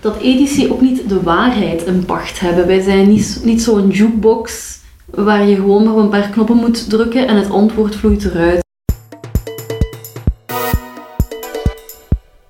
Dat 0.00 0.16
ethici 0.16 0.70
ook 0.70 0.80
niet 0.80 1.08
de 1.08 1.22
waarheid 1.22 1.82
in 1.82 2.04
pacht 2.04 2.40
hebben. 2.40 2.66
Wij 2.66 2.80
zijn 2.80 3.08
niet, 3.08 3.40
niet 3.44 3.62
zo'n 3.62 3.90
jukebox 3.90 4.78
waar 5.04 5.46
je 5.46 5.54
gewoon 5.54 5.84
maar 5.84 5.96
een 5.96 6.08
paar 6.08 6.28
knoppen 6.28 6.56
moet 6.56 6.90
drukken 6.90 7.28
en 7.28 7.36
het 7.36 7.50
antwoord 7.50 7.96
vloeit 7.96 8.24
eruit. 8.24 8.64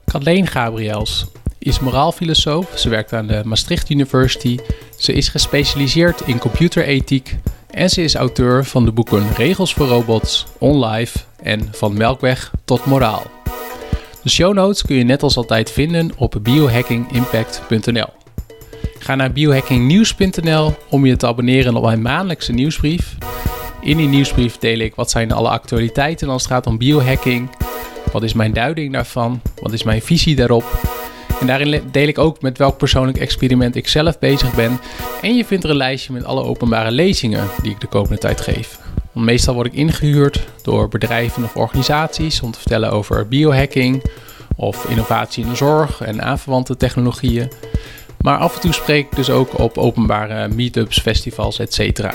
Kathleen 0.05 0.47
Gabriels 0.47 1.27
is 1.59 1.81
moraalfilosoof. 1.81 2.73
Ze 2.75 2.89
werkt 2.89 3.13
aan 3.13 3.27
de 3.27 3.43
Maastricht 3.45 3.91
University. 3.91 4.59
Ze 4.97 5.13
is 5.13 5.29
gespecialiseerd 5.29 6.21
in 6.21 6.39
computerethiek. 6.39 7.37
En 7.71 7.91
ze 7.91 8.03
is 8.03 8.15
auteur 8.15 8.65
van 8.65 8.85
de 8.85 8.93
boeken 8.93 9.35
Regels 9.37 9.75
voor 9.75 9.87
Robots, 9.87 10.47
OnLive 10.59 11.19
en 11.43 11.69
Van 11.73 11.97
Melkweg 11.97 12.51
tot 12.65 12.85
Moraal. 12.85 13.23
De 14.23 14.31
show 14.31 14.55
notes 14.55 14.83
kun 14.83 14.97
je 14.97 15.05
net 15.05 15.23
als 15.23 15.37
altijd 15.37 15.71
vinden 15.71 16.11
op 16.17 16.37
biohackingimpact.nl. 16.43 18.09
Ga 18.99 19.15
naar 19.15 19.33
biohackingnieuws.nl 19.33 20.75
om 20.91 21.07
je 21.07 21.17
te 21.17 21.27
abonneren 21.27 21.75
op 21.75 21.83
mijn 21.83 22.03
maandelijkse 22.03 22.53
nieuwsbrief. 22.53 23.17
In 23.81 23.97
die 23.97 24.09
nieuwsbrief 24.09 24.59
deel 24.59 24.79
ik 24.79 24.95
wat 24.95 25.11
zijn 25.11 25.33
alle 25.33 25.49
actualiteiten 25.49 26.29
als 26.29 26.43
het 26.43 26.51
gaat 26.51 26.67
om 26.67 26.79
biohacking. 26.79 27.51
Wat 28.13 28.23
is 28.23 28.33
mijn 28.33 28.53
duiding 28.53 28.93
daarvan? 28.93 29.41
Wat 29.61 29.73
is 29.73 29.83
mijn 29.83 30.03
visie 30.03 30.37
daarop? 30.37 30.81
En 31.41 31.47
daarin 31.47 31.83
deel 31.91 32.09
ik 32.09 32.19
ook 32.19 32.43
met 32.43 32.59
welk 32.59 32.77
persoonlijk 32.77 33.19
experiment 33.19 33.77
ik 33.77 33.89
zelf 33.89 34.19
bezig 34.19 34.55
ben. 34.55 34.81
En 35.23 35.37
je 35.37 35.45
vindt 35.45 35.65
er 35.65 35.71
een 35.71 35.77
lijstje 35.77 36.13
met 36.13 36.25
alle 36.25 36.43
openbare 36.43 36.91
lezingen 36.91 37.49
die 37.63 37.73
ik 37.73 37.81
de 37.81 37.87
komende 37.87 38.19
tijd 38.19 38.41
geef. 38.41 38.79
Meestal 39.13 39.55
word 39.55 39.67
ik 39.67 39.73
ingehuurd 39.73 40.47
door 40.63 40.89
bedrijven 40.89 41.45
of 41.45 41.57
organisaties 41.57 42.41
om 42.41 42.51
te 42.51 42.59
vertellen 42.59 42.91
over 42.91 43.29
biohacking 43.29 44.03
of 44.57 44.89
innovatie 44.89 45.45
in 45.45 45.51
de 45.51 45.57
zorg 45.57 46.01
en 46.01 46.23
aanverwante 46.23 46.77
technologieën. 46.77 47.53
Maar 48.21 48.39
af 48.39 48.55
en 48.55 48.61
toe 48.61 48.73
spreek 48.73 49.07
ik 49.07 49.17
dus 49.17 49.31
ook 49.31 49.59
op 49.59 49.79
openbare 49.79 50.49
meetups, 50.49 51.01
festivals, 51.01 51.59
etc. 51.59 52.09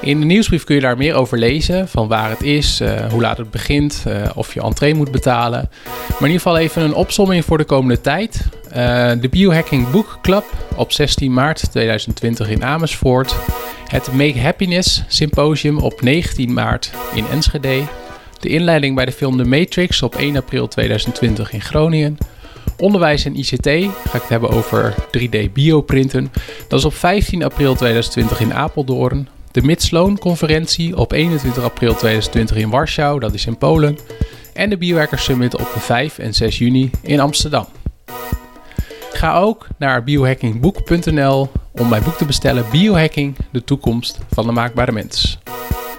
In 0.00 0.20
de 0.20 0.26
nieuwsbrief 0.26 0.64
kun 0.64 0.74
je 0.74 0.80
daar 0.80 0.96
meer 0.96 1.14
over 1.14 1.38
lezen, 1.38 1.88
van 1.88 2.08
waar 2.08 2.30
het 2.30 2.42
is, 2.42 2.80
uh, 2.80 3.10
hoe 3.10 3.20
laat 3.20 3.36
het 3.36 3.50
begint, 3.50 4.04
uh, 4.08 4.30
of 4.34 4.54
je 4.54 4.60
entree 4.60 4.94
moet 4.94 5.10
betalen. 5.10 5.70
Maar 5.84 6.20
in 6.20 6.26
ieder 6.26 6.40
geval 6.40 6.58
even 6.58 6.82
een 6.82 6.94
opsomming 6.94 7.44
voor 7.44 7.58
de 7.58 7.64
komende 7.64 8.00
tijd. 8.00 8.48
Uh, 8.68 8.74
de 9.20 9.28
Biohacking 9.30 9.90
Book 9.90 10.18
Club 10.22 10.44
op 10.76 10.92
16 10.92 11.32
maart 11.32 11.70
2020 11.70 12.48
in 12.48 12.64
Amersfoort. 12.64 13.36
Het 13.88 14.12
Make 14.12 14.40
Happiness 14.40 15.02
Symposium 15.08 15.78
op 15.78 16.00
19 16.00 16.52
maart 16.52 16.90
in 17.14 17.24
Enschede. 17.30 17.82
De 18.40 18.48
inleiding 18.48 18.94
bij 18.94 19.04
de 19.04 19.12
film 19.12 19.36
The 19.36 19.44
Matrix 19.44 20.02
op 20.02 20.14
1 20.14 20.36
april 20.36 20.68
2020 20.68 21.52
in 21.52 21.60
Groningen. 21.60 22.18
Onderwijs 22.78 23.24
en 23.24 23.36
ICT 23.36 23.66
ga 23.66 24.14
ik 24.14 24.20
het 24.20 24.28
hebben 24.28 24.50
over 24.50 24.94
3D 25.18 25.52
bioprinten. 25.52 26.32
Dat 26.68 26.78
is 26.78 26.84
op 26.84 26.94
15 26.94 27.42
april 27.42 27.74
2020 27.74 28.40
in 28.40 28.54
Apeldoorn. 28.54 29.28
De 29.56 29.62
Midsloan-conferentie 29.62 30.96
op 30.96 31.12
21 31.12 31.62
april 31.62 31.94
2020 31.94 32.56
in 32.56 32.70
Warschau, 32.70 33.20
dat 33.20 33.34
is 33.34 33.46
in 33.46 33.58
Polen. 33.58 33.98
En 34.52 34.70
de 34.70 34.76
Biohacker 34.76 35.18
Summit 35.18 35.56
op 35.56 35.66
5 35.66 36.18
en 36.18 36.34
6 36.34 36.58
juni 36.58 36.90
in 37.02 37.20
Amsterdam. 37.20 37.66
Ga 39.12 39.38
ook 39.38 39.66
naar 39.78 40.04
biohackingboek.nl 40.04 41.48
om 41.72 41.88
mijn 41.88 42.02
boek 42.02 42.14
te 42.14 42.24
bestellen 42.24 42.64
Biohacking, 42.70 43.36
de 43.52 43.64
toekomst 43.64 44.18
van 44.30 44.46
de 44.46 44.52
maakbare 44.52 44.92
mens. 44.92 45.38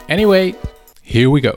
Anyway, 0.08 0.56
here 1.04 1.32
we 1.32 1.42
go. 1.42 1.54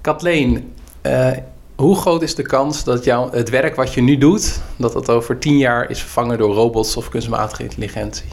Kathleen, 0.00 0.72
uh, 1.02 1.30
hoe 1.76 1.96
groot 1.96 2.22
is 2.22 2.34
de 2.34 2.42
kans 2.42 2.84
dat 2.84 3.04
jou, 3.04 3.36
het 3.36 3.50
werk 3.50 3.74
wat 3.74 3.94
je 3.94 4.00
nu 4.00 4.18
doet, 4.18 4.60
dat 4.76 4.92
dat 4.92 5.10
over 5.10 5.38
tien 5.38 5.58
jaar 5.58 5.90
is 5.90 6.00
vervangen 6.00 6.38
door 6.38 6.54
robots 6.54 6.96
of 6.96 7.08
kunstmatige 7.08 7.62
intelligentie? 7.62 8.28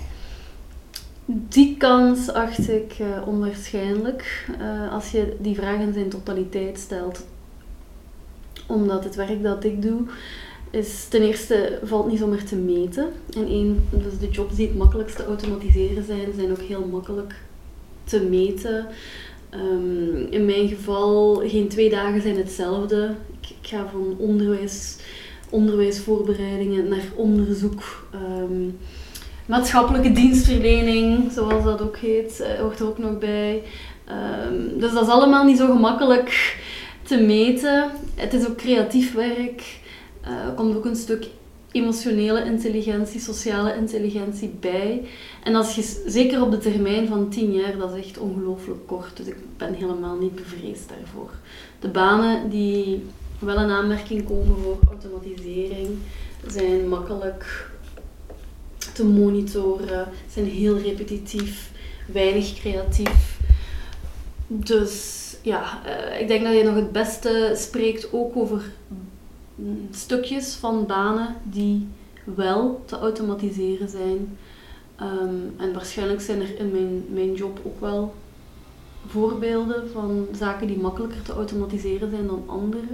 Die 1.25 1.77
kans 1.77 2.31
acht 2.33 2.69
ik 2.69 2.95
uh, 3.01 3.27
onwaarschijnlijk 3.27 4.47
uh, 4.59 4.93
als 4.93 5.11
je 5.11 5.35
die 5.39 5.55
vraag 5.55 5.79
in 5.79 5.93
zijn 5.93 6.09
totaliteit 6.09 6.79
stelt. 6.79 7.25
Omdat 8.67 9.03
het 9.03 9.15
werk 9.15 9.43
dat 9.43 9.63
ik 9.63 9.81
doe, 9.81 10.01
is 10.69 11.07
ten 11.09 11.21
eerste 11.21 11.79
valt 11.83 12.07
niet 12.07 12.19
zomaar 12.19 12.43
te 12.43 12.55
meten. 12.55 13.07
En 13.35 13.47
één, 13.47 13.87
dus 13.89 14.19
de 14.19 14.29
jobs 14.29 14.55
die 14.55 14.67
het 14.67 14.77
makkelijkst 14.77 15.15
te 15.15 15.25
automatiseren 15.25 16.05
zijn, 16.05 16.33
zijn 16.35 16.51
ook 16.51 16.61
heel 16.61 16.85
makkelijk 16.91 17.35
te 18.03 18.19
meten. 18.19 18.87
Um, 19.55 20.27
in 20.29 20.45
mijn 20.45 20.67
geval, 20.67 21.41
geen 21.45 21.67
twee 21.67 21.89
dagen 21.89 22.21
zijn 22.21 22.37
hetzelfde. 22.37 23.15
Ik, 23.41 23.69
ga 23.69 23.87
van 23.91 24.15
onderwijs, 24.17 24.97
onderwijsvoorbereidingen 25.49 26.87
naar 26.87 27.05
onderzoek. 27.15 28.07
Um, 28.13 28.77
maatschappelijke 29.45 30.11
dienstverlening, 30.11 31.31
zoals 31.31 31.63
dat 31.63 31.81
ook 31.81 31.97
heet, 31.97 32.39
uh, 32.41 32.59
hoort 32.59 32.79
er 32.79 32.87
ook 32.87 32.97
nog 32.97 33.17
bij. 33.17 33.63
Um, 34.47 34.79
dus 34.79 34.93
dat 34.93 35.03
is 35.03 35.09
allemaal 35.09 35.45
niet 35.45 35.57
zo 35.57 35.71
gemakkelijk 35.71 36.57
te 37.03 37.17
meten. 37.17 37.91
Het 38.15 38.33
is 38.33 38.47
ook 38.47 38.57
creatief 38.57 39.13
werk. 39.13 39.79
Uh, 40.27 40.55
komt 40.55 40.75
ook 40.75 40.85
een 40.85 40.95
stuk 40.95 41.27
emotionele 41.73 42.45
intelligentie, 42.45 43.19
sociale 43.19 43.75
intelligentie 43.75 44.55
bij. 44.59 45.07
En 45.43 45.55
als 45.55 45.75
je 45.75 46.03
zeker 46.05 46.41
op 46.41 46.51
de 46.51 46.57
termijn 46.57 47.07
van 47.07 47.29
10 47.29 47.53
jaar, 47.53 47.77
dat 47.77 47.93
is 47.93 48.05
echt 48.05 48.17
ongelooflijk 48.17 48.87
kort. 48.87 49.17
Dus 49.17 49.25
ik 49.25 49.37
ben 49.57 49.73
helemaal 49.73 50.17
niet 50.17 50.35
bevreesd 50.35 50.89
daarvoor. 50.89 51.29
De 51.79 51.87
banen 51.87 52.49
die 52.49 53.05
wel 53.39 53.59
in 53.59 53.69
aanmerking 53.69 54.27
komen 54.27 54.57
voor 54.57 54.77
automatisering 54.89 55.87
zijn 56.47 56.87
makkelijk 56.87 57.71
te 58.93 59.05
monitoren, 59.05 60.07
zijn 60.29 60.45
heel 60.45 60.77
repetitief, 60.77 61.71
weinig 62.05 62.53
creatief. 62.53 63.39
Dus 64.47 65.21
ja, 65.41 65.81
uh, 65.85 66.19
ik 66.19 66.27
denk 66.27 66.43
dat 66.43 66.53
je 66.53 66.63
nog 66.63 66.75
het 66.75 66.91
beste 66.91 67.53
spreekt 67.55 68.13
ook 68.13 68.35
over 68.35 68.61
stukjes 69.91 70.53
van 70.53 70.85
banen 70.85 71.35
die 71.43 71.87
wel 72.23 72.83
te 72.85 72.97
automatiseren 72.97 73.89
zijn. 73.89 74.37
Um, 75.01 75.53
en 75.57 75.73
waarschijnlijk 75.73 76.21
zijn 76.21 76.41
er 76.41 76.59
in 76.59 76.71
mijn, 76.71 77.05
mijn 77.09 77.33
job 77.33 77.59
ook 77.63 77.79
wel 77.79 78.13
voorbeelden 79.07 79.91
van 79.91 80.27
zaken 80.37 80.67
die 80.67 80.79
makkelijker 80.79 81.21
te 81.21 81.33
automatiseren 81.33 82.09
zijn 82.09 82.27
dan 82.27 82.43
andere. 82.45 82.87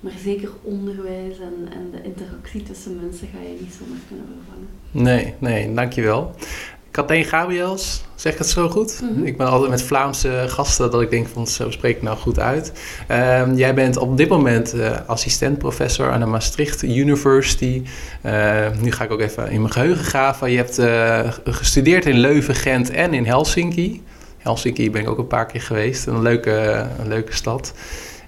Maar 0.00 0.12
zeker 0.18 0.50
onderwijs 0.62 1.38
en, 1.38 1.72
en 1.72 1.90
de 1.90 2.02
interactie 2.02 2.62
tussen 2.62 3.00
mensen 3.00 3.28
ga 3.28 3.38
je 3.40 3.56
niet 3.60 3.72
zomaar 3.72 3.98
kunnen 4.08 4.26
vervangen. 4.26 4.68
Nee, 4.90 5.34
nee, 5.38 5.74
dankjewel. 5.74 6.34
Kathleen 6.94 7.24
Gabriels, 7.24 8.04
zeg 8.14 8.32
ik 8.32 8.38
het 8.38 8.48
zo 8.48 8.68
goed? 8.68 9.00
Mm 9.02 9.14
-hmm. 9.14 9.26
Ik 9.26 9.36
ben 9.36 9.46
altijd 9.46 9.70
met 9.70 9.82
Vlaamse 9.82 10.44
gasten 10.48 10.90
dat 10.90 11.02
ik 11.02 11.10
denk 11.10 11.26
van 11.28 11.46
zo 11.46 11.70
spreek 11.70 11.96
ik 11.96 12.02
nou 12.02 12.16
goed 12.16 12.38
uit. 12.38 12.72
Um, 13.10 13.54
jij 13.54 13.74
bent 13.74 13.96
op 13.96 14.16
dit 14.16 14.28
moment 14.28 14.74
uh, 14.74 14.90
assistent-professor 15.06 16.10
aan 16.10 16.20
de 16.20 16.26
Maastricht 16.26 16.82
University. 16.82 17.82
Uh, 18.22 18.66
nu 18.80 18.92
ga 18.92 19.04
ik 19.04 19.10
ook 19.10 19.20
even 19.20 19.50
in 19.50 19.60
mijn 19.60 19.72
geheugen 19.72 20.04
graven. 20.04 20.50
Je 20.50 20.56
hebt 20.56 20.78
uh, 20.78 21.20
gestudeerd 21.44 22.06
in 22.06 22.18
Leuven, 22.18 22.54
Gent 22.54 22.90
en 22.90 23.14
in 23.14 23.26
Helsinki. 23.26 24.02
Helsinki 24.38 24.90
ben 24.90 25.02
ik 25.02 25.08
ook 25.08 25.18
een 25.18 25.26
paar 25.26 25.46
keer 25.46 25.62
geweest. 25.62 26.06
Een 26.06 26.22
leuke, 26.22 26.86
een 26.98 27.08
leuke 27.08 27.34
stad. 27.34 27.74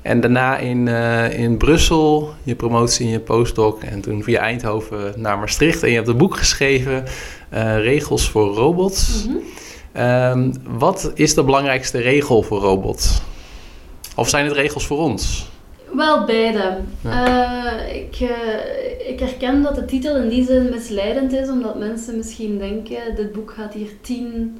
En 0.06 0.20
daarna 0.20 0.58
in, 0.58 0.86
uh, 0.86 1.38
in 1.38 1.56
Brussel, 1.56 2.34
je 2.42 2.54
promotie 2.54 3.06
in 3.06 3.12
je 3.12 3.20
postdoc. 3.20 3.82
En 3.82 4.00
toen 4.00 4.22
via 4.22 4.40
Eindhoven 4.40 5.12
naar 5.16 5.38
Maastricht. 5.38 5.82
En 5.82 5.88
je 5.88 5.94
hebt 5.94 6.08
een 6.08 6.16
boek 6.16 6.36
geschreven, 6.36 7.04
Regels 7.50 8.30
voor 8.30 8.54
Robots. 8.54 9.24
Mm 9.24 9.42
-hmm. 9.92 10.02
um, 10.02 10.52
wat 10.78 11.10
is 11.14 11.34
de 11.34 11.44
belangrijkste 11.44 11.98
regel 11.98 12.42
voor 12.42 12.60
robots? 12.60 13.20
Of 14.16 14.28
zijn 14.28 14.44
het 14.44 14.54
regels 14.54 14.86
voor 14.86 14.98
ons? 14.98 15.48
Wel, 15.92 16.24
beide. 16.24 16.78
Ja. 17.00 17.80
Uh, 17.80 17.94
ik, 17.96 18.18
ik 19.06 19.20
herken 19.20 19.62
dat 19.62 19.74
de 19.74 19.84
titel 19.84 20.16
in 20.16 20.28
die 20.28 20.44
zin 20.44 20.68
misleidend 20.70 21.32
is, 21.32 21.48
omdat 21.48 21.78
mensen 21.78 22.16
misschien 22.16 22.58
denken: 22.58 23.14
dit 23.16 23.32
boek 23.32 23.50
gaat 23.56 23.74
hier 23.74 23.90
tien 24.00 24.58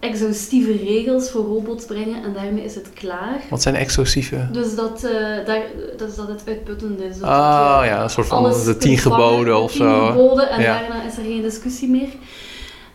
exhaustieve 0.00 0.72
regels 0.72 1.30
voor 1.30 1.44
robots 1.44 1.84
brengen 1.84 2.22
en 2.22 2.32
daarmee 2.32 2.64
is 2.64 2.74
het 2.74 2.92
klaar. 2.92 3.42
Wat 3.50 3.62
zijn 3.62 3.74
exhaustieve? 3.74 4.48
Dus 4.52 4.74
dat, 4.74 5.04
uh, 5.04 5.10
daar, 5.46 5.62
dus 5.96 6.14
dat 6.14 6.28
het 6.28 6.42
uitputtend 6.46 7.00
is. 7.00 7.18
Dat 7.18 7.28
oh 7.28 7.80
ja, 7.84 8.02
een 8.02 8.10
soort 8.10 8.26
van 8.26 8.42
de 8.64 8.76
tien 8.76 8.98
geboden 8.98 9.60
of 9.60 9.72
zo. 9.72 10.06
Tien 10.06 10.12
geboden 10.12 10.50
en 10.50 10.60
ja. 10.60 10.78
daarna 10.78 11.04
is 11.04 11.16
er 11.16 11.22
geen 11.22 11.42
discussie 11.42 11.88
meer. 11.88 12.08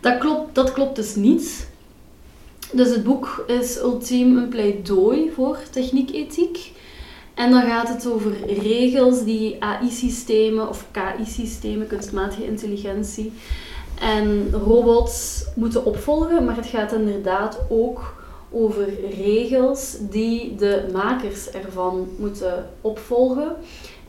Dat 0.00 0.18
klopt, 0.18 0.54
dat 0.54 0.72
klopt 0.72 0.96
dus 0.96 1.14
niet. 1.14 1.68
Dus 2.72 2.90
het 2.90 3.04
boek 3.04 3.44
is 3.46 3.78
ultiem 3.78 4.36
een 4.36 4.48
pleidooi 4.48 5.30
voor 5.34 5.58
techniekethiek. 5.70 6.72
En 7.34 7.50
dan 7.50 7.62
gaat 7.62 7.88
het 7.88 8.06
over 8.06 8.32
regels 8.62 9.24
die 9.24 9.56
AI-systemen 9.58 10.68
of 10.68 10.84
KI-systemen, 10.90 11.86
kunstmatige 11.86 12.46
intelligentie, 12.46 13.32
en 14.00 14.52
robots 14.52 15.44
moeten 15.54 15.84
opvolgen, 15.84 16.44
maar 16.44 16.56
het 16.56 16.66
gaat 16.66 16.92
inderdaad 16.92 17.60
ook 17.68 18.22
over 18.50 18.88
regels 19.10 19.96
die 20.00 20.54
de 20.54 20.88
makers 20.92 21.50
ervan 21.50 22.08
moeten 22.18 22.70
opvolgen. 22.80 23.56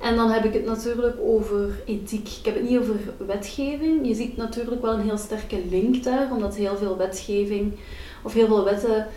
En 0.01 0.15
dan 0.15 0.29
heb 0.29 0.45
ik 0.45 0.53
het 0.53 0.65
natuurlijk 0.65 1.15
over 1.21 1.81
ethiek. 1.85 2.27
Ik 2.39 2.45
heb 2.45 2.55
het 2.55 2.69
niet 2.69 2.79
over 2.79 2.99
wetgeving. 3.17 4.07
Je 4.07 4.15
ziet 4.15 4.37
natuurlijk 4.37 4.81
wel 4.81 4.93
een 4.93 5.07
heel 5.07 5.17
sterke 5.17 5.59
link 5.69 6.03
daar, 6.03 6.31
omdat 6.31 6.55
heel 6.55 6.77
veel 6.77 6.97
wetgeving 6.97 7.73
of 8.23 8.33
heel 8.33 8.47
veel 8.47 8.63
wetten 8.63 9.07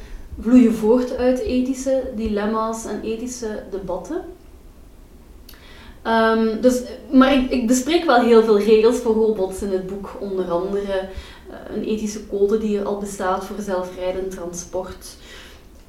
vloeien 0.40 0.74
voort 0.74 1.16
uit 1.16 1.38
ethische 1.38 2.12
dilemma's 2.16 2.84
en 2.84 3.00
ethische 3.02 3.62
debatten. 3.70 4.24
Um, 6.08 6.60
dus, 6.60 6.82
maar 7.12 7.34
ik, 7.34 7.50
ik, 7.50 7.66
bespreek 7.66 8.04
wel 8.04 8.20
heel 8.20 8.42
veel 8.42 8.58
regels 8.58 8.96
voor 8.96 9.14
robots 9.14 9.62
in 9.62 9.70
het 9.70 9.86
boek. 9.86 10.16
Onder 10.20 10.50
andere 10.50 11.08
uh, 11.50 11.76
een 11.76 11.84
ethische 11.84 12.26
code 12.26 12.58
die 12.58 12.78
er 12.78 12.84
al 12.84 12.98
bestaat 12.98 13.44
voor 13.44 13.56
zelfrijdend 13.60 14.30
transport. 14.30 15.16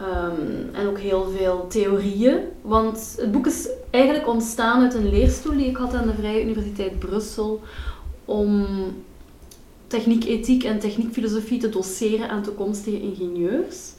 Um, 0.01 0.69
en 0.73 0.87
ook 0.87 0.99
heel 0.99 1.31
veel 1.37 1.67
theorieën. 1.67 2.37
Want 2.61 3.15
het 3.17 3.31
boek 3.31 3.47
is 3.47 3.69
eigenlijk 3.89 4.27
ontstaan 4.27 4.81
uit 4.81 4.93
een 4.93 5.09
leerstoel 5.09 5.57
die 5.57 5.67
ik 5.67 5.77
had 5.77 5.93
aan 5.93 6.07
de 6.07 6.13
Vrije 6.13 6.43
Universiteit 6.43 6.99
Brussel 6.99 7.61
om 8.25 8.65
techniek, 9.87 10.25
ethiek 10.25 10.63
en 10.63 10.79
techniekfilosofie 10.79 11.59
te 11.59 11.69
doseren 11.69 12.29
aan 12.29 12.43
toekomstige 12.43 13.01
ingenieurs. 13.01 13.91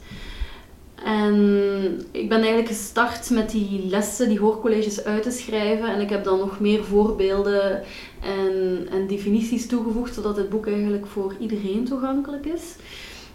En 1.03 2.01
ik 2.11 2.29
ben 2.29 2.37
eigenlijk 2.37 2.67
gestart 2.67 3.29
met 3.29 3.49
die 3.49 3.85
lessen, 3.89 4.29
die 4.29 4.39
hoorcolleges 4.39 5.03
uit 5.03 5.23
te 5.23 5.31
schrijven. 5.31 5.87
En 5.87 6.01
ik 6.01 6.09
heb 6.09 6.23
dan 6.23 6.39
nog 6.39 6.59
meer 6.59 6.83
voorbeelden 6.83 7.81
en, 8.21 8.87
en 8.91 9.07
definities 9.07 9.67
toegevoegd, 9.67 10.13
zodat 10.13 10.37
het 10.37 10.49
boek 10.49 10.67
eigenlijk 10.67 11.05
voor 11.05 11.35
iedereen 11.39 11.85
toegankelijk 11.85 12.45
is. 12.45 12.75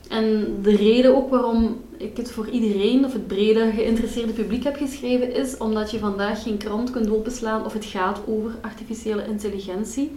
En 0.08 0.56
de 0.62 0.76
reden 0.76 1.16
ook 1.16 1.30
waarom 1.30 1.80
ik 1.96 2.16
het 2.16 2.30
voor 2.30 2.48
iedereen 2.48 3.04
of 3.04 3.12
het 3.12 3.26
brede 3.26 3.70
geïnteresseerde 3.74 4.32
publiek 4.32 4.64
heb 4.64 4.76
geschreven, 4.76 5.34
is 5.34 5.56
omdat 5.56 5.90
je 5.90 5.98
vandaag 5.98 6.42
geen 6.42 6.56
krant 6.56 6.90
kunt 6.90 7.10
openslaan 7.10 7.64
of 7.64 7.72
het 7.72 7.84
gaat 7.84 8.20
over 8.26 8.50
artificiële 8.60 9.26
intelligentie. 9.26 10.12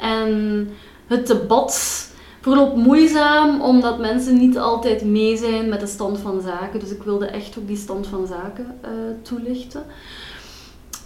En 0.00 0.68
het 1.06 1.26
debat 1.26 2.06
verloopt 2.40 2.76
moeizaam, 2.76 3.60
omdat 3.60 3.98
mensen 3.98 4.38
niet 4.38 4.58
altijd 4.58 5.04
mee 5.04 5.36
zijn 5.36 5.68
met 5.68 5.80
de 5.80 5.86
stand 5.86 6.18
van 6.18 6.40
zaken. 6.40 6.80
Dus 6.80 6.90
ik 6.90 7.02
wilde 7.02 7.26
echt 7.26 7.58
ook 7.58 7.66
die 7.66 7.76
stand 7.76 8.06
van 8.06 8.26
zaken 8.26 8.66
uh, 8.84 8.90
toelichten. 9.22 9.82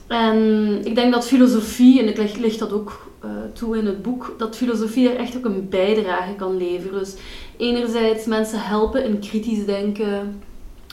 En 0.07 0.81
ik 0.85 0.95
denk 0.95 1.13
dat 1.13 1.27
filosofie, 1.27 2.01
en 2.01 2.09
ik 2.09 2.39
leg, 2.39 2.57
dat 2.57 2.73
ook 2.73 3.11
uh, 3.25 3.31
toe 3.53 3.79
in 3.79 3.87
het 3.87 4.03
boek, 4.03 4.35
dat 4.39 4.57
filosofie 4.57 5.11
er 5.11 5.17
echt 5.17 5.37
ook 5.37 5.45
een 5.45 5.69
bijdrage 5.69 6.35
kan 6.35 6.57
leveren. 6.57 6.99
Dus 6.99 7.15
enerzijds 7.57 8.27
mensen 8.27 8.61
helpen 8.61 9.05
in 9.05 9.19
kritisch 9.19 9.67
denken, 9.67 10.43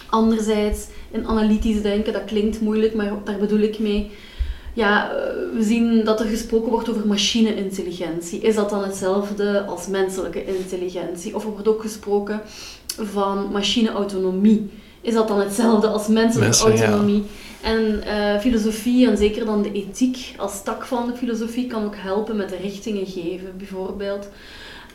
anderzijds 0.09 0.87
in 1.11 1.27
analytisch 1.27 1.81
denken. 1.81 2.13
Dat 2.13 2.25
klinkt 2.25 2.61
moeilijk, 2.61 2.93
maar 2.93 3.11
daar 3.23 3.37
bedoel 3.37 3.59
ik 3.59 3.79
mee 3.79 4.11
ja, 4.79 5.11
eh, 5.11 5.17
we 5.53 5.63
zien 5.63 6.03
dat 6.03 6.19
er 6.19 6.25
gesproken 6.25 6.71
wordt 6.71 6.89
over 6.89 7.07
machine-intelligentie. 7.07 8.39
Is 8.39 8.55
dat 8.55 8.69
dan 8.69 8.83
hetzelfde 8.83 9.63
als 9.65 9.87
menselijke 9.87 10.45
intelligentie? 10.45 11.35
Of 11.35 11.43
er 11.43 11.51
wordt 11.51 11.67
ook 11.67 11.81
gesproken 11.81 12.41
van 12.97 13.51
machine-autonomie. 13.51 14.69
Is 15.01 15.13
dat 15.13 15.27
dan 15.27 15.39
hetzelfde 15.39 15.87
als 15.87 16.07
menselijke 16.07 16.57
autonomie? 16.57 17.23
En 17.61 18.03
uh, 18.05 18.39
filosofie, 18.39 19.07
en 19.07 19.17
zeker 19.17 19.45
dan 19.45 19.61
de 19.61 19.71
ethiek 19.71 20.33
als 20.37 20.63
tak 20.63 20.85
van 20.85 21.07
de 21.07 21.15
filosofie, 21.15 21.67
kan 21.67 21.85
ook 21.85 21.95
helpen 21.95 22.35
met 22.35 22.49
de 22.49 22.57
richtingen 22.61 23.05
geven. 23.05 23.53
Bijvoorbeeld 23.57 24.29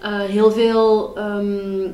uh, 0.02 0.20
heel 0.20 0.52
veel 0.52 1.19
um, 1.19 1.82
eh, 1.82 1.90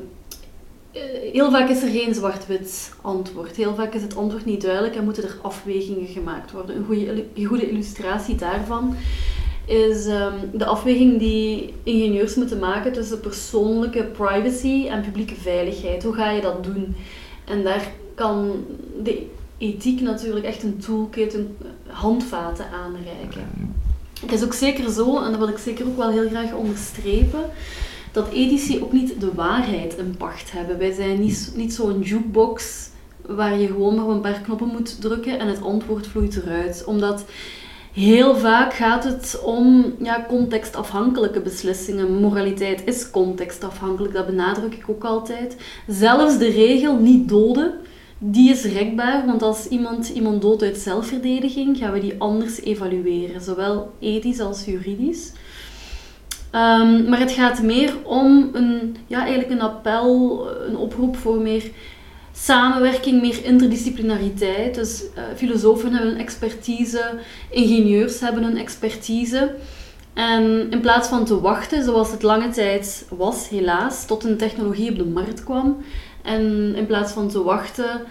heel 1.31 1.51
vaak 1.51 1.69
is 1.69 1.81
er 1.81 1.89
geen 1.89 2.13
zwart-wit 2.13 2.93
antwoord. 3.01 3.55
Heel 3.55 3.75
vaak 3.75 3.93
is 3.93 4.01
het 4.01 4.15
antwoord 4.15 4.45
niet 4.45 4.61
duidelijk 4.61 4.95
en 4.95 5.03
moeten 5.03 5.23
er 5.23 5.37
afwegingen 5.41 6.07
gemaakt 6.07 6.51
worden. 6.51 6.75
Een 6.75 6.85
goede, 6.85 7.25
een 7.33 7.45
goede 7.45 7.69
illustratie 7.69 8.35
daarvan 8.35 8.95
is 9.65 10.05
um, 10.05 10.33
de 10.53 10.65
afweging 10.65 11.19
die 11.19 11.73
ingenieurs 11.83 12.35
moeten 12.35 12.59
maken 12.59 12.93
tussen 12.93 13.19
persoonlijke 13.19 14.03
privacy 14.03 14.87
en 14.87 15.01
publieke 15.01 15.35
veiligheid. 15.35 16.03
Hoe 16.03 16.13
ga 16.13 16.31
je 16.31 16.41
dat 16.41 16.63
doen? 16.63 16.95
En 17.45 17.63
daar 17.63 17.91
kan 18.15 18.65
de 19.03 19.25
ethiek 19.57 20.01
natuurlijk 20.01 20.45
echt 20.45 20.63
een 20.63 20.77
toolkit, 20.77 21.33
een 21.33 21.57
handvaten 21.87 22.65
aanreiken. 22.71 23.75
Het 24.21 24.31
is 24.31 24.43
ook 24.43 24.53
zeker 24.53 24.91
zo, 24.91 25.23
en 25.23 25.29
dat 25.29 25.39
wil 25.39 25.47
ik 25.47 25.57
zeker 25.57 25.85
ook 25.85 25.97
wel 25.97 26.09
heel 26.09 26.27
graag 26.29 26.53
onderstrepen, 26.53 27.43
dat 28.11 28.29
ethici 28.29 28.81
ook 28.81 28.91
niet 28.91 29.19
de 29.19 29.33
waarheid 29.33 29.97
in 29.97 30.17
pacht 30.17 30.51
hebben. 30.51 30.77
Wij 30.77 30.91
zijn 30.91 31.19
niet, 31.19 31.51
niet 31.55 31.73
zo'n 31.73 32.01
jukebox 32.01 32.89
waar 33.25 33.59
je 33.59 33.67
gewoon 33.67 33.95
maar 33.95 34.07
een 34.07 34.21
paar 34.21 34.41
knoppen 34.41 34.67
moet 34.67 35.01
drukken 35.01 35.39
en 35.39 35.47
het 35.47 35.61
antwoord 35.61 36.07
vloeit 36.07 36.35
eruit. 36.35 36.83
Omdat 36.85 37.25
heel 37.93 38.35
vaak 38.35 38.73
gaat 38.73 39.03
het 39.03 39.41
om 39.43 39.93
ja, 40.01 40.25
contextafhankelijke 40.27 41.41
beslissingen. 41.41 42.13
Moraliteit 42.13 42.81
is 42.85 43.09
contextafhankelijk, 43.09 44.13
dat 44.13 44.25
benadruk 44.25 44.73
ik 44.73 44.89
ook 44.89 45.03
altijd. 45.03 45.55
Zelfs 45.87 46.37
de 46.37 46.49
regel 46.49 46.95
niet 46.95 47.29
doden, 47.29 47.73
die 48.17 48.49
is 48.49 48.63
rekbaar, 48.63 49.25
want 49.25 49.41
als 49.41 49.67
iemand 49.67 50.09
iemand 50.09 50.41
doodt 50.41 50.63
uit 50.63 50.77
zelfverdediging, 50.77 51.77
gaan 51.77 51.93
we 51.93 51.99
die 51.99 52.15
anders 52.17 52.61
evalueren, 52.61 53.41
zowel 53.41 53.91
ethisch 53.99 54.39
als 54.39 54.65
juridisch. 54.65 55.31
Um, 56.55 57.09
maar 57.09 57.19
het 57.19 57.31
gaat 57.31 57.61
meer 57.61 57.93
om 58.03 58.49
een, 58.53 58.95
ja, 59.07 59.19
eigenlijk 59.19 59.51
een 59.51 59.61
appel, 59.61 60.47
een 60.67 60.77
oproep 60.77 61.17
voor 61.17 61.37
meer 61.37 61.63
samenwerking, 62.33 63.21
meer 63.21 63.45
interdisciplinariteit. 63.45 64.75
Dus 64.75 65.03
uh, 65.03 65.23
filosofen 65.35 65.93
hebben 65.93 66.11
een 66.11 66.19
expertise, 66.19 67.19
ingenieurs 67.49 68.19
hebben 68.19 68.43
een 68.43 68.57
expertise. 68.57 69.55
En 70.13 70.71
in 70.71 70.79
plaats 70.79 71.07
van 71.07 71.25
te 71.25 71.41
wachten, 71.41 71.83
zoals 71.83 72.11
het 72.11 72.23
lange 72.23 72.49
tijd 72.49 73.05
was, 73.09 73.49
helaas, 73.49 74.05
tot 74.05 74.23
een 74.23 74.37
technologie 74.37 74.91
op 74.91 74.97
de 74.97 75.05
markt 75.05 75.43
kwam, 75.43 75.77
en 76.23 76.75
in 76.75 76.85
plaats 76.85 77.11
van 77.11 77.29
te 77.29 77.43
wachten 77.43 78.01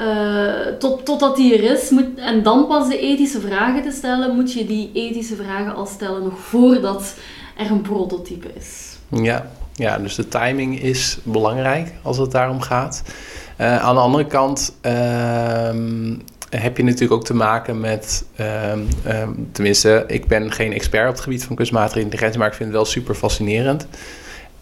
uh, 0.00 0.66
tot, 0.78 1.04
totdat 1.04 1.36
die 1.36 1.58
er 1.58 1.72
is, 1.72 1.90
moet, 1.90 2.06
en 2.16 2.42
dan 2.42 2.66
pas 2.66 2.88
de 2.88 2.98
ethische 2.98 3.40
vragen 3.40 3.82
te 3.82 3.90
stellen, 3.90 4.34
moet 4.34 4.52
je 4.52 4.66
die 4.66 4.90
ethische 4.92 5.34
vragen 5.34 5.74
al 5.74 5.86
stellen 5.86 6.22
nog 6.22 6.38
voordat 6.38 7.16
er 7.56 7.70
een 7.70 7.82
prototype 7.82 8.48
is. 8.54 8.98
Ja, 9.08 9.50
ja 9.74 9.98
dus 9.98 10.14
de 10.14 10.28
timing 10.28 10.80
is 10.80 11.18
belangrijk 11.22 11.92
als 12.02 12.18
het 12.18 12.30
daarom 12.30 12.60
gaat. 12.60 13.02
Uh, 13.60 13.82
aan 13.82 13.94
de 13.94 14.00
andere 14.00 14.26
kant 14.26 14.74
uh, 14.82 14.92
heb 16.50 16.76
je 16.76 16.82
natuurlijk 16.82 17.12
ook 17.12 17.24
te 17.24 17.34
maken 17.34 17.80
met, 17.80 18.24
ehm, 18.36 18.78
ehm, 19.04 19.30
tenminste, 19.52 20.04
ik 20.06 20.26
ben 20.26 20.52
geen 20.52 20.72
expert 20.72 21.08
op 21.08 21.14
het 21.14 21.22
gebied 21.22 21.44
van 21.44 21.56
kunstmatige 21.56 22.00
intelligentie, 22.00 22.38
maar 22.38 22.48
ik 22.48 22.54
vind 22.54 22.68
het 22.68 22.78
wel 22.78 22.86
super 22.86 23.14
fascinerend. 23.14 23.86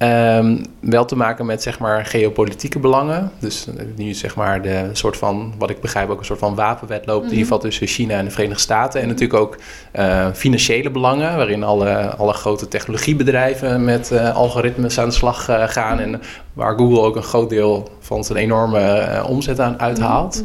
Um, 0.02 0.64
wel 0.80 1.04
te 1.04 1.16
maken 1.16 1.46
met 1.46 1.62
zeg 1.62 1.78
maar 1.78 2.04
geopolitieke 2.04 2.78
belangen. 2.78 3.30
Dus 3.38 3.66
eh, 3.66 3.84
nu 3.96 4.14
zeg 4.14 4.36
maar 4.36 4.62
de 4.62 4.88
soort 4.92 5.16
van, 5.16 5.54
wat 5.58 5.70
ik 5.70 5.80
begrijp, 5.80 6.10
ook 6.10 6.18
een 6.18 6.24
soort 6.24 6.38
van 6.38 6.54
wapenwedloop 6.54 7.22
mm 7.22 7.28
in 7.28 7.30
ieder 7.30 7.44
geval 7.44 7.58
tussen 7.58 7.86
China 7.86 8.14
en 8.14 8.24
de 8.24 8.30
Verenigde 8.30 8.62
Staten. 8.62 9.00
En 9.00 9.08
natuurlijk 9.08 9.40
ook 9.40 9.56
uh, 9.98 10.26
financiële 10.32 10.90
belangen, 10.90 11.36
waarin 11.36 11.62
alle, 11.62 12.16
alle 12.16 12.32
grote 12.32 12.68
technologiebedrijven 12.68 13.84
met 13.84 14.10
uh, 14.12 14.36
algoritmes 14.36 14.98
aan 14.98 15.08
de 15.08 15.14
slag 15.14 15.48
uh, 15.48 15.68
gaan. 15.68 15.98
En 15.98 16.20
waar 16.52 16.76
Google 16.76 17.00
ook 17.00 17.16
een 17.16 17.22
groot 17.22 17.50
deel 17.50 17.88
van 18.00 18.24
zijn 18.24 18.38
enorme 18.38 19.24
omzet 19.28 19.60
aan 19.60 19.80
uithaalt. 19.80 20.42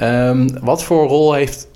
um, 0.00 0.48
wat 0.60 0.82
voor 0.82 1.08
rol 1.08 1.32
heeft, 1.32 1.68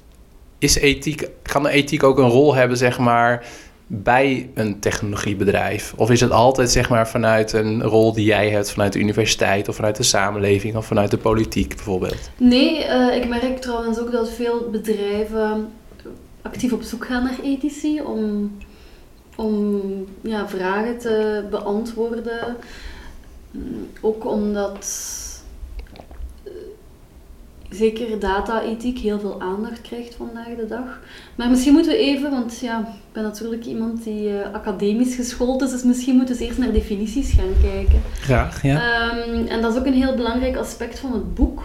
is 0.59 0.77
ethiek, 0.77 1.29
kan 1.43 1.63
de 1.63 1.71
ethiek 1.71 2.03
ook 2.03 2.19
een 2.19 2.29
rol 2.29 2.55
hebben, 2.55 2.77
zeg 2.77 2.99
maar 2.99 3.45
bij 3.93 4.51
een 4.55 4.79
technologiebedrijf? 4.79 5.93
Of 5.97 6.11
is 6.11 6.21
het 6.21 6.31
altijd 6.31 6.71
zeg 6.71 6.89
maar 6.89 7.09
vanuit 7.09 7.53
een 7.53 7.83
rol 7.83 8.13
die 8.13 8.25
jij 8.25 8.51
hebt 8.51 8.71
vanuit 8.71 8.93
de 8.93 8.99
universiteit 8.99 9.69
of 9.69 9.75
vanuit 9.75 9.97
de 9.97 10.03
samenleving 10.03 10.77
of 10.77 10.87
vanuit 10.87 11.11
de 11.11 11.19
politiek 11.19 11.69
bijvoorbeeld? 11.75 12.31
Nee, 12.37 12.85
uh, 12.87 13.17
ik 13.17 13.29
merk 13.29 13.59
trouwens 13.59 14.01
ook 14.01 14.13
dat 14.13 14.31
veel 14.31 14.69
bedrijven 14.71 15.69
actief 16.43 16.73
op 16.73 16.83
zoek 16.83 17.07
gaan 17.07 17.23
naar 17.23 17.39
ethici 17.43 18.01
om, 18.01 18.57
om 19.37 19.83
ja, 20.21 20.49
vragen 20.49 20.99
te 20.99 21.45
beantwoorden. 21.51 22.57
Mm, 23.51 23.89
ook 24.01 24.27
omdat 24.27 24.87
zeker 27.71 28.19
data-ethiek 28.19 28.99
heel 28.99 29.21
veel 29.21 29.41
aandacht 29.41 29.81
krijgt 29.81 30.15
vandaag 30.15 30.57
de 30.57 30.67
dag. 30.67 31.01
Maar 31.35 31.51
misschien 31.51 31.73
moeten 31.73 31.93
we 31.93 31.99
even, 31.99 32.31
want 32.31 32.59
ja, 32.59 32.81
ik 32.81 33.13
ben 33.13 33.23
natuurlijk 33.23 33.65
iemand 33.65 34.05
die 34.05 34.29
uh, 34.29 34.53
academisch 34.53 35.15
geschoold 35.15 35.63
is, 35.63 35.71
dus 35.71 35.83
misschien 35.83 36.17
moeten 36.17 36.37
we 36.37 36.45
eerst 36.45 36.59
naar 36.59 36.73
definities 36.73 37.33
gaan 37.33 37.55
kijken. 37.63 38.03
Graag, 38.21 38.63
ja. 38.63 39.13
Um, 39.29 39.47
en 39.47 39.61
dat 39.61 39.73
is 39.73 39.79
ook 39.79 39.87
een 39.87 39.93
heel 39.93 40.15
belangrijk 40.15 40.57
aspect 40.57 40.99
van 40.99 41.13
het 41.13 41.35
boek. 41.35 41.63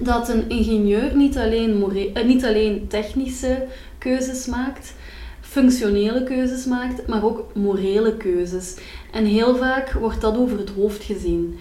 Dat 0.00 0.28
een 0.28 0.48
ingenieur 0.48 1.16
niet 1.16 1.38
alleen, 1.38 1.84
uh, 1.94 2.24
niet 2.24 2.44
alleen 2.44 2.86
technische 2.88 3.66
keuzes 3.98 4.46
maakt, 4.46 4.94
functionele 5.40 6.22
keuzes 6.22 6.64
maakt, 6.64 7.06
maar 7.06 7.24
ook 7.24 7.44
morele 7.54 8.16
keuzes. 8.16 8.76
En 9.12 9.24
heel 9.24 9.56
vaak 9.56 9.92
wordt 9.92 10.20
dat 10.20 10.36
over 10.36 10.58
het 10.58 10.70
hoofd 10.70 11.02
gezien. 11.02 11.58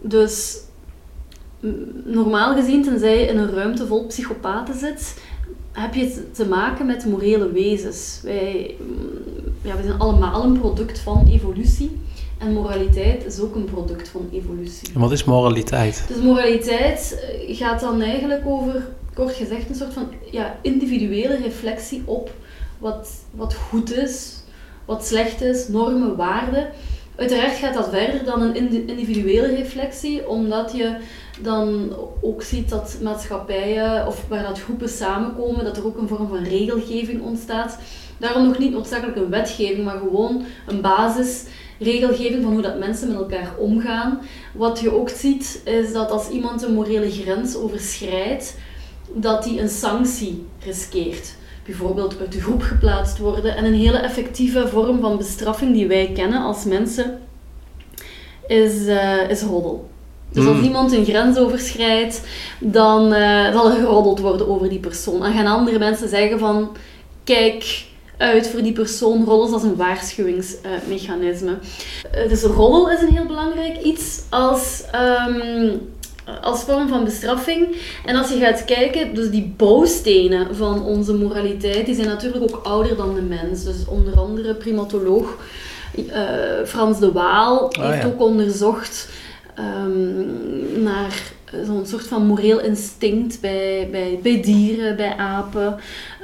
Dus 0.00 0.64
normaal 2.04 2.54
gezien, 2.54 2.82
tenzij 2.82 3.20
je 3.20 3.26
in 3.26 3.38
een 3.38 3.54
ruimte 3.54 3.86
vol 3.86 4.06
psychopaten 4.06 4.78
zit, 4.78 5.20
heb 5.72 5.94
je 5.94 6.30
te 6.32 6.46
maken 6.46 6.86
met 6.86 7.06
morele 7.06 7.52
wezens. 7.52 8.20
Wij, 8.22 8.76
ja, 9.62 9.76
we 9.76 9.82
zijn 9.82 9.98
allemaal 9.98 10.44
een 10.44 10.58
product 10.58 10.98
van 10.98 11.26
evolutie. 11.30 11.90
En 12.38 12.52
moraliteit 12.52 13.24
is 13.24 13.40
ook 13.40 13.54
een 13.54 13.64
product 13.64 14.08
van 14.08 14.28
evolutie. 14.32 14.88
En 14.94 15.00
wat 15.00 15.12
is 15.12 15.24
moraliteit? 15.24 16.04
Dus 16.08 16.16
moraliteit 16.16 17.28
eh, 17.48 17.56
gaat 17.56 17.80
dan 17.80 18.00
eigenlijk 18.00 18.46
over, 18.46 18.86
kort 19.14 19.34
gezegd, 19.34 19.68
een 19.68 19.74
soort 19.74 19.92
van 19.92 20.08
ja, 20.30 20.58
individuele 20.62 21.36
reflectie 21.36 22.02
op 22.04 22.30
wat, 22.78 23.10
wat 23.30 23.54
goed 23.54 23.96
is, 23.96 24.34
wat 24.84 25.06
slecht 25.06 25.40
is, 25.40 25.68
normen, 25.68 26.16
waarden. 26.16 26.68
Uiteraard 27.14 27.56
gaat 27.56 27.74
dat 27.74 27.88
verder 27.90 28.24
dan 28.24 28.40
een 28.42 28.54
individuele 28.88 29.54
reflectie, 29.54 30.28
omdat 30.28 30.72
je 30.76 30.96
dan 31.42 31.96
ook 32.20 32.42
ziet 32.42 32.68
dat 32.68 32.98
maatschappijen 33.02 34.06
of 34.06 34.24
waar 34.28 34.42
dat 34.42 34.60
groepen 34.60 34.88
samenkomen, 34.88 35.64
dat 35.64 35.76
er 35.76 35.86
ook 35.86 35.98
een 35.98 36.08
vorm 36.08 36.28
van 36.28 36.42
regelgeving 36.42 37.22
ontstaat. 37.22 37.78
Daarom 38.18 38.46
nog 38.46 38.58
niet 38.58 38.72
noodzakelijk 38.72 39.16
een 39.16 39.30
wetgeving, 39.30 39.84
maar 39.84 39.98
gewoon 39.98 40.44
een 40.66 40.80
basisregelgeving 40.80 42.42
van 42.42 42.52
hoe 42.52 42.62
dat 42.62 42.78
mensen 42.78 43.08
met 43.08 43.16
elkaar 43.16 43.54
omgaan. 43.58 44.20
Wat 44.54 44.80
je 44.80 44.92
ook 44.92 45.08
ziet, 45.08 45.60
is 45.64 45.92
dat 45.92 46.10
als 46.10 46.28
iemand 46.28 46.62
een 46.62 46.74
morele 46.74 47.10
grens 47.10 47.56
overschrijdt, 47.56 48.56
dat 49.12 49.44
hij 49.44 49.58
een 49.58 49.68
sanctie 49.68 50.46
riskeert. 50.64 51.34
Bijvoorbeeld 51.64 52.20
uit 52.20 52.32
de 52.32 52.40
groep 52.40 52.62
geplaatst 52.62 53.18
worden. 53.18 53.56
En 53.56 53.64
een 53.64 53.74
hele 53.74 53.98
effectieve 53.98 54.68
vorm 54.68 55.00
van 55.00 55.16
bestraffing 55.16 55.72
die 55.72 55.86
wij 55.86 56.10
kennen 56.14 56.42
als 56.42 56.64
mensen, 56.64 57.20
is, 58.46 58.86
uh, 58.86 59.30
is 59.30 59.42
roddel. 59.42 59.88
Dus 60.32 60.46
als 60.46 60.56
hmm. 60.56 60.64
iemand 60.64 60.92
een 60.92 61.04
grens 61.04 61.38
overschrijdt, 61.38 62.22
dan 62.60 63.12
uh, 63.12 63.52
zal 63.52 63.70
er 63.70 63.76
geroddeld 63.76 64.20
worden 64.20 64.48
over 64.48 64.68
die 64.68 64.78
persoon. 64.78 65.24
En 65.24 65.32
gaan 65.32 65.46
andere 65.46 65.78
mensen 65.78 66.08
zeggen 66.08 66.38
van, 66.38 66.76
kijk 67.24 67.84
uit 68.16 68.48
voor 68.48 68.62
die 68.62 68.72
persoon. 68.72 69.24
Roddels 69.24 69.52
als 69.52 69.62
een 69.62 69.76
waarschuwingsmechanisme. 69.76 71.58
Uh, 72.14 72.28
dus 72.28 72.42
roddel 72.42 72.90
is 72.90 73.00
een 73.00 73.14
heel 73.14 73.26
belangrijk 73.26 73.82
iets 73.82 74.22
als... 74.30 74.82
Um, 75.28 75.94
als 76.42 76.62
vorm 76.62 76.88
van 76.88 77.04
bestraffing. 77.04 77.76
En 78.04 78.16
als 78.16 78.28
je 78.28 78.38
gaat 78.38 78.64
kijken, 78.64 79.14
dus 79.14 79.30
die 79.30 79.54
bouwstenen 79.56 80.56
van 80.56 80.82
onze 80.82 81.14
moraliteit, 81.14 81.86
die 81.86 81.94
zijn 81.94 82.06
natuurlijk 82.06 82.42
ook 82.42 82.60
ouder 82.64 82.96
dan 82.96 83.14
de 83.14 83.20
mens. 83.20 83.64
Dus 83.64 83.76
onder 83.88 84.18
andere 84.18 84.54
primatoloog 84.54 85.38
uh, 85.96 86.12
Frans 86.64 86.98
de 86.98 87.12
Waal 87.12 87.72
ah, 87.72 87.90
heeft 87.90 88.06
ook 88.06 88.20
onderzocht 88.20 89.08
um, 89.58 90.82
naar 90.82 91.32
zo'n 91.64 91.86
soort 91.86 92.06
van 92.06 92.26
moreel 92.26 92.60
instinct 92.60 93.40
bij, 93.40 93.88
bij, 93.90 94.18
bij 94.22 94.42
dieren, 94.42 94.96
bij 94.96 95.16
apen. 95.16 95.76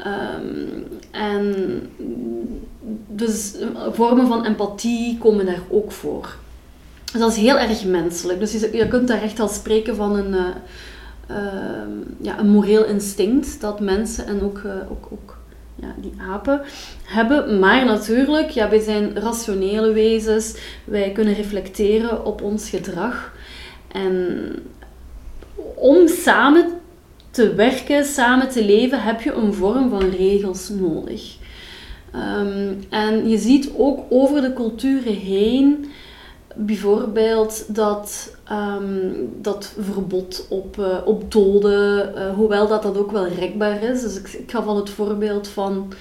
Um, 0.07 0.85
en 1.11 1.55
dus 3.09 3.55
vormen 3.93 4.27
van 4.27 4.45
empathie 4.45 5.19
komen 5.19 5.47
daar 5.47 5.62
ook 5.71 5.93
voor. 5.93 6.37
Dus 7.12 7.21
dat 7.21 7.31
is 7.31 7.37
heel 7.37 7.59
erg 7.59 7.85
menselijk. 7.85 8.39
Dus 8.39 8.53
je, 8.53 8.89
kunt 8.89 9.09
daar 9.09 9.23
echt 9.23 9.41
al 9.41 9.49
spreken 9.49 9.97
van 9.97 10.17
een, 10.17 10.33
uh, 10.33 10.47
uh, 11.31 11.37
ja, 12.21 12.39
een 12.39 12.49
moreel 12.49 12.85
instinct 12.85 13.61
dat 13.61 13.81
mensen 13.81 14.27
en 14.27 14.43
ook, 14.43 14.59
uh, 14.59 14.73
ook, 14.91 15.07
ook 15.11 15.37
ja, 15.83 15.95
die 15.97 16.12
apen 16.31 16.61
hebben. 17.05 17.59
Maar 17.59 17.85
natuurlijk, 17.85 18.51
ja, 18.51 18.69
wij 18.69 18.81
zijn 18.81 19.15
rationele 19.15 19.93
wezens. 19.93 20.55
Wij 20.85 21.12
kunnen 21.12 21.35
reflecteren 21.35 22.25
op 22.25 22.43
ons 22.43 22.71
gedrag. 22.71 23.35
En 23.89 24.55
om 25.75 26.09
samen 26.09 26.67
te 27.31 27.55
werken, 27.55 28.05
samen 28.05 28.49
te 28.49 28.65
leven, 28.65 29.03
heb 29.03 29.21
je 29.21 29.33
een 29.33 29.55
vorm 29.55 29.91
van 29.91 30.11
regels 30.11 30.69
nodig. 30.69 31.37
Um, 32.15 32.85
en 32.91 33.29
je 33.29 33.39
ziet 33.39 33.71
ook 33.77 34.01
over 34.09 34.41
de 34.41 34.53
culturen 34.53 35.15
heen 35.15 35.91
bijvoorbeeld 36.56 37.75
dat, 37.75 38.37
um, 38.52 39.30
dat 39.40 39.75
verbod 39.78 40.47
op, 40.49 40.76
uh, 40.78 40.97
op 41.04 41.32
doden, 41.32 42.14
uh, 42.14 42.35
hoewel 42.35 42.68
dat 42.68 42.82
dat 42.82 42.97
ook 42.97 43.11
wel 43.11 43.26
rekbaar 43.26 43.82
is. 43.82 44.02
Dus 44.02 44.18
ik, 44.18 44.28
ik 44.28 44.50
gaf 44.50 44.66
al 44.66 44.76
het 44.76 44.90
voorbeeld 44.90 45.49
van 45.49 45.92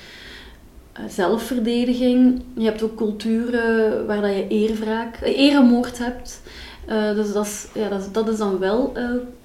uh, 1.00 1.06
zelfverdediging. 1.10 2.42
Je 2.54 2.64
hebt 2.64 2.84
ook 2.84 2.96
culturen 2.96 4.06
waar 4.06 4.22
dat 4.22 4.36
je 4.36 4.48
eerwraak, 4.48 5.20
eremoord 5.22 5.98
hebt. 5.98 6.42
dus 7.16 7.34
dat 7.34 7.46
is, 7.46 7.68
ja, 7.74 7.90
dat, 7.90 8.00
is, 8.00 8.12
dat 8.12 8.28
is 8.28 8.38
dan 8.38 8.60
wel 8.60 8.94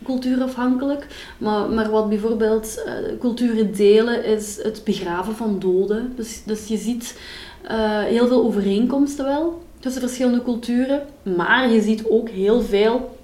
cultuurafhankelijk. 0.05 1.07
Maar, 1.39 1.69
maar 1.71 1.91
wat 1.91 2.09
bijvoorbeeld 2.09 2.85
culturen 3.21 3.75
delen 3.75 4.25
is 4.25 4.63
het 4.63 4.83
begraven 4.85 5.35
van 5.35 5.59
doden. 5.59 6.13
Dus, 6.17 6.43
dus 6.45 6.67
je 6.67 6.77
ziet 6.77 7.19
heel 8.09 8.27
veel 8.27 8.45
overeenkomsten 8.45 9.25
wel 9.25 9.65
verschillende 9.93 10.43
culturen. 10.43 11.03
Maar 11.37 11.71
je 11.71 11.83
ziet 11.83 12.05
ook 12.09 12.29
heel 12.29 12.63
veel 12.63 13.17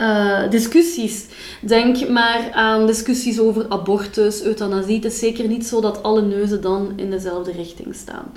uh, 0.00 0.50
discussies. 0.50 1.26
Denk 1.60 2.08
maar 2.08 2.50
aan 2.52 2.86
discussies 2.86 3.40
over 3.40 3.66
abortus, 3.68 4.42
euthanasie. 4.42 4.94
Het 4.94 5.04
is 5.04 5.18
zeker 5.18 5.48
niet 5.48 5.66
zo 5.66 5.80
dat 5.80 6.02
alle 6.02 6.22
neuzen 6.22 6.60
dan 6.60 6.92
in 6.96 7.10
dezelfde 7.10 7.52
richting 7.52 7.94
staan. 7.94 8.32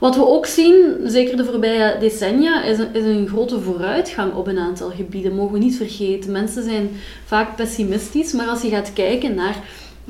Wat 0.00 0.16
we 0.16 0.26
ook 0.26 0.46
zien, 0.46 0.96
zeker 1.04 1.36
de 1.36 1.44
voorbije 1.44 1.96
decennia, 2.00 2.62
is 2.62 2.78
een, 2.78 2.94
is 2.94 3.04
een 3.04 3.28
grote 3.28 3.60
vooruitgang 3.60 4.34
op 4.34 4.46
een 4.46 4.58
aantal 4.58 4.90
gebieden. 4.90 5.34
Mogen 5.34 5.52
we 5.52 5.58
niet 5.58 5.76
vergeten. 5.76 6.32
Mensen 6.32 6.62
zijn 6.62 6.90
vaak 7.24 7.56
pessimistisch, 7.56 8.32
maar 8.32 8.46
als 8.46 8.62
je 8.62 8.68
gaat 8.68 8.92
kijken 8.92 9.34
naar 9.34 9.56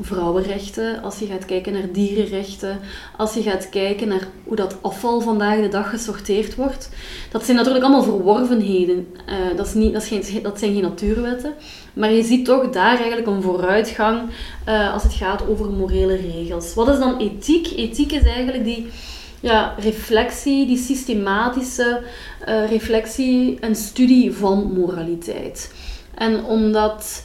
vrouwenrechten, 0.00 1.02
als 1.02 1.19
je 1.19 1.26
gaat 1.26 1.45
kijken 1.45 1.73
naar 1.73 1.93
dierenrechten, 1.93 2.78
als 3.17 3.35
je 3.35 3.43
gaat 3.43 3.69
kijken 3.69 4.09
naar 4.09 4.28
hoe 4.45 4.57
dat 4.57 4.76
afval 4.81 5.21
vandaag 5.21 5.61
de 5.61 5.69
dag 5.69 5.90
gesorteerd 5.90 6.55
wordt. 6.55 6.90
Dat 7.31 7.45
zijn 7.45 7.57
natuurlijk 7.57 7.85
allemaal 7.85 8.02
verworvenheden. 8.02 9.07
Uh, 9.28 9.57
dat, 9.57 9.67
is 9.67 9.75
niet, 9.75 9.93
dat, 9.93 10.09
dat 10.43 10.59
zijn 10.59 10.73
geen 10.73 10.83
natuurwetten. 10.83 11.55
Maar 11.93 12.12
je 12.12 12.23
ziet 12.23 12.45
toch 12.45 12.71
daar 12.71 12.97
eigenlijk 12.97 13.26
een 13.26 13.43
vooruitgang 13.43 14.21
uh, 14.69 14.93
als 14.93 15.02
het 15.02 15.14
gaat 15.14 15.49
over 15.49 15.71
morele 15.71 16.17
regels. 16.17 16.75
Wat 16.75 16.88
is 16.88 16.99
dan 16.99 17.19
ethiek? 17.19 17.67
Ethiek 17.76 18.12
is 18.12 18.23
eigenlijk 18.23 18.64
die 18.64 18.87
ja, 19.40 19.75
reflectie, 19.78 20.67
die 20.67 20.78
systematische 20.78 22.02
uh, 22.49 22.71
reflectie 22.71 23.59
en 23.61 23.76
studie 23.76 24.33
van 24.33 24.73
moraliteit. 24.73 25.73
En 26.14 26.45
omdat 26.45 27.25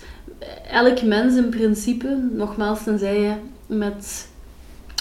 elk 0.72 1.02
mens 1.02 1.36
in 1.36 1.50
principe, 1.50 2.18
nogmaals 2.32 2.84
tenzij 2.84 3.20
je 3.20 3.34
met 3.68 4.28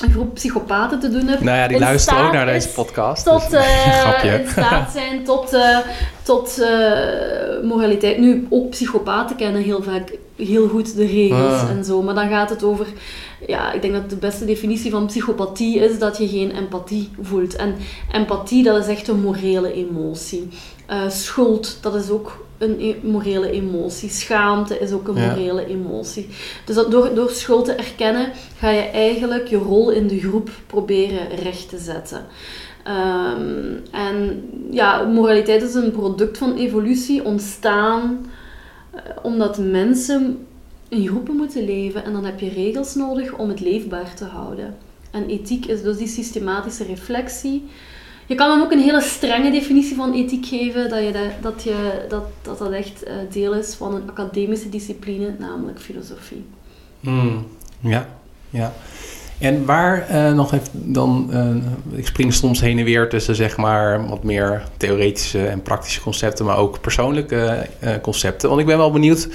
een 0.03 0.11
groep 0.11 0.35
psychopaten 0.35 1.01
te 1.01 1.11
doen 1.11 1.27
hebt. 1.27 1.41
Nou 1.41 1.57
ja, 1.57 1.69
die 1.69 1.79
luisteren 1.79 2.27
ook 2.27 2.33
naar 2.33 2.47
deze 2.47 2.69
podcast. 2.69 3.25
Tot, 3.25 3.51
dus, 3.51 3.61
uh, 4.25 4.41
in 4.41 4.49
staat 4.49 4.93
zijn 4.93 5.25
tot, 5.25 5.55
uh, 5.55 5.79
tot 6.23 6.59
uh, 6.61 6.69
moraliteit. 7.63 8.19
Nu, 8.19 8.47
ook 8.51 8.71
psychopaten 8.71 9.37
kennen 9.37 9.63
heel 9.63 9.83
vaak 9.83 10.13
heel 10.37 10.69
goed 10.69 10.97
de 10.97 11.07
regels 11.07 11.63
ah. 11.63 11.71
en 11.71 11.85
zo. 11.85 12.03
Maar 12.03 12.15
dan 12.15 12.29
gaat 12.29 12.51
het 12.51 12.63
over... 12.63 12.87
Ja, 13.47 13.73
ik 13.73 13.83
denk 13.83 13.95
dat 13.95 14.11
de 14.11 14.17
beste 14.17 14.45
definitie 14.45 14.91
van 14.91 15.07
psychopathie 15.07 15.79
is 15.79 15.99
dat 15.99 16.19
je 16.19 16.29
geen 16.29 16.57
empathie 16.57 17.11
voelt. 17.21 17.57
En 17.57 17.75
empathie, 18.13 18.63
dat 18.63 18.77
is 18.77 18.87
echt 18.87 19.09
een 19.09 19.21
morele 19.21 19.73
emotie. 19.73 20.49
schuld, 21.09 21.79
dat 21.81 21.95
is 21.95 22.11
ook 22.11 22.45
een 22.63 22.77
e- 22.81 22.97
morele 23.03 23.51
emotie. 23.51 24.09
Schaamte 24.09 24.79
is 24.79 24.93
ook 24.93 25.09
een 25.09 25.15
morele 25.15 25.67
emotie. 25.67 26.29
Dus 26.65 26.75
dat 26.75 26.91
door, 26.91 27.15
door 27.15 27.31
schuld 27.31 27.65
te 27.65 27.73
erkennen, 27.73 28.33
ga 28.57 28.71
je 28.71 28.81
eigenlijk 28.81 29.47
je 29.47 29.57
rol 29.57 29.91
in 29.91 30.07
de 30.07 30.21
groep 30.21 30.51
proberen 30.67 31.29
recht 31.29 31.69
te 31.69 31.79
zetten. 31.79 32.25
Um, 32.89 33.83
en 33.91 34.49
ja, 34.71 35.03
moraliteit 35.03 35.63
is 35.63 35.75
een 35.75 35.93
product 35.93 36.39
van 36.39 36.57
evolutie, 36.57 37.25
ontstaan 37.25 38.27
uh, 38.95 39.01
omdat 39.23 39.59
mensen 39.59 40.47
in 40.89 41.07
groepen 41.07 41.37
moeten 41.37 41.65
leven 41.65 42.05
en 42.05 42.13
dan 42.13 42.25
heb 42.25 42.41
je 42.41 42.49
regels 42.49 42.95
nodig 42.95 43.33
om 43.33 43.49
het 43.49 43.61
leefbaar 43.61 44.15
te 44.15 44.25
houden. 44.25 44.77
En 45.11 45.27
ethiek 45.27 45.67
is 45.67 45.83
dus 45.83 45.97
die 45.97 46.07
systematische 46.07 46.85
reflectie 46.85 47.69
je 48.33 48.39
kan 48.39 48.49
dan 48.49 48.63
ook 48.63 48.73
een 48.73 48.83
hele 48.83 49.01
strenge 49.01 49.51
definitie 49.51 49.97
van 49.97 50.13
ethiek 50.13 50.47
geven, 50.47 50.91
dat 50.91 51.05
je 51.05 51.13
dat, 51.13 51.43
dat, 51.43 51.63
je, 51.63 52.05
dat, 52.09 52.25
dat, 52.43 52.59
dat 52.59 52.73
echt 52.73 53.03
eh, 53.03 53.15
deel 53.31 53.55
is 53.55 53.75
van 53.75 53.95
een 53.95 54.11
academische 54.11 54.69
discipline, 54.69 55.35
namelijk 55.39 55.81
filosofie. 55.81 56.45
Hmm, 57.01 57.47
ja, 57.81 58.09
ja. 58.51 58.73
En 59.39 59.65
waar 59.65 60.07
uh, 60.11 60.33
nog 60.33 60.53
even 60.53 60.93
dan, 60.93 61.29
uh, 61.33 61.99
ik 61.99 62.07
spring 62.07 62.35
soms 62.35 62.61
heen 62.61 62.79
en 62.79 62.85
weer 62.85 63.09
tussen 63.09 63.35
zeg 63.35 63.57
maar 63.57 64.09
wat 64.09 64.23
meer 64.23 64.63
theoretische 64.77 65.47
en 65.47 65.63
praktische 65.63 66.01
concepten, 66.01 66.45
maar 66.45 66.57
ook 66.57 66.81
persoonlijke 66.81 67.67
concepten. 68.03 68.49
Want 68.49 68.61
ik 68.61 68.67
ben 68.67 68.79
wel 68.79 68.93
benieuwd, 68.93 69.29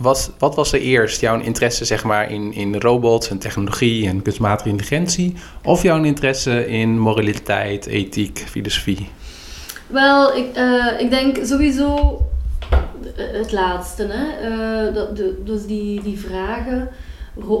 wat, 0.00 0.32
wat 0.38 0.54
was 0.54 0.72
er 0.72 0.80
eerst? 0.80 1.20
Jouw 1.20 1.40
interesse 1.40 1.84
zeg 1.84 2.04
maar, 2.04 2.30
in, 2.30 2.52
in 2.52 2.80
robots 2.80 3.30
en 3.30 3.38
technologie 3.38 4.08
en 4.08 4.22
kunstmatige 4.22 4.68
intelligentie? 4.68 5.34
Of 5.62 5.82
jouw 5.82 6.02
interesse 6.02 6.66
in 6.66 6.98
moraliteit, 6.98 7.86
ethiek, 7.86 8.44
filosofie? 8.48 9.08
Wel, 9.86 10.36
ik, 10.36 10.56
uh, 10.56 10.86
ik 10.98 11.10
denk 11.10 11.38
sowieso 11.42 12.18
het 13.16 13.52
laatste. 13.52 14.06
Hè? 14.10 14.50
Uh, 14.50 14.94
dat, 14.94 15.16
de, 15.16 15.42
dus 15.44 15.66
die, 15.66 16.02
die 16.02 16.18
vragen, 16.18 16.88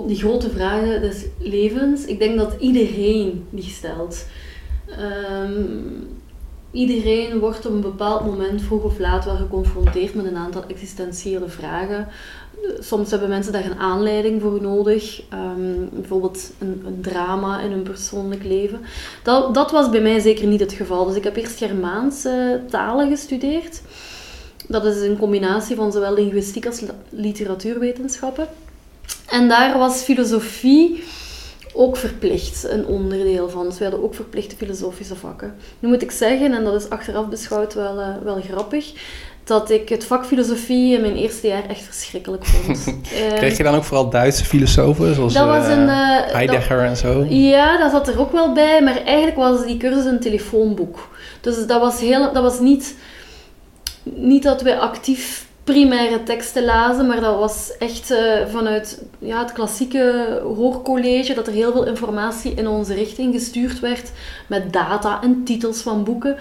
die 0.06 0.16
grote 0.16 0.50
vragen 0.50 1.00
des 1.00 1.24
levens, 1.38 2.04
ik 2.04 2.18
denk 2.18 2.36
dat 2.36 2.54
iedereen 2.58 3.46
die 3.50 3.70
stelt. 3.70 4.26
Um, 5.00 6.17
iedereen 6.70 7.38
wordt 7.38 7.66
op 7.66 7.72
een 7.72 7.80
bepaald 7.80 8.24
moment, 8.24 8.62
vroeg 8.62 8.82
of 8.82 8.98
laat, 8.98 9.24
wel 9.24 9.36
geconfronteerd 9.36 10.14
met 10.14 10.24
een 10.24 10.36
aantal 10.36 10.64
existentiële 10.68 11.48
vragen. 11.48 12.08
Soms 12.80 13.10
hebben 13.10 13.28
mensen 13.28 13.52
daar 13.52 13.64
een 13.64 13.78
aanleiding 13.78 14.42
voor 14.42 14.62
nodig, 14.62 15.22
ehm, 15.28 15.88
bijvoorbeeld 15.92 16.52
een, 16.58 16.82
een, 16.86 17.00
drama 17.00 17.60
in 17.60 17.70
hun 17.70 17.82
persoonlijk 17.82 18.44
leven. 18.44 18.80
Dat, 19.22 19.54
dat 19.54 19.70
was 19.70 19.90
bij 19.90 20.00
mij 20.00 20.20
zeker 20.20 20.46
niet 20.46 20.60
het 20.60 20.72
geval. 20.72 21.04
Dus 21.04 21.16
ik 21.16 21.24
heb 21.24 21.36
eerst 21.36 21.58
Germaanse 21.58 22.60
talen 22.70 23.08
gestudeerd. 23.08 23.82
Dat 24.68 24.84
is 24.84 25.00
een 25.00 25.18
combinatie 25.18 25.76
van 25.76 25.92
zowel 25.92 26.14
linguïstiek 26.14 26.66
als 26.66 26.82
literatuurwetenschappen. 27.08 28.48
En 29.28 29.48
daar 29.48 29.78
was 29.78 30.02
filosofie 30.02 31.04
ook 31.78 31.96
verplicht 31.96 32.66
een 32.68 32.86
onderdeel 32.86 33.48
van. 33.48 33.64
Dus 33.64 33.78
we 33.78 33.84
hadden 33.84 34.02
ook 34.02 34.14
verplichte 34.14 34.56
filosofische 34.56 35.16
vakken. 35.16 35.54
Nu 35.78 35.88
moet 35.88 36.02
ik 36.02 36.10
zeggen, 36.10 36.54
en 36.54 36.64
dat 36.64 36.74
is 36.74 36.90
achteraf 36.90 37.28
beschouwd 37.28 37.74
wel, 37.74 37.98
uh, 37.98 38.06
wel 38.22 38.40
grappig, 38.50 38.92
dat 39.44 39.70
ik 39.70 39.88
het 39.88 40.04
vak 40.04 40.26
filosofie 40.26 40.94
in 40.94 41.00
mijn 41.00 41.16
eerste 41.16 41.46
jaar 41.46 41.68
echt 41.68 41.82
verschrikkelijk 41.82 42.44
vond. 42.44 42.84
Kreeg 43.34 43.56
je 43.56 43.62
dan 43.62 43.74
ook 43.74 43.84
vooral 43.84 44.10
Duitse 44.10 44.44
filosofen, 44.44 45.14
zoals 45.14 45.34
dat 45.34 45.46
was 45.46 45.66
een, 45.66 45.88
uh, 45.88 46.20
Heidegger 46.26 46.84
en 46.84 46.96
zo? 46.96 47.24
Ja, 47.28 47.78
dat 47.78 47.90
zat 47.90 48.08
er 48.08 48.20
ook 48.20 48.32
wel 48.32 48.52
bij, 48.52 48.82
maar 48.82 49.04
eigenlijk 49.04 49.36
was 49.36 49.66
die 49.66 49.76
cursus 49.76 50.04
een 50.04 50.20
telefoonboek. 50.20 51.08
Dus 51.40 51.66
dat 51.66 51.80
was, 51.80 52.00
heel, 52.00 52.32
dat 52.32 52.42
was 52.42 52.60
niet, 52.60 52.94
niet 54.02 54.42
dat 54.42 54.62
wij 54.62 54.78
actief 54.78 55.47
primaire 55.72 56.22
teksten 56.22 56.64
lazen, 56.64 57.06
maar 57.06 57.20
dat 57.20 57.38
was 57.38 57.76
echt 57.78 58.10
uh, 58.10 58.18
vanuit 58.46 59.02
ja, 59.18 59.38
het 59.38 59.52
klassieke 59.52 60.40
hoorcollege, 60.56 61.34
dat 61.34 61.46
er 61.46 61.52
heel 61.52 61.72
veel 61.72 61.86
informatie 61.86 62.54
in 62.54 62.68
onze 62.68 62.94
richting 62.94 63.34
gestuurd 63.34 63.80
werd, 63.80 64.10
met 64.46 64.72
data 64.72 65.22
en 65.22 65.44
titels 65.44 65.80
van 65.80 66.04
boeken. 66.04 66.36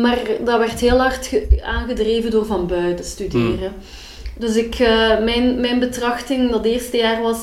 Maar 0.00 0.18
dat 0.44 0.58
werd 0.58 0.80
heel 0.80 0.98
hard 0.98 1.30
aangedreven 1.64 2.30
door 2.30 2.46
van 2.46 2.66
buiten 2.66 3.04
studeren. 3.04 3.58
Hmm. 3.58 4.38
Dus 4.38 4.56
ik, 4.56 4.78
uh, 4.78 5.18
mijn, 5.24 5.60
mijn 5.60 5.78
betrachting 5.78 6.50
dat 6.50 6.64
eerste 6.64 6.96
jaar 6.96 7.22
was, 7.22 7.38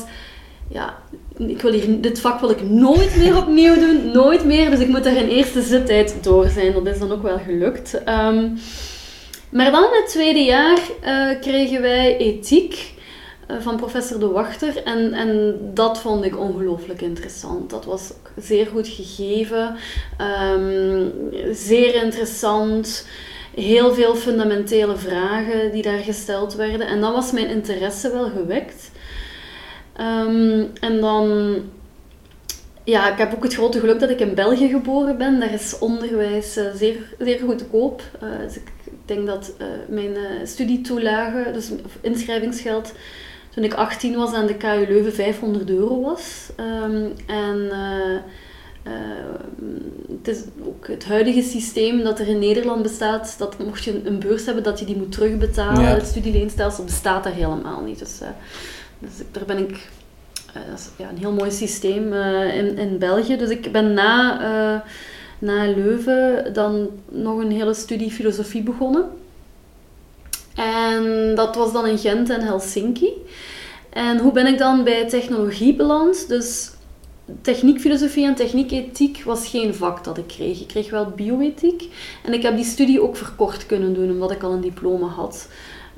ja, 0.68 0.96
ik 1.36 1.62
wil 1.62 1.72
hier, 1.72 2.00
dit 2.00 2.20
vak 2.20 2.40
wil 2.40 2.50
ik 2.50 2.62
nooit 2.62 3.16
meer 3.16 3.36
opnieuw 3.36 3.74
doen, 3.74 4.10
nooit 4.12 4.44
meer. 4.44 4.70
Dus 4.70 4.80
ik 4.80 4.88
moet 4.88 5.06
er 5.06 5.16
in 5.16 5.28
eerste 5.28 5.62
zittijd 5.62 6.14
door 6.22 6.48
zijn. 6.48 6.72
Dat 6.72 6.86
is 6.86 6.98
dan 6.98 7.12
ook 7.12 7.22
wel 7.22 7.38
gelukt. 7.38 8.00
Um, 8.08 8.58
maar 9.52 9.70
dan 9.70 9.84
in 9.84 10.00
het 10.00 10.08
tweede 10.08 10.44
jaar 10.44 10.78
uh, 11.04 11.40
kregen 11.40 11.80
wij 11.80 12.16
ethiek 12.16 12.94
uh, 13.50 13.56
van 13.60 13.76
professor 13.76 14.18
De 14.18 14.28
Wachter. 14.28 14.82
En, 14.84 15.12
en 15.12 15.58
dat 15.74 16.00
vond 16.00 16.24
ik 16.24 16.38
ongelooflijk 16.38 17.00
interessant. 17.00 17.70
Dat 17.70 17.84
was 17.84 18.12
zeer 18.36 18.66
goed 18.66 18.88
gegeven, 18.88 19.76
um, 20.54 21.12
zeer 21.52 21.94
interessant. 21.94 23.06
Heel 23.54 23.94
veel 23.94 24.14
fundamentele 24.14 24.96
vragen 24.96 25.72
die 25.72 25.82
daar 25.82 25.98
gesteld 25.98 26.54
werden. 26.54 26.86
En 26.86 27.00
dan 27.00 27.12
was 27.12 27.32
mijn 27.32 27.48
interesse 27.48 28.12
wel 28.12 28.30
gewekt. 28.30 28.90
Um, 30.00 30.70
en 30.80 31.00
dan 31.00 31.54
ja, 32.84 33.12
ik 33.12 33.18
heb 33.18 33.34
ook 33.34 33.42
het 33.42 33.54
grote 33.54 33.80
geluk 33.80 34.00
dat 34.00 34.10
ik 34.10 34.20
in 34.20 34.34
België 34.34 34.68
geboren 34.68 35.18
ben. 35.18 35.40
Daar 35.40 35.52
is 35.52 35.78
onderwijs 35.78 36.56
uh, 36.56 36.64
zeer, 36.74 36.96
zeer 37.18 37.38
goedkoop. 37.38 38.02
Uh, 38.22 38.28
dus 38.38 38.56
ik 38.56 38.71
denk 39.14 39.26
dat 39.26 39.52
uh, 39.60 39.66
mijn 39.88 40.16
studietoelage, 40.44 41.50
dus 41.52 41.70
inschrijvingsgeld, 42.00 42.92
toen 43.54 43.64
ik 43.64 43.74
18 43.74 44.16
was 44.16 44.32
aan 44.32 44.46
de 44.46 44.56
KU 44.56 44.86
Leuven 44.88 45.12
500 45.12 45.70
euro 45.70 46.00
was. 46.00 46.50
Um, 46.56 47.12
en 47.26 47.70
het 50.18 50.28
is 50.28 50.42
ook 50.64 50.88
het 50.88 51.04
huidige 51.04 51.42
systeem 51.42 52.02
dat 52.02 52.18
er 52.18 52.28
in 52.28 52.38
Nederland 52.38 52.82
bestaat, 52.82 53.34
dat 53.38 53.58
mocht 53.58 53.84
je 53.84 54.00
een 54.04 54.18
beurs 54.18 54.44
hebben, 54.44 54.62
dat 54.62 54.78
je 54.78 54.84
die 54.84 54.96
moet 54.96 55.12
terugbetalen. 55.12 55.84
Het 55.84 56.06
studieleenstelsel 56.06 56.84
bestaat 56.84 57.24
daar 57.24 57.32
helemaal 57.32 57.82
niet. 57.82 57.98
Dus, 57.98 58.18
dus 58.98 59.12
daar 59.32 59.44
ben 59.44 59.58
ik 59.58 59.88
eh, 60.52 60.62
dat 60.70 60.78
is 60.78 60.88
ja, 60.96 61.08
een 61.08 61.18
heel 61.18 61.32
mooi 61.32 61.50
systeem 61.50 62.12
uh, 62.12 62.56
in, 62.56 62.78
in 62.78 62.98
België. 62.98 63.36
Dus 63.36 63.50
ik 63.50 63.72
ben 63.72 63.94
na, 63.94 64.40
uh, 64.40 64.80
na 65.42 65.66
Leuven 65.66 66.52
dan 66.52 66.88
nog 67.08 67.38
een 67.38 67.50
hele 67.50 67.74
studie 67.74 68.10
filosofie 68.10 68.62
begonnen. 68.62 69.04
En 70.54 71.34
dat 71.34 71.56
was 71.56 71.72
dan 71.72 71.86
in 71.86 71.98
Gent 71.98 72.30
en 72.30 72.40
Helsinki. 72.40 73.12
En 73.90 74.18
hoe 74.18 74.32
ben 74.32 74.46
ik 74.46 74.58
dan 74.58 74.84
bij 74.84 75.08
technologie 75.08 75.74
beland? 75.74 76.28
Dus 76.28 76.70
techniekfilosofie 77.40 78.26
en 78.26 78.34
techniekethiek 78.34 79.22
was 79.24 79.48
geen 79.48 79.74
vak 79.74 80.04
dat 80.04 80.18
ik 80.18 80.26
kreeg. 80.26 80.60
Ik 80.60 80.68
kreeg 80.68 80.90
wel 80.90 81.06
bioethiek. 81.06 81.88
En 82.24 82.32
ik 82.32 82.42
heb 82.42 82.56
die 82.56 82.64
studie 82.64 83.02
ook 83.02 83.16
verkort 83.16 83.66
kunnen 83.66 83.94
doen, 83.94 84.10
omdat 84.10 84.30
ik 84.30 84.42
al 84.42 84.52
een 84.52 84.60
diploma 84.60 85.06
had. 85.06 85.48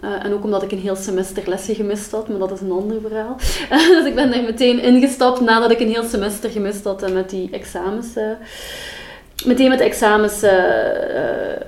Uh, 0.04 0.24
en 0.24 0.32
ook 0.32 0.44
omdat 0.44 0.62
ik 0.62 0.72
een 0.72 0.78
heel 0.78 0.96
semester 0.96 1.48
lessen 1.48 1.74
gemist 1.74 2.10
had, 2.10 2.28
maar 2.28 2.38
dat 2.38 2.52
is 2.52 2.60
een 2.60 2.70
ander 2.70 3.00
verhaal. 3.00 3.36
dus 3.98 4.04
ik 4.06 4.14
ben 4.14 4.30
daar 4.30 4.42
meteen 4.42 4.82
ingestapt 4.82 5.40
nadat 5.40 5.70
ik 5.70 5.80
een 5.80 5.88
heel 5.88 6.04
semester 6.04 6.50
gemist 6.50 6.84
had 6.84 7.02
en 7.02 7.12
met 7.12 7.30
die 7.30 7.48
examens. 7.50 8.16
Uh, 8.16 8.30
meteen 9.44 9.68
met 9.68 9.80
examens, 9.80 10.42
uh, 10.42 10.50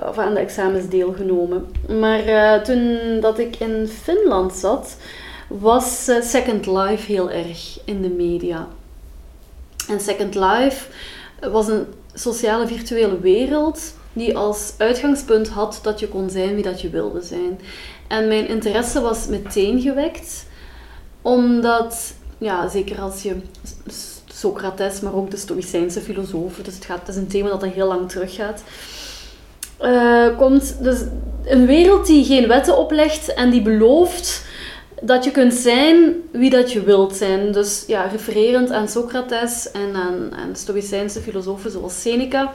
of 0.08 0.18
aan 0.18 0.34
de 0.34 0.40
examens 0.40 0.88
deelgenomen. 0.88 1.66
Maar 2.00 2.62
toen 2.64 2.98
dat 3.20 3.38
ik 3.38 3.56
in 3.56 3.88
Finland 4.02 4.52
zat, 4.52 4.96
was 5.48 6.04
Second 6.20 6.66
Life 6.66 7.12
heel 7.12 7.30
erg 7.30 7.78
in 7.84 8.02
de 8.02 8.08
media. 8.08 8.68
En 9.88 10.00
Second 10.00 10.34
Life 10.34 10.86
was 11.40 11.68
een 11.68 11.86
sociale 12.14 12.66
virtuele 12.66 13.20
wereld 13.20 13.94
die 14.12 14.36
als 14.36 14.74
uitgangspunt 14.78 15.48
had 15.48 15.78
dat 15.82 16.00
je 16.00 16.08
kon 16.08 16.30
zijn 16.30 16.54
wie 16.54 16.64
dat 16.64 16.80
je 16.80 16.90
wilde 16.90 17.22
zijn. 17.22 17.60
En 18.08 18.28
mijn 18.28 18.48
interesse 18.48 19.00
was 19.00 19.26
meteen 19.26 19.80
gewekt, 19.80 20.46
omdat, 21.22 22.14
ja, 22.38 22.68
zeker 22.68 23.00
als 23.00 23.22
je 23.22 23.36
Socrates, 24.36 25.00
maar 25.00 25.14
ook 25.14 25.30
de 25.30 25.36
Stoïcijnse 25.36 26.00
filosofen, 26.00 26.64
dus 26.64 26.74
het, 26.74 26.84
gaat, 26.84 26.98
het 26.98 27.08
is 27.08 27.16
een 27.16 27.26
thema 27.26 27.48
dat 27.48 27.62
al 27.62 27.68
heel 27.68 27.86
lang 27.86 28.08
teruggaat, 28.10 28.62
uh, 29.82 30.38
komt 30.38 30.76
dus 30.82 30.98
een 31.44 31.66
wereld 31.66 32.06
die 32.06 32.24
geen 32.24 32.48
wetten 32.48 32.78
oplegt 32.78 33.34
en 33.34 33.50
die 33.50 33.62
belooft 33.62 34.44
dat 35.02 35.24
je 35.24 35.30
kunt 35.30 35.54
zijn 35.54 36.14
wie 36.32 36.50
dat 36.50 36.72
je 36.72 36.82
wilt 36.82 37.16
zijn. 37.16 37.52
Dus 37.52 37.84
ja, 37.86 38.04
refererend 38.04 38.70
aan 38.70 38.88
Socrates 38.88 39.70
en 39.70 39.94
aan, 39.94 40.34
aan 40.34 40.56
Stoïcijnse 40.56 41.20
filosofen 41.20 41.70
zoals 41.70 42.00
Seneca 42.00 42.52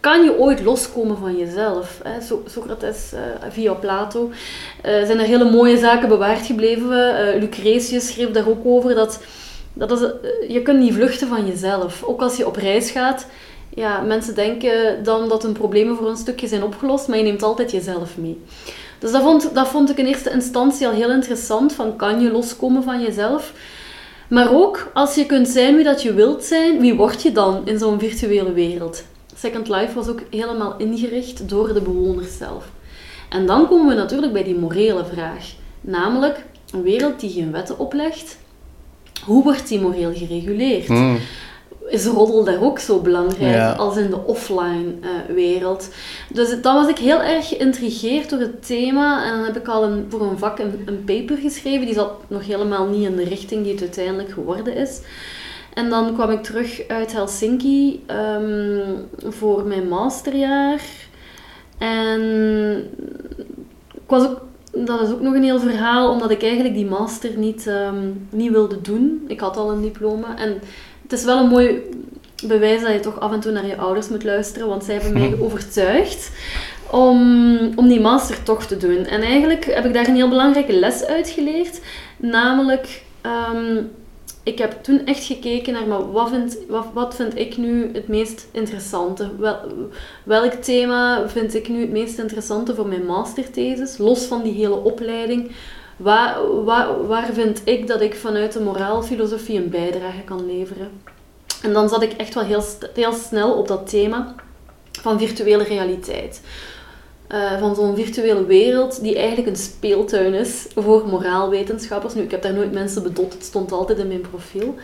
kan 0.00 0.22
je 0.22 0.38
ooit 0.38 0.62
loskomen 0.62 1.16
van 1.18 1.36
jezelf? 1.36 2.00
Hè? 2.02 2.36
Socrates 2.46 3.12
uh, 3.14 3.20
via 3.50 3.72
Plato 3.72 4.28
uh, 4.28 4.34
zijn 4.82 5.18
er 5.18 5.26
hele 5.26 5.50
mooie 5.50 5.78
zaken 5.78 6.08
bewaard 6.08 6.46
gebleven. 6.46 7.38
Lucretius 7.38 8.06
schreef 8.06 8.30
daar 8.30 8.48
ook 8.48 8.64
over 8.64 8.94
dat, 8.94 9.20
dat 9.88 10.00
is, 10.00 10.08
je 10.48 10.62
kunt 10.62 10.78
niet 10.78 10.94
vluchten 10.94 11.28
van 11.28 11.46
jezelf. 11.46 12.02
Ook 12.02 12.20
als 12.20 12.36
je 12.36 12.46
op 12.46 12.56
reis 12.56 12.90
gaat, 12.90 13.26
ja, 13.74 14.00
mensen 14.00 14.34
denken 14.34 15.04
dan 15.04 15.28
dat 15.28 15.42
hun 15.42 15.52
problemen 15.52 15.96
voor 15.96 16.08
een 16.08 16.16
stukje 16.16 16.48
zijn 16.48 16.62
opgelost, 16.62 17.08
maar 17.08 17.16
je 17.16 17.22
neemt 17.22 17.42
altijd 17.42 17.70
jezelf 17.70 18.18
mee. 18.18 18.42
Dus 18.98 19.12
dat 19.12 19.22
vond, 19.22 19.54
dat 19.54 19.68
vond 19.68 19.90
ik 19.90 19.98
in 19.98 20.06
eerste 20.06 20.30
instantie 20.30 20.86
al 20.86 20.92
heel 20.92 21.10
interessant, 21.10 21.72
van 21.72 21.96
kan 21.96 22.20
je 22.20 22.30
loskomen 22.30 22.82
van 22.82 23.02
jezelf? 23.02 23.52
Maar 24.28 24.54
ook, 24.54 24.90
als 24.94 25.14
je 25.14 25.26
kunt 25.26 25.48
zijn 25.48 25.74
wie 25.74 25.84
dat 25.84 26.02
je 26.02 26.14
wilt 26.14 26.44
zijn, 26.44 26.80
wie 26.80 26.94
word 26.94 27.22
je 27.22 27.32
dan 27.32 27.60
in 27.64 27.78
zo'n 27.78 27.98
virtuele 27.98 28.52
wereld? 28.52 29.04
Second 29.36 29.68
Life 29.68 29.94
was 29.94 30.08
ook 30.08 30.20
helemaal 30.30 30.74
ingericht 30.78 31.48
door 31.48 31.72
de 31.72 31.80
bewoners 31.80 32.36
zelf. 32.36 32.70
En 33.28 33.46
dan 33.46 33.68
komen 33.68 33.88
we 33.88 33.94
natuurlijk 33.94 34.32
bij 34.32 34.44
die 34.44 34.58
morele 34.58 35.04
vraag. 35.04 35.52
Namelijk, 35.80 36.44
een 36.72 36.82
wereld 36.82 37.20
die 37.20 37.30
geen 37.30 37.52
wetten 37.52 37.78
oplegt, 37.78 38.38
hoe 39.24 39.42
wordt 39.42 39.68
die 39.68 39.80
moreel 39.80 40.12
gereguleerd? 40.14 40.86
Hmm. 40.86 41.18
Is 41.88 42.06
roddel 42.06 42.44
daar 42.44 42.62
ook 42.62 42.78
zo 42.78 43.00
belangrijk 43.00 43.78
als 43.78 43.96
in 43.96 44.10
de 44.10 44.24
offline 44.24 44.92
uh, 45.00 45.34
wereld? 45.34 45.88
Dus 46.28 46.62
dan 46.62 46.74
was 46.74 46.88
ik 46.88 46.98
heel 46.98 47.22
erg 47.22 47.48
geïntrigeerd 47.48 48.30
door 48.30 48.38
het 48.40 48.66
thema. 48.66 49.24
En 49.24 49.36
dan 49.36 49.44
heb 49.44 49.56
ik 49.56 49.68
al 49.68 49.84
een, 49.84 50.06
voor 50.08 50.20
een 50.20 50.38
vak 50.38 50.58
een, 50.58 50.82
een 50.84 51.04
paper 51.04 51.36
geschreven. 51.36 51.86
Die 51.86 51.94
zat 51.94 52.12
nog 52.28 52.46
helemaal 52.46 52.86
niet 52.86 53.08
in 53.08 53.16
de 53.16 53.24
richting 53.24 53.62
die 53.62 53.72
het 53.72 53.80
uiteindelijk 53.80 54.30
geworden 54.30 54.74
is. 54.74 55.00
En 55.74 55.90
dan 55.90 56.14
kwam 56.14 56.30
ik 56.30 56.42
terug 56.42 56.88
uit 56.88 57.12
Helsinki 57.12 58.04
um, 58.06 59.08
voor 59.28 59.64
mijn 59.64 59.88
masterjaar. 59.88 60.80
En 61.78 62.20
ik 63.94 64.06
was 64.06 64.22
ook, 64.22 64.40
dat 64.72 65.00
is 65.00 65.10
ook 65.10 65.20
nog 65.20 65.34
een 65.34 65.42
heel 65.42 65.60
verhaal, 65.60 66.10
omdat 66.10 66.30
ik 66.30 66.42
eigenlijk 66.42 66.74
die 66.74 66.86
master 66.86 67.36
niet, 67.36 67.66
um, 67.66 68.26
niet 68.30 68.50
wilde 68.50 68.80
doen. 68.80 69.24
Ik 69.26 69.40
had 69.40 69.56
al 69.56 69.70
een 69.70 69.82
diploma. 69.82 70.36
En 70.36 70.60
het 71.02 71.12
is 71.12 71.24
wel 71.24 71.38
een 71.38 71.48
mooi 71.48 71.82
bewijs 72.46 72.82
dat 72.82 72.92
je 72.92 73.00
toch 73.00 73.20
af 73.20 73.32
en 73.32 73.40
toe 73.40 73.52
naar 73.52 73.66
je 73.66 73.76
ouders 73.76 74.08
moet 74.08 74.24
luisteren, 74.24 74.68
want 74.68 74.84
zij 74.84 74.94
hebben 74.94 75.12
mij 75.20 75.38
overtuigd 75.40 76.30
om, 76.90 77.72
om 77.74 77.88
die 77.88 78.00
master 78.00 78.42
toch 78.42 78.64
te 78.64 78.76
doen. 78.76 79.04
En 79.04 79.22
eigenlijk 79.22 79.64
heb 79.64 79.84
ik 79.84 79.94
daar 79.94 80.08
een 80.08 80.14
heel 80.14 80.28
belangrijke 80.28 80.72
les 80.72 81.04
uit 81.04 81.28
geleerd. 81.28 81.80
Namelijk, 82.16 83.02
ehm, 83.20 83.82
ik 84.42 84.58
heb 84.58 84.82
toen 84.82 85.06
echt 85.06 85.24
gekeken 85.24 85.72
naar 85.72 85.86
maar 85.86 86.12
wat, 86.12 86.28
vind, 86.28 86.58
wat, 86.68 86.86
wat 86.92 87.14
vind 87.14 87.38
ik 87.38 87.56
nu 87.56 87.90
het 87.92 88.08
meest 88.08 88.46
interessante. 88.52 89.36
Wel, 89.36 89.56
welk 90.24 90.52
thema 90.52 91.28
vind 91.28 91.54
ik 91.54 91.68
nu 91.68 91.80
het 91.80 91.90
meest 91.90 92.18
interessante 92.18 92.74
voor 92.74 92.86
mijn 92.86 93.06
masterthesis, 93.06 93.98
los 93.98 94.24
van 94.24 94.42
die 94.42 94.52
hele 94.52 94.82
opleiding. 94.82 95.50
Waar, 95.96 96.64
waar, 96.64 97.06
waar 97.06 97.32
vind 97.32 97.62
ik 97.64 97.86
dat 97.86 98.00
ik 98.00 98.14
vanuit 98.14 98.52
de 98.52 98.60
moraalfilosofie 98.60 99.58
een 99.58 99.70
bijdrage 99.70 100.22
kan 100.24 100.46
leveren? 100.46 100.90
En 101.62 101.72
dan 101.72 101.88
zat 101.88 102.02
ik 102.02 102.12
echt 102.12 102.34
wel 102.34 102.44
heel, 102.44 102.62
heel 102.94 103.12
snel 103.12 103.52
op 103.52 103.68
dat 103.68 103.88
thema 103.88 104.34
van 104.92 105.18
virtuele 105.18 105.64
realiteit. 105.64 106.40
Uh, 107.34 107.58
van 107.58 107.74
zo'n 107.74 107.96
virtuele 107.96 108.46
wereld 108.46 109.02
die 109.02 109.16
eigenlijk 109.16 109.48
een 109.48 109.56
speeltuin 109.56 110.34
is 110.34 110.66
voor 110.74 111.06
moraalwetenschappers. 111.06 112.14
Nu, 112.14 112.22
ik 112.22 112.30
heb 112.30 112.42
daar 112.42 112.54
nooit 112.54 112.72
mensen 112.72 113.02
bedot, 113.02 113.32
het 113.32 113.44
stond 113.44 113.72
altijd 113.72 113.98
in 113.98 114.08
mijn 114.08 114.26
profiel. 114.30 114.74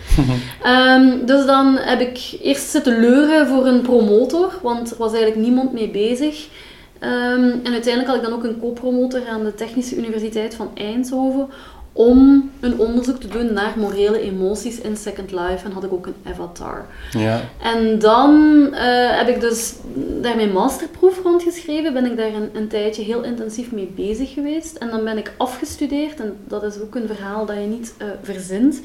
um, 0.66 1.20
dus 1.30 1.46
dan 1.46 1.76
heb 1.76 2.00
ik 2.00 2.38
eerst 2.42 2.68
zitten 2.68 3.00
leuren 3.00 3.46
voor 3.46 3.66
een 3.66 3.82
promotor, 3.82 4.58
want 4.62 4.90
er 4.90 4.96
was 4.96 5.12
eigenlijk 5.12 5.42
niemand 5.42 5.72
mee 5.72 5.90
bezig. 5.90 6.48
Um, 7.00 7.60
en 7.64 7.72
uiteindelijk 7.72 8.06
had 8.06 8.16
ik 8.16 8.22
dan 8.22 8.32
ook 8.32 8.44
een 8.44 8.60
co-promotor 8.60 9.26
aan 9.28 9.44
de 9.44 9.54
Technische 9.54 9.96
Universiteit 9.96 10.54
van 10.54 10.70
Eindhoven 10.74 11.48
om 11.96 12.50
een 12.60 12.78
onderzoek 12.78 13.20
te 13.20 13.28
doen 13.28 13.52
naar 13.52 13.74
morele 13.76 14.20
emoties 14.20 14.80
in 14.80 14.96
Second 14.96 15.30
Life. 15.30 15.64
En 15.64 15.72
had 15.72 15.84
ik 15.84 15.92
ook 15.92 16.06
een 16.06 16.14
avatar. 16.32 16.86
Ja. 17.10 17.40
En 17.62 17.98
dan 17.98 18.60
uh, 18.72 18.78
heb 19.18 19.28
ik 19.28 19.40
dus 19.40 19.74
daar 20.20 20.36
mijn 20.36 20.52
masterproef 20.52 21.22
rondgeschreven. 21.22 21.92
Ben 21.92 22.04
ik 22.04 22.16
daar 22.16 22.34
een, 22.34 22.50
een, 22.52 22.68
tijdje 22.68 23.02
heel 23.02 23.22
intensief 23.22 23.72
mee 23.72 23.92
bezig 23.94 24.32
geweest. 24.32 24.76
En 24.76 24.90
dan 24.90 25.04
ben 25.04 25.18
ik 25.18 25.32
afgestudeerd. 25.36 26.20
En 26.20 26.36
dat 26.44 26.62
is 26.62 26.80
ook 26.80 26.94
een 26.94 27.06
verhaal 27.06 27.46
dat 27.46 27.56
je 27.56 27.66
niet 27.66 27.94
uh, 28.02 28.08
verzint. 28.22 28.80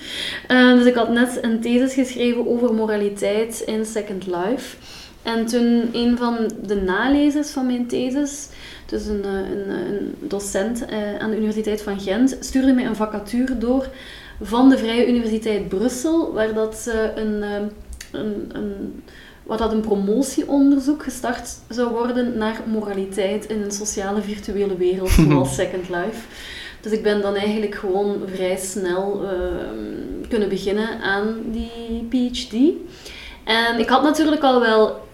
Uh, 0.47 0.73
dus 0.73 0.85
ik 0.85 0.95
had 0.95 1.09
net 1.09 1.37
een 1.41 1.61
thesis 1.61 1.93
geschreven 1.93 2.47
over 2.47 2.73
moraliteit 2.73 3.63
in 3.65 3.85
Second 3.85 4.25
Life. 4.25 4.75
En 5.23 5.45
toen 5.45 5.89
een 5.91 6.17
van 6.17 6.51
de 6.63 6.75
nalezers 6.75 7.49
van 7.49 7.65
mijn 7.65 7.87
thesis 7.87 8.47
dus 8.91 9.05
een, 9.05 9.23
eh, 9.23 9.31
een, 9.31 9.69
eh, 9.69 9.89
een 9.89 10.15
docent 10.19 10.85
eh, 10.85 11.17
aan 11.19 11.29
de 11.29 11.37
Universiteit 11.37 11.81
van 11.81 11.99
Gent 11.99 12.37
stuurde 12.39 12.73
mij 12.73 12.85
een 12.85 12.95
vacature 12.95 13.57
door 13.57 13.87
van 14.41 14.69
de 14.69 14.77
Vrije 14.77 15.07
Universiteit 15.07 15.69
Brussel, 15.69 16.33
waar 16.33 16.53
dat 16.53 16.75
ze 16.75 17.11
een, 17.15 17.41
een, 18.11 18.49
een, 18.53 19.03
wat 19.43 19.59
dat 19.59 19.71
een 19.71 19.81
promotieonderzoek 19.81 21.03
gestart 21.03 21.49
zou 21.69 21.89
worden 21.89 22.37
naar 22.37 22.61
moraliteit 22.65 23.45
in 23.45 23.61
een 23.61 23.71
sociale 23.71 24.21
virtuele 24.21 24.77
wereld, 24.77 25.09
zoals 25.29 25.55
Second 25.55 25.89
Life. 25.89 26.27
Dus 26.81 26.91
ik 26.91 27.03
ben 27.03 27.21
dan 27.21 27.35
eigenlijk 27.35 27.75
gewoon 27.75 28.21
vrij 28.25 28.57
snel 28.57 29.25
kunnen 30.29 30.49
beginnen 30.49 31.01
aan 31.01 31.35
die 31.51 32.07
PhD. 32.09 32.53
En 33.43 33.79
ik 33.79 33.89
had 33.89 34.03
natuurlijk 34.03 34.41
al 34.41 34.59
wel 34.59 35.07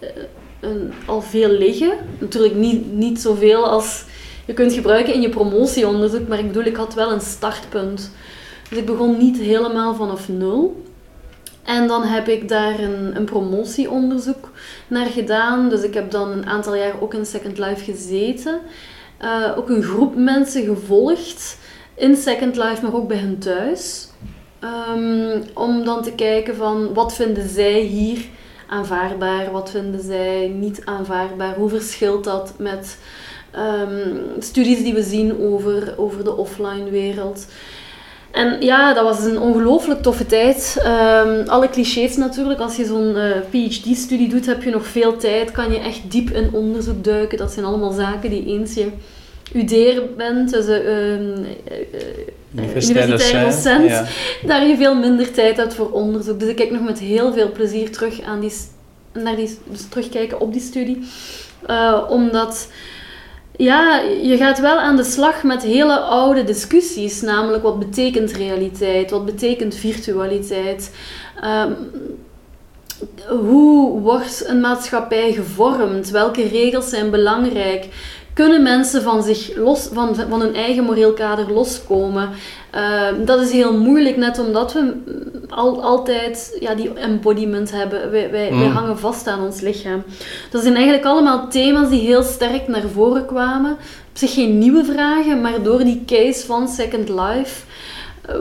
al 1.06 1.22
veel 1.22 1.50
liggen. 1.50 1.92
Natuurlijk 2.18 2.54
niet, 2.54 2.92
niet 2.92 3.20
zoveel 3.20 3.66
als 3.66 4.04
je 4.46 4.52
kunt 4.52 4.72
gebruiken 4.72 5.14
in 5.14 5.20
je 5.20 5.28
promotieonderzoek, 5.28 6.28
maar 6.28 6.38
ik 6.38 6.46
bedoel, 6.46 6.64
ik 6.64 6.76
had 6.76 6.94
wel 6.94 7.12
een 7.12 7.20
startpunt. 7.20 8.10
Dus 8.68 8.78
ik 8.78 8.86
begon 8.86 9.18
niet 9.18 9.38
helemaal 9.38 9.94
vanaf 9.94 10.28
nul. 10.28 10.82
En 11.62 11.86
dan 11.86 12.02
heb 12.02 12.28
ik 12.28 12.48
daar 12.48 12.80
een, 12.80 13.16
een 13.16 13.24
promotieonderzoek 13.24 14.50
naar 14.86 15.06
gedaan. 15.06 15.68
Dus 15.68 15.82
ik 15.82 15.94
heb 15.94 16.10
dan 16.10 16.30
een 16.30 16.46
aantal 16.46 16.74
jaar 16.74 17.00
ook 17.00 17.14
in 17.14 17.26
Second 17.26 17.58
Life 17.58 17.84
gezeten. 17.84 18.60
Uh, 19.22 19.52
ook 19.56 19.68
een 19.68 19.82
groep 19.82 20.16
mensen 20.16 20.64
gevolgd 20.64 21.58
in 21.94 22.16
Second 22.16 22.56
Life, 22.56 22.82
maar 22.82 22.94
ook 22.94 23.08
bij 23.08 23.16
hen 23.16 23.38
thuis. 23.38 24.08
Um, 24.94 25.42
om 25.54 25.84
dan 25.84 26.02
te 26.02 26.12
kijken 26.12 26.56
van 26.56 26.94
wat 26.94 27.14
vinden 27.14 27.48
zij 27.48 27.80
hier 27.80 28.18
aanvaardbaar? 28.68 29.50
Wat 29.52 29.70
vinden 29.70 30.02
zij 30.02 30.52
niet 30.58 30.82
aanvaardbaar? 30.84 31.54
Hoe 31.54 31.68
verschilt 31.68 32.24
dat 32.24 32.52
met 32.58 32.98
ehm, 33.50 34.16
studies 34.38 34.82
die 34.82 34.94
we 34.94 35.02
zien 35.02 35.40
over, 35.40 35.94
over 35.96 36.24
de 36.24 36.36
offline 36.36 36.90
wereld? 36.90 37.46
En 38.30 38.60
ja, 38.60 38.94
dat 38.94 39.04
was 39.04 39.24
een 39.24 39.38
ongelooflijk 39.38 40.02
toffe 40.02 40.26
tijd. 40.26 40.82
Um, 40.86 41.48
alle 41.48 41.68
clichés 41.70 42.16
natuurlijk. 42.16 42.60
Als 42.60 42.76
je 42.76 42.84
zo'n 42.84 43.16
eh, 43.16 43.30
PhD-studie 43.50 44.28
doet, 44.28 44.46
heb 44.46 44.62
je 44.62 44.70
nog 44.70 44.86
veel 44.86 45.16
tijd. 45.16 45.50
Kan 45.50 45.72
je 45.72 45.78
echt 45.78 46.10
diep 46.10 46.30
in 46.30 46.52
onderzoek 46.52 47.04
duiken. 47.04 47.38
Dat 47.38 47.52
zijn 47.52 47.66
allemaal 47.66 47.92
zaken 47.92 48.30
die 48.30 48.46
eens 48.46 48.74
je 48.74 48.90
UDER 49.54 50.02
bent, 50.16 50.50
dus 50.50 50.66
uh, 50.66 51.12
uh, 51.12 51.20
universitair 52.54 53.44
docent, 53.44 53.88
ja. 53.88 54.06
daar 54.46 54.66
je 54.66 54.76
veel 54.76 54.94
minder 54.94 55.32
tijd 55.32 55.56
hebt 55.56 55.74
voor 55.74 55.90
onderzoek. 55.90 56.40
Dus 56.40 56.48
ik 56.48 56.56
kijk 56.56 56.70
nog 56.70 56.82
met 56.82 56.98
heel 56.98 57.32
veel 57.32 57.52
plezier 57.52 57.92
terug 57.92 58.22
aan 58.22 58.40
die, 58.40 58.52
naar 59.12 59.36
die, 59.36 59.58
dus 59.64 59.88
terugkijken 59.88 60.40
op 60.40 60.52
die 60.52 60.62
studie. 60.62 60.98
Uh, 61.70 62.04
omdat 62.08 62.68
ja, 63.56 64.00
je 64.22 64.36
gaat 64.36 64.60
wel 64.60 64.78
aan 64.78 64.96
de 64.96 65.04
slag 65.04 65.42
met 65.42 65.62
hele 65.62 65.98
oude 65.98 66.44
discussies, 66.44 67.20
namelijk 67.20 67.62
wat 67.62 67.78
betekent 67.78 68.32
realiteit, 68.32 69.10
wat 69.10 69.24
betekent 69.24 69.74
virtualiteit. 69.74 70.90
Um, 71.44 71.76
hoe 73.28 74.00
wordt 74.00 74.44
een 74.46 74.60
maatschappij 74.60 75.32
gevormd? 75.32 76.10
Welke 76.10 76.48
regels 76.48 76.88
zijn 76.88 77.10
belangrijk? 77.10 77.88
Kunnen 78.38 78.62
mensen 78.62 79.02
van, 79.02 79.22
zich 79.22 79.56
los, 79.56 79.88
van, 79.92 80.14
van 80.28 80.40
hun 80.40 80.54
eigen 80.54 80.84
moreel 80.84 81.12
kader 81.12 81.52
loskomen. 81.52 82.30
Uh, 82.74 83.08
dat 83.24 83.40
is 83.40 83.50
heel 83.50 83.78
moeilijk, 83.78 84.16
net 84.16 84.38
omdat 84.38 84.72
we 84.72 84.94
al, 85.48 85.82
altijd 85.82 86.56
ja, 86.60 86.74
die 86.74 86.92
embodiment 86.94 87.70
hebben. 87.70 88.10
Wij, 88.10 88.30
wij, 88.30 88.50
wij, 88.50 88.68
mm. 88.68 88.74
hangen 88.74 88.98
vast 88.98 89.26
aan 89.26 89.44
ons 89.44 89.60
lichaam. 89.60 90.02
Dat 90.50 90.62
zijn 90.62 90.74
eigenlijk 90.74 91.04
allemaal 91.04 91.48
thema's 91.48 91.88
die 91.88 92.00
heel 92.00 92.22
sterk 92.22 92.68
naar 92.68 92.88
voren 92.92 93.26
kwamen. 93.26 93.72
Op 94.10 94.16
zich 94.16 94.34
geen 94.34 94.58
nieuwe 94.58 94.84
vragen, 94.84 95.40
maar 95.40 95.62
door 95.62 95.84
die 95.84 96.02
case 96.06 96.46
van 96.46 96.68
Second 96.68 97.08
Life 97.08 97.64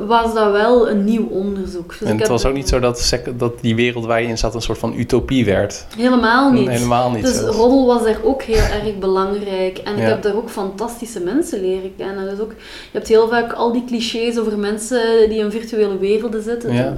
was 0.08 0.34
dat 0.34 0.52
wel 0.52 0.90
een 0.90 1.04
nieuw 1.04 1.28
onderzoek. 1.28 1.96
Dus 2.00 2.10
en 2.10 2.20
het 2.20 2.28
was 2.28 2.46
ook 2.46 2.54
niet 2.54 2.70
zo 2.70 2.80
dat, 2.80 3.20
dat 3.38 3.62
die 3.62 3.76
wereld 3.76 4.06
waar 4.06 4.22
je 4.22 4.28
in 4.28 4.38
zat 4.38 4.56
een 4.56 4.62
soort 4.62 4.78
van 4.78 4.94
utopie 4.98 5.46
werd? 5.46 5.86
Helemaal 5.98 6.52
niet. 6.52 6.68
Helemaal 6.68 7.12
niet. 7.12 7.26
Dus 7.26 7.40
roddel 7.40 7.86
was 7.86 8.04
daar 8.04 8.20
ook 8.24 8.42
heel 8.42 8.56
erg 8.56 8.98
belangrijk. 9.00 9.78
En 9.78 9.98
ik 9.98 10.02
heb 10.02 10.22
daar 10.22 10.36
ook 10.36 10.50
fantastische 10.50 11.20
mensen 11.20 11.62
leren 11.62 11.96
kennen. 11.98 12.30
Dus 12.30 12.40
ook, 12.40 12.52
je 12.52 12.98
hebt 12.98 13.08
heel 13.08 13.28
vaak 13.28 13.54
al 13.54 13.72
die 13.72 13.84
clichés 13.86 14.38
over 14.38 14.60
mensen 14.60 15.30
die 15.30 15.40
in 15.40 15.52
virtuele 15.52 15.98
werelden 15.98 16.44
zitten. 16.44 16.74
Ja. 16.74 16.98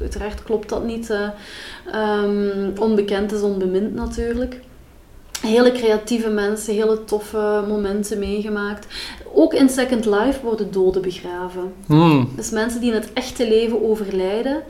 Uiteraard 0.00 0.42
klopt 0.42 0.68
dat 0.68 0.84
niet. 0.84 1.10
Um, 1.94 2.72
onbekend 2.78 3.32
is 3.32 3.40
onbemind 3.40 3.94
natuurlijk 3.94 4.60
hele 5.40 5.72
creatieve 5.72 6.28
mensen, 6.28 6.74
hele 6.74 7.04
toffe 7.04 7.64
momenten 7.68 8.18
meegemaakt. 8.18 8.86
Ook 9.40 9.54
in 9.54 9.68
Second 9.68 10.04
Life 10.04 10.38
worden 10.42 10.72
doden 10.72 11.02
begraven. 11.02 11.72
Hmm. 11.86 12.28
Dus 12.36 12.50
mensen 12.50 12.80
die 12.80 12.90
in 12.90 13.00
het 13.00 13.12
echte 13.12 13.48
leven 13.48 13.88
overlijden 13.88 14.62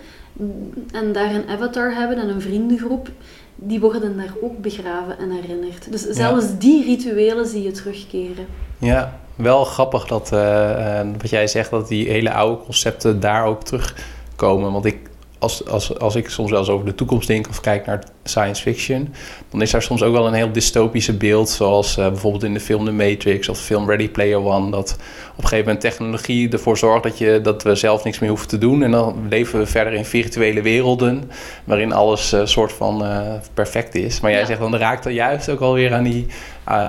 en 0.92 1.12
daar 1.12 1.34
een 1.34 1.48
avatar 1.48 1.94
hebben 1.94 2.18
en 2.18 2.28
een 2.28 2.40
vriendengroep, 2.40 3.10
die 3.54 3.80
worden 3.80 4.16
daar 4.16 4.34
ook 4.42 4.58
begraven 4.58 5.18
en 5.18 5.30
herinnerd. 5.30 5.90
Dus 5.90 6.02
zelfs 6.02 6.46
die 6.58 6.84
rituelen 6.84 7.46
zie 7.46 7.62
je 7.62 7.70
terugkeren. 7.70 8.46
Ja, 8.78 9.20
wel 9.34 9.64
grappig 9.64 10.06
dat 10.06 10.30
uh, 10.32 11.00
wat 11.18 11.30
jij 11.30 11.46
zegt, 11.46 11.70
dat 11.70 11.88
die 11.88 12.08
hele 12.08 12.32
oude 12.32 12.64
concepten 12.64 13.20
daar 13.20 13.44
ook 13.44 13.64
terugkomen. 13.64 14.72
Want 14.72 14.84
ik 14.84 14.98
als, 15.38 15.66
als, 15.66 15.98
als 15.98 16.14
ik 16.14 16.28
soms 16.28 16.50
wel 16.50 16.58
eens 16.58 16.68
over 16.68 16.86
de 16.86 16.94
toekomst 16.94 17.26
denk 17.28 17.48
of 17.48 17.60
kijk 17.60 17.86
naar 17.86 18.04
science 18.28 18.62
fiction, 18.62 19.14
dan 19.50 19.62
is 19.62 19.70
daar 19.70 19.82
soms 19.82 20.02
ook 20.02 20.12
wel 20.12 20.26
een 20.26 20.32
heel 20.32 20.52
dystopische 20.52 21.12
beeld, 21.12 21.48
zoals 21.48 21.98
uh, 21.98 22.08
bijvoorbeeld 22.08 22.44
in 22.44 22.54
de 22.54 22.60
film 22.60 22.84
The 22.84 22.92
Matrix 22.92 23.48
of 23.48 23.56
de 23.56 23.64
film 23.64 23.90
Ready 23.90 24.08
Player 24.08 24.44
One, 24.44 24.70
dat 24.70 24.96
op 25.30 25.44
een 25.44 25.48
gegeven 25.48 25.64
moment 25.64 25.80
technologie 25.80 26.48
ervoor 26.48 26.78
zorgt 26.78 27.02
dat, 27.02 27.18
je, 27.18 27.40
dat 27.42 27.62
we 27.62 27.74
zelf 27.74 28.04
niks 28.04 28.18
meer 28.18 28.28
hoeven 28.28 28.48
te 28.48 28.58
doen 28.58 28.82
en 28.82 28.90
dan 28.90 29.26
leven 29.28 29.58
we 29.58 29.66
verder 29.66 29.92
in 29.92 30.04
virtuele 30.04 30.62
werelden 30.62 31.30
waarin 31.64 31.92
alles 31.92 32.32
uh, 32.32 32.40
soort 32.44 32.72
van 32.72 33.02
uh, 33.02 33.20
perfect 33.54 33.94
is. 33.94 34.20
Maar 34.20 34.30
jij 34.30 34.44
zegt 34.44 34.60
dan 34.60 34.76
raakt 34.76 35.04
dat 35.04 35.12
juist 35.12 35.48
ook 35.48 35.60
alweer 35.60 35.94
aan 35.94 36.04
die 36.04 36.26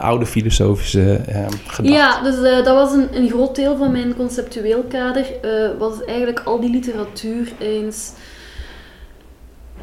oude 0.01 0.25
filosofische 0.25 1.21
gedachten. 1.67 1.83
Ja, 1.83 2.23
dus 2.23 2.35
dat 2.65 2.75
was 2.75 2.91
een, 2.91 3.07
een 3.13 3.29
groot 3.29 3.55
deel 3.55 3.77
van 3.77 3.91
mijn 3.91 4.15
conceptueel 4.15 4.83
kader, 4.89 5.25
was 5.77 6.03
eigenlijk 6.05 6.41
al 6.45 6.59
die 6.59 6.69
literatuur 6.69 7.51
eens 7.59 8.11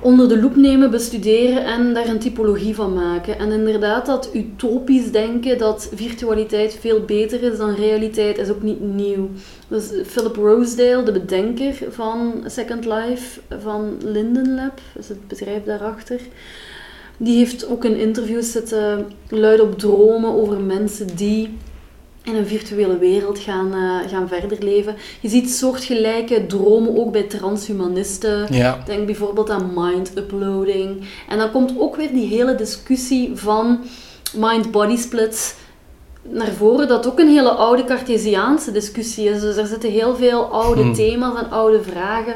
onder 0.00 0.28
de 0.28 0.40
loep 0.40 0.56
nemen, 0.56 0.90
bestuderen 0.90 1.64
en 1.64 1.94
daar 1.94 2.08
een 2.08 2.18
typologie 2.18 2.74
van 2.74 2.94
maken. 2.94 3.38
En 3.38 3.52
inderdaad, 3.52 4.06
dat 4.06 4.30
utopisch 4.32 5.10
denken 5.12 5.58
dat 5.58 5.90
virtualiteit 5.94 6.76
veel 6.80 7.00
beter 7.00 7.42
is 7.42 7.58
dan 7.58 7.74
realiteit, 7.74 8.38
is 8.38 8.50
ook 8.50 8.62
niet 8.62 8.80
nieuw. 8.80 9.28
Dus 9.68 9.90
Philip 10.06 10.36
Rosedale, 10.36 11.02
de 11.02 11.12
bedenker 11.12 11.74
van 11.88 12.44
Second 12.46 12.84
Life, 12.84 13.40
van 13.60 13.96
Linden 14.04 14.54
Lab, 14.54 14.80
is 14.98 15.08
het 15.08 15.28
bedrijf 15.28 15.64
daarachter, 15.64 16.20
Die 17.16 17.36
heeft 17.38 17.68
ook 17.68 17.84
in 17.84 17.96
interviews 17.96 18.52
zitten 18.52 19.06
luid 19.28 19.60
op 19.60 19.78
dromen 19.78 20.32
over 20.32 20.60
mensen 20.60 21.16
die 21.16 21.56
in 22.26 22.36
een 22.36 22.46
virtuele 22.46 22.98
wereld 22.98 23.38
gaan, 23.38 23.74
uh, 23.74 24.10
gaan 24.10 24.28
verder 24.28 24.64
leven. 24.64 24.94
Je 25.20 25.28
ziet 25.28 25.50
soortgelijke 25.50 26.46
dromen 26.46 26.98
ook 26.98 27.12
bij 27.12 27.22
transhumanisten. 27.22 28.46
Ja. 28.50 28.78
Denk 28.86 29.06
bijvoorbeeld 29.06 29.50
aan 29.50 29.72
mind-uploading. 29.74 31.04
En 31.28 31.38
dan 31.38 31.50
komt 31.50 31.78
ook 31.78 31.96
weer 31.96 32.12
die 32.12 32.26
hele 32.26 32.54
discussie 32.54 33.30
van 33.34 33.84
mind-body 34.34 34.96
splits 34.96 35.54
naar 36.22 36.52
voren, 36.52 36.88
dat 36.88 37.06
ook 37.06 37.18
een 37.18 37.28
hele 37.28 37.50
oude 37.50 37.84
Cartesiaanse 37.84 38.72
discussie 38.72 39.28
is. 39.28 39.40
Dus 39.40 39.56
er 39.56 39.66
zitten 39.66 39.90
heel 39.90 40.16
veel 40.16 40.44
oude 40.44 40.82
hmm. 40.82 40.94
thema's 40.94 41.38
en 41.38 41.50
oude 41.50 41.82
vragen. 41.82 42.34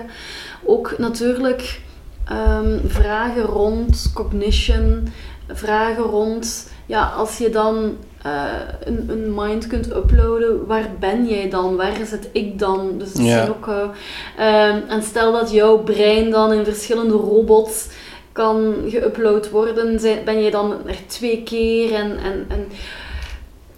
Ook 0.65 0.95
natuurlijk 0.99 1.81
ehm, 2.25 2.79
vragen 2.87 3.43
rond 3.43 4.11
cognition, 4.15 5.09
vragen 5.49 6.05
rond, 6.05 6.71
ja, 6.87 7.07
als 7.07 7.39
je 7.39 7.51
dan 7.51 7.97
uh, 8.27 8.45
een, 8.85 9.05
een, 9.09 9.35
mind 9.35 9.67
kunt 9.67 9.97
uploaden, 9.97 10.67
waar 10.67 10.89
ben 10.99 11.29
jij 11.29 11.51
dan? 11.51 11.77
Waar 11.77 11.97
zit 12.05 12.29
ik 12.33 12.59
dan? 12.59 12.99
Dus 12.99 13.09
het 13.13 13.27
zijn 13.27 13.49
ook, 13.49 13.67
uh, 13.67 14.91
en 14.93 15.03
stel 15.03 15.33
dat 15.33 15.51
jouw 15.51 15.79
brein 15.79 16.31
dan 16.31 16.53
in 16.53 16.65
verschillende 16.65 17.15
robots 17.15 17.89
kan 18.33 18.75
geüpload 18.89 19.51
worden, 19.51 20.01
ben 20.25 20.43
je 20.43 20.51
dan 20.51 20.89
er 20.89 21.07
twee 21.07 21.43
keer 21.43 21.95
en, 21.95 22.19
en, 22.19 22.47
en 22.49 22.67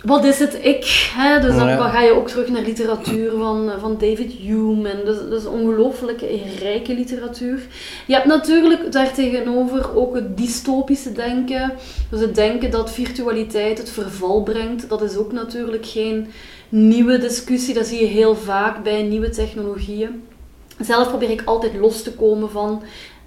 wat 0.05 0.25
is 0.25 0.39
het 0.39 0.59
ik? 0.63 1.11
Hè? 1.15 1.41
Dus 1.41 1.57
dan 1.57 1.91
ga 1.91 2.01
je 2.01 2.13
ook 2.13 2.29
terug 2.29 2.49
naar 2.49 2.63
literatuur 2.63 3.31
van, 3.31 3.71
van 3.81 3.93
David 3.99 4.33
Hume. 4.33 4.89
En 4.89 5.05
dus, 5.05 5.17
dus 5.29 5.47
ongelooflijk 5.47 6.21
rijke 6.59 6.95
literatuur. 6.95 7.67
Je 8.07 8.15
hebt 8.15 8.27
natuurlijk 8.27 8.93
daartegenover 8.93 9.97
ook 9.97 10.15
het 10.15 10.37
dystopische 10.37 11.13
denken. 11.13 11.73
Dus 12.11 12.21
het 12.21 12.35
denken 12.35 12.71
dat 12.71 12.93
virtualiteit 12.93 13.79
het 13.79 13.91
verval 13.91 14.43
brengt. 14.43 14.89
Dat 14.89 15.03
is 15.03 15.17
ook 15.17 15.33
natuurlijk 15.33 15.87
geen 15.87 16.27
nieuwe 16.69 17.19
discussie. 17.19 17.75
Dat 17.75 17.87
zie 17.87 18.01
je 18.01 18.07
heel 18.07 18.37
vaak 18.37 18.83
bij 18.83 19.03
nieuwe 19.03 19.31
technologieën. 19.31 20.23
Zelf 20.81 21.09
probeer 21.09 21.31
ik 21.31 21.43
altijd 21.45 21.75
los 21.75 22.03
te 22.03 22.13
komen 22.13 22.51
van 22.51 22.83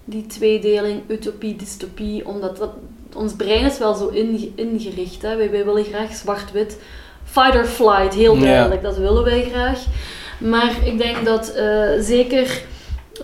die 0.05 0.25
tweedeling 0.25 1.01
utopie-dystopie, 1.07 2.27
omdat 2.27 2.57
dat, 2.57 2.69
ons 3.15 3.34
brein 3.34 3.65
is 3.65 3.78
wel 3.78 3.93
zo 3.93 4.08
ingericht. 4.56 5.21
Hè. 5.21 5.36
Wij, 5.36 5.51
wij, 5.51 5.65
willen 5.65 5.84
graag 5.84 6.13
zwart-wit. 6.13 6.80
Fight 7.23 7.56
or 7.56 7.65
flight, 7.65 8.13
heel 8.13 8.39
duidelijk. 8.39 8.82
Dat 8.82 8.97
willen 8.97 9.23
wij 9.23 9.49
graag. 9.51 9.84
Maar 10.38 10.73
ik 10.84 10.97
denk 10.97 11.25
dat 11.25 11.54
uh, 11.58 11.89
zeker 11.99 12.63
uh, 13.17 13.23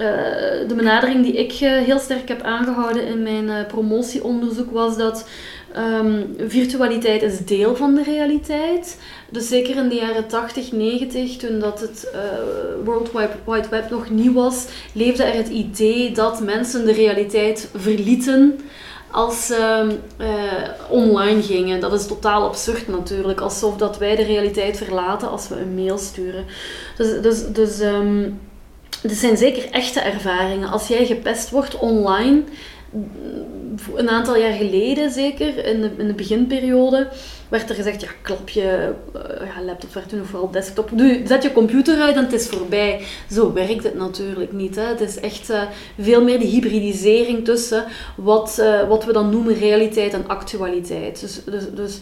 de 0.67 0.73
benadering 0.75 1.23
die 1.23 1.34
ik 1.34 1.51
uh, 1.51 1.82
heel 1.82 1.99
sterk 1.99 2.27
heb 2.27 2.41
aangehouden 2.41 3.06
in 3.06 3.23
mijn 3.23 3.65
promotieonderzoek 3.65 4.71
was 4.71 4.97
dat 4.97 5.27
um, 5.77 6.36
virtualiteit 6.47 7.21
is 7.21 7.45
deel 7.45 7.75
van 7.75 7.95
de 7.95 8.04
realiteit. 8.04 8.99
Dus 9.30 9.47
zeker 9.47 9.75
in 9.75 9.89
de 9.89 9.95
jaren 9.95 10.27
80, 10.27 10.71
90, 10.71 11.38
toen 11.38 11.60
dat 11.60 11.80
het 11.80 12.15
World 12.84 13.12
Wide 13.45 13.69
Web 13.69 13.89
nog 13.89 14.10
nieuw 14.10 14.34
was, 14.34 14.65
leefde 14.93 15.23
er 15.23 15.34
het 15.34 15.47
idee 15.47 16.12
dat 16.12 16.41
mensen 16.41 16.86
de 16.86 16.93
realiteit 16.93 17.69
verlieten 17.75 18.60
als 19.12 19.45
ze 19.45 19.88
uh, 20.17 20.28
online 20.89 21.41
gingen. 21.41 21.80
Dat 21.80 21.93
is 21.93 22.08
totaal 22.08 22.47
absurd 22.47 22.88
natuurlijk. 22.88 23.41
Alsof 23.41 23.78
dat 23.78 23.97
wij 23.97 24.15
de 24.15 24.24
realiteit 24.24 24.78
verlaten 24.78 25.30
als 25.30 25.47
we 25.47 25.56
een 25.56 25.76
mail 25.76 25.97
sturen. 25.97 26.45
Dus, 26.97 27.21
dus, 27.21 27.47
dus 27.47 27.78
dit 29.02 29.17
zijn 29.17 29.38
zeker 29.38 29.71
echte 29.71 30.00
ervaringen. 30.00 30.69
Als 30.69 30.88
jij 30.88 31.06
gepest 31.06 31.50
wordt 31.50 31.78
online, 31.80 32.43
een 33.95 34.10
aantal 34.10 34.36
jaar 34.36 34.54
geleden 34.54 35.12
zeker, 35.12 35.65
in 35.65 35.82
de, 35.82 35.91
in 35.97 36.08
de 36.08 36.13
beginperiode, 36.13 37.08
werd 37.51 37.69
er 37.69 37.75
gezegd, 37.75 38.01
ja, 38.01 38.07
klap 38.21 38.49
je 38.49 38.93
uh, 39.15 39.21
ja, 39.55 39.63
laptop, 39.63 39.93
werd 39.93 40.09
toen 40.09 40.25
vooral 40.25 40.51
desktop, 40.51 40.89
doe, 40.93 41.21
zet 41.25 41.43
je 41.43 41.51
computer 41.51 42.01
uit 42.01 42.15
en 42.15 42.23
het 42.23 42.33
is 42.33 42.47
voorbij. 42.47 43.01
Zo 43.31 43.53
werkt 43.53 43.83
het 43.83 43.95
natuurlijk 43.95 44.51
niet. 44.51 44.75
Hè. 44.75 44.83
Het 44.83 45.01
is 45.01 45.19
echt 45.19 45.49
uh, 45.49 45.61
veel 45.99 46.23
meer 46.23 46.39
die 46.39 46.49
hybridisering 46.49 47.45
tussen 47.45 47.85
wat, 48.15 48.57
uh, 48.59 48.87
wat 48.87 49.05
we 49.05 49.13
dan 49.13 49.29
noemen 49.29 49.53
realiteit 49.53 50.13
en 50.13 50.27
actualiteit. 50.27 51.19
Dus, 51.19 51.43
dus, 51.43 51.63
dus 51.73 51.99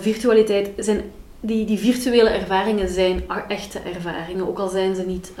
virtualiteit 0.00 0.68
zijn, 0.76 1.02
die, 1.40 1.64
die 1.64 1.78
virtuele 1.78 2.30
ervaringen 2.30 2.88
zijn 2.88 3.24
echte 3.48 3.78
ervaringen, 3.94 4.48
ook 4.48 4.58
al 4.58 4.68
zijn 4.68 4.94
ze 4.94 5.02
niet 5.02 5.32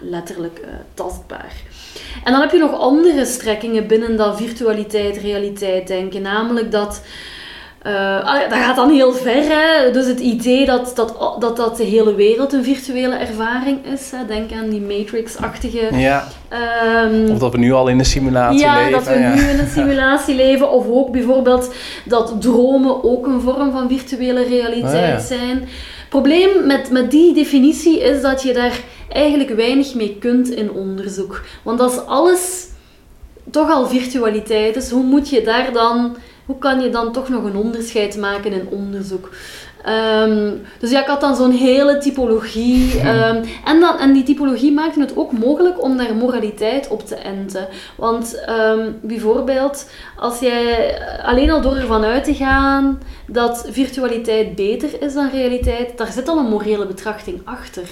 letterlijk 0.00 0.60
tastbaar. 0.94 1.52
En 2.24 2.32
dan 2.32 2.40
heb 2.40 2.50
je 2.50 2.58
nog 2.58 2.78
andere 2.78 3.24
strekkingen 3.24 3.86
binnen 3.86 4.16
dat 4.16 4.36
virtualiteit, 4.36 5.16
realiteit 5.16 5.86
denken. 5.86 6.22
Namelijk 6.22 6.70
dat. 6.70 7.02
Uh, 7.86 8.48
dat 8.48 8.58
gaat 8.58 8.76
dan 8.76 8.90
heel 8.90 9.12
ver. 9.12 9.42
Hè? 9.42 9.90
Dus 9.90 10.06
het 10.06 10.20
idee 10.20 10.66
dat, 10.66 10.92
dat, 10.94 11.36
dat, 11.38 11.56
dat 11.56 11.76
de 11.76 11.84
hele 11.84 12.14
wereld 12.14 12.52
een 12.52 12.64
virtuele 12.64 13.14
ervaring 13.14 13.86
is. 13.92 14.10
Hè? 14.10 14.26
Denk 14.26 14.52
aan 14.52 14.70
die 14.70 14.80
Matrix-achtige. 14.80 15.88
Ja. 15.98 16.28
Um, 17.04 17.30
of 17.30 17.38
dat 17.38 17.52
we 17.52 17.58
nu 17.58 17.72
al 17.72 17.88
in 17.88 17.98
een 17.98 18.04
simulatie 18.04 18.60
ja, 18.60 18.74
leven. 18.74 18.92
Dat 18.92 19.08
we 19.08 19.14
nu 19.14 19.42
in 19.42 19.58
een 19.58 19.68
simulatie 19.68 20.34
leven. 20.44 20.70
Of 20.70 20.86
ook 20.88 21.10
bijvoorbeeld 21.12 21.74
dat 22.04 22.34
dromen 22.40 23.04
ook 23.04 23.26
een 23.26 23.40
vorm 23.40 23.72
van 23.72 23.88
virtuele 23.88 24.44
realiteit 24.44 25.20
oh, 25.20 25.26
zijn. 25.26 25.68
Probleem 26.08 26.66
met, 26.66 26.90
met 26.90 27.10
die 27.10 27.34
definitie 27.34 28.00
is 28.00 28.22
dat 28.22 28.42
je 28.42 28.52
daar 28.52 28.80
eigenlijk 29.08 29.50
weinig 29.50 29.94
mee 29.94 30.16
kunt 30.20 30.50
in 30.50 30.70
onderzoek. 30.70 31.42
Want 31.62 31.80
als 31.80 32.06
alles 32.06 32.66
toch 33.50 33.70
al 33.70 33.86
virtualiteit 33.86 34.76
is, 34.76 34.90
hoe 34.90 35.04
moet 35.04 35.28
je 35.28 35.42
daar 35.42 35.72
dan, 35.72 36.16
hoe 36.46 36.58
kan 36.58 36.80
je 36.80 36.90
dan 36.90 37.12
toch 37.12 37.28
nog 37.28 37.44
een 37.44 37.56
onderscheid 37.56 38.16
maken 38.16 38.52
in 38.52 38.68
onderzoek? 38.68 39.30
Ehm, 39.84 40.52
dus 40.78 40.90
ja, 40.90 41.00
ik 41.00 41.06
had 41.06 41.20
dan 41.20 41.36
zo'n 41.36 41.50
hele 41.50 41.98
typologie. 41.98 42.98
Um, 42.98 43.42
en, 43.70 43.80
dan, 43.80 43.98
en 43.98 44.12
die 44.12 44.22
typologie 44.22 44.72
maakte 44.72 45.00
het 45.00 45.16
ook 45.16 45.32
mogelijk 45.32 45.82
om 45.82 45.96
daar 45.96 46.14
moraliteit 46.14 46.88
op 46.88 47.06
te 47.06 47.14
enten. 47.14 47.68
Want 47.96 48.44
ehm, 48.44 48.90
bijvoorbeeld, 49.02 49.90
als 50.16 50.38
jij 50.38 50.98
alleen 51.22 51.50
al 51.50 51.60
door 51.60 51.76
ervan 51.76 52.04
uit 52.04 52.24
te 52.24 52.34
gaan 52.34 53.00
dat 53.26 53.66
virtualiteit 53.70 54.54
beter 54.54 55.02
is 55.02 55.14
dan 55.14 55.30
realiteit, 55.30 55.98
daar 55.98 56.12
zit 56.12 56.28
al 56.28 56.38
een 56.38 56.48
morele 56.48 56.86
betrachting 56.86 57.40
achter. 57.44 57.88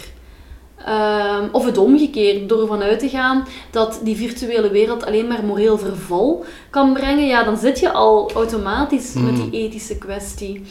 Um, 0.88 1.48
of 1.52 1.66
het 1.66 1.78
omgekeerd, 1.78 2.48
door 2.48 2.60
ervan 2.60 2.82
uit 2.82 2.98
te 2.98 3.08
gaan 3.08 3.46
dat 3.70 4.00
die 4.02 4.16
virtuele 4.16 4.70
wereld 4.70 5.06
alleen 5.06 5.26
maar 5.26 5.44
moreel 5.44 5.78
verval 5.78 6.44
kan 6.70 6.92
brengen, 6.92 7.26
ja, 7.26 7.44
dan 7.44 7.56
zit 7.56 7.80
je 7.80 7.92
al 7.92 8.30
automatisch 8.34 9.12
met 9.12 9.34
die 9.34 9.42
hmm. 9.42 9.52
ethische 9.52 9.98
kwestie. 9.98 10.62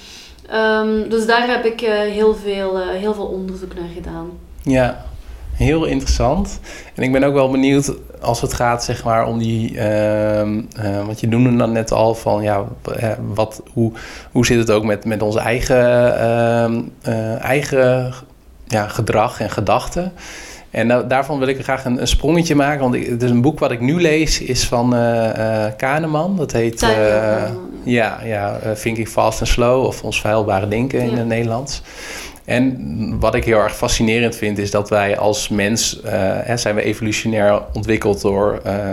Um, 0.53 1.09
dus 1.09 1.25
daar 1.25 1.47
heb 1.47 1.65
ik 1.65 1.81
uh, 1.81 1.89
heel, 1.89 2.35
veel, 2.35 2.79
uh, 2.79 2.87
heel 2.89 3.13
veel 3.13 3.25
onderzoek 3.25 3.73
naar 3.73 3.89
gedaan. 3.93 4.29
Ja, 4.61 5.05
heel 5.53 5.85
interessant. 5.85 6.59
En 6.95 7.03
ik 7.03 7.11
ben 7.11 7.23
ook 7.23 7.33
wel 7.33 7.51
benieuwd 7.51 7.93
als 8.21 8.41
het 8.41 8.53
gaat 8.53 8.83
zeg 8.83 9.03
maar, 9.03 9.27
om 9.27 9.39
die. 9.39 9.71
Uh, 9.71 10.41
uh, 10.41 11.05
want 11.05 11.19
je 11.19 11.27
noemde 11.27 11.55
dan 11.55 11.71
net 11.71 11.91
al 11.91 12.15
van 12.15 12.43
ja, 12.43 12.65
wat, 13.33 13.61
hoe, 13.73 13.91
hoe 14.31 14.45
zit 14.45 14.57
het 14.57 14.71
ook 14.71 14.83
met, 14.83 15.05
met 15.05 15.21
onze 15.21 15.39
eigen, 15.39 16.19
ehm, 16.19 16.81
eigen 17.39 18.13
ja, 18.67 18.87
gedrag 18.87 19.39
en 19.39 19.49
gedachten. 19.49 20.13
En 20.71 21.07
daarvan 21.07 21.39
wil 21.39 21.47
ik 21.47 21.63
graag 21.63 21.85
een, 21.85 22.01
een 22.01 22.07
sprongetje 22.07 22.55
maken. 22.55 22.79
Want 22.79 22.93
ik, 22.93 23.05
het 23.05 23.23
is 23.23 23.29
een 23.29 23.41
boek 23.41 23.59
wat 23.59 23.71
ik 23.71 23.79
nu 23.79 24.01
lees, 24.01 24.41
is 24.41 24.63
van 24.67 24.95
uh, 24.95 25.65
Kahneman. 25.77 26.37
Dat 26.37 26.51
heet 26.51 26.81
uh, 26.81 26.89
ja, 27.83 28.19
ja, 28.23 28.59
Thinking 28.81 29.07
Fast 29.07 29.39
and 29.39 29.49
Slow 29.49 29.85
of 29.85 30.03
Ons 30.03 30.21
Veilbare 30.21 30.67
Denken 30.67 30.99
in 30.99 31.17
het 31.17 31.27
Nederlands. 31.27 31.81
En 32.45 33.19
wat 33.19 33.35
ik 33.35 33.43
heel 33.43 33.57
erg 33.57 33.75
fascinerend 33.75 34.35
vind, 34.35 34.57
is 34.57 34.71
dat 34.71 34.89
wij 34.89 35.17
als 35.17 35.49
mens 35.49 35.99
uh, 36.05 36.11
hè, 36.43 36.57
zijn 36.57 36.75
we 36.75 36.81
evolutionair 36.81 37.61
ontwikkeld 37.73 38.21
door 38.21 38.61
uh, 38.65 38.91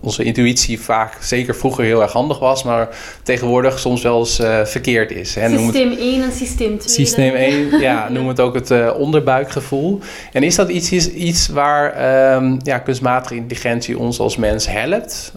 onze 0.00 0.24
intuïtie 0.24 0.80
vaak, 0.80 1.16
zeker 1.20 1.56
vroeger 1.56 1.84
heel 1.84 2.02
erg 2.02 2.12
handig 2.12 2.38
was, 2.38 2.62
maar 2.62 2.88
tegenwoordig 3.22 3.78
soms 3.78 4.02
wel 4.02 4.18
eens 4.18 4.40
uh, 4.40 4.64
verkeerd 4.64 5.10
is. 5.10 5.34
Hè. 5.34 5.48
Systeem 5.48 5.92
1 5.92 6.22
en 6.22 6.32
systeem 6.32 6.78
2. 6.78 6.94
Systeem 6.94 7.34
1, 7.34 7.80
ja, 7.80 8.08
noem 8.12 8.28
het 8.28 8.40
ook 8.40 8.54
het 8.54 8.94
onderbuikgevoel. 8.94 10.00
En 10.32 10.42
is 10.42 10.54
dat 10.54 10.68
iets, 10.68 10.92
iets 11.10 11.48
waar 11.48 12.36
um, 12.36 12.58
ja, 12.62 12.78
kunstmatige 12.78 13.34
intelligentie 13.34 13.98
ons 13.98 14.20
als 14.20 14.36
mens 14.36 14.68
helpt? 14.68 15.32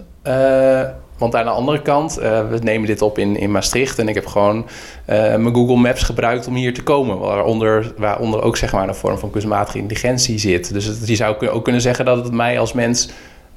Want 1.21 1.35
aan 1.35 1.45
de 1.45 1.51
andere 1.51 1.81
kant, 1.81 2.19
uh, 2.19 2.49
we 2.49 2.57
nemen 2.61 2.87
dit 2.87 3.01
op 3.01 3.17
in, 3.17 3.37
in 3.37 3.51
Maastricht 3.51 3.99
en 3.99 4.07
ik 4.07 4.15
heb 4.15 4.25
gewoon 4.25 4.57
uh, 4.57 4.65
mijn 5.05 5.53
Google 5.53 5.75
Maps 5.75 6.03
gebruikt 6.03 6.47
om 6.47 6.55
hier 6.55 6.73
te 6.73 6.83
komen. 6.83 7.19
Waaronder, 7.19 7.93
waaronder 7.97 8.41
ook 8.41 8.57
zeg 8.57 8.71
maar 8.71 8.87
een 8.87 8.95
vorm 8.95 9.17
van 9.17 9.31
kunstmatige 9.31 9.77
intelligentie 9.77 10.39
zit. 10.39 10.73
Dus 10.73 10.85
het, 10.85 11.07
je 11.07 11.15
zou 11.15 11.47
ook 11.47 11.63
kunnen 11.63 11.81
zeggen 11.81 12.05
dat 12.05 12.23
het 12.23 12.33
mij 12.33 12.59
als 12.59 12.73
mens 12.73 13.09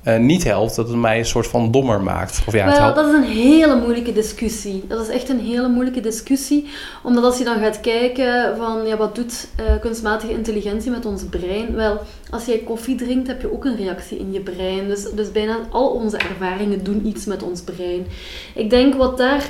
uh, 0.04 0.18
niet 0.18 0.44
helpt, 0.44 0.76
dat 0.76 0.88
het 0.88 0.96
mij 0.96 1.18
een 1.18 1.26
soort 1.26 1.46
van 1.46 1.70
dommer 1.70 2.00
maakt. 2.00 2.42
Of 2.46 2.54
ja, 2.54 2.78
Wel, 2.78 2.94
dat 2.94 3.06
is 3.06 3.12
een 3.12 3.22
hele 3.22 3.76
moeilijke 3.76 4.12
discussie. 4.12 4.84
Dat 4.88 5.00
is 5.00 5.08
echt 5.08 5.28
een 5.28 5.40
hele 5.40 5.68
moeilijke 5.68 6.00
discussie. 6.00 6.68
Omdat 7.02 7.24
als 7.24 7.38
je 7.38 7.44
dan 7.44 7.58
gaat 7.58 7.80
kijken 7.80 8.56
van 8.56 8.86
ja, 8.86 8.96
wat 8.96 9.14
doet 9.14 9.48
uh, 9.60 9.80
kunstmatige 9.80 10.32
intelligentie 10.32 10.90
met 10.90 11.06
ons 11.06 11.24
brein? 11.24 11.74
Wel, 11.74 12.00
als 12.30 12.44
jij 12.44 12.58
koffie 12.58 12.96
drinkt, 12.96 13.28
heb 13.28 13.40
je 13.40 13.52
ook 13.52 13.64
een 13.64 13.76
reactie 13.76 14.18
in 14.18 14.32
je 14.32 14.40
brein. 14.40 14.88
Dus, 14.88 15.10
dus 15.14 15.32
bijna 15.32 15.58
al 15.70 15.88
onze 15.88 16.16
ervaringen 16.16 16.84
doen 16.84 17.06
iets 17.06 17.24
met 17.24 17.42
ons 17.42 17.60
brein. 17.60 18.06
Ik 18.54 18.70
denk 18.70 18.94
wat 18.94 19.18
daar 19.18 19.42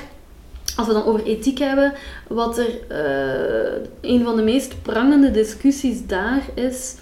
als 0.75 0.87
we 0.87 0.93
dan 0.93 1.05
over 1.05 1.23
ethiek 1.23 1.59
hebben, 1.59 1.93
wat 2.27 2.57
er 2.57 2.67
uh, 2.91 3.87
een 4.01 4.23
van 4.23 4.35
de 4.35 4.41
meest 4.41 4.81
prangende 4.81 5.31
discussies 5.31 6.07
daar 6.07 6.41
is, 6.53 6.95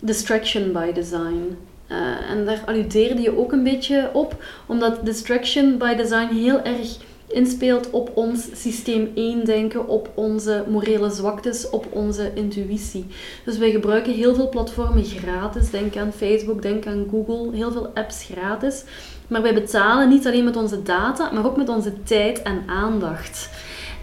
distraction 0.00 0.72
by 0.72 0.92
design. 0.92 1.56
Uh, 1.92 2.30
en 2.30 2.44
daar 2.44 2.62
alludeerde 2.66 3.22
je 3.22 3.38
ook 3.38 3.52
een 3.52 3.62
beetje 3.62 4.10
op, 4.12 4.44
omdat 4.66 5.04
distraction 5.04 5.78
by 5.78 5.94
design 5.94 6.34
heel 6.34 6.62
erg 6.62 6.96
inspeelt 7.26 7.90
op 7.90 8.10
ons 8.14 8.48
systeem 8.54 9.10
1 9.14 9.44
denken, 9.44 9.88
op 9.88 10.10
onze 10.14 10.64
morele 10.68 11.10
zwaktes, 11.10 11.70
op 11.70 11.86
onze 11.90 12.30
intuïtie. 12.34 13.06
Dus 13.44 13.58
wij 13.58 13.70
gebruiken 13.70 14.12
heel 14.12 14.34
veel 14.34 14.48
platformen 14.48 15.04
gratis. 15.04 15.70
Denk 15.70 15.96
aan 15.96 16.12
Facebook, 16.12 16.62
denk 16.62 16.86
aan 16.86 17.06
Google, 17.10 17.56
heel 17.56 17.72
veel 17.72 17.90
apps 17.94 18.24
gratis. 18.24 18.84
Maar 19.28 19.42
wij 19.42 19.54
betalen 19.54 20.08
niet 20.08 20.26
alleen 20.26 20.44
met 20.44 20.56
onze 20.56 20.82
data, 20.82 21.30
maar 21.32 21.46
ook 21.46 21.56
met 21.56 21.68
onze 21.68 22.02
tijd 22.02 22.42
en 22.42 22.62
aandacht. 22.66 23.50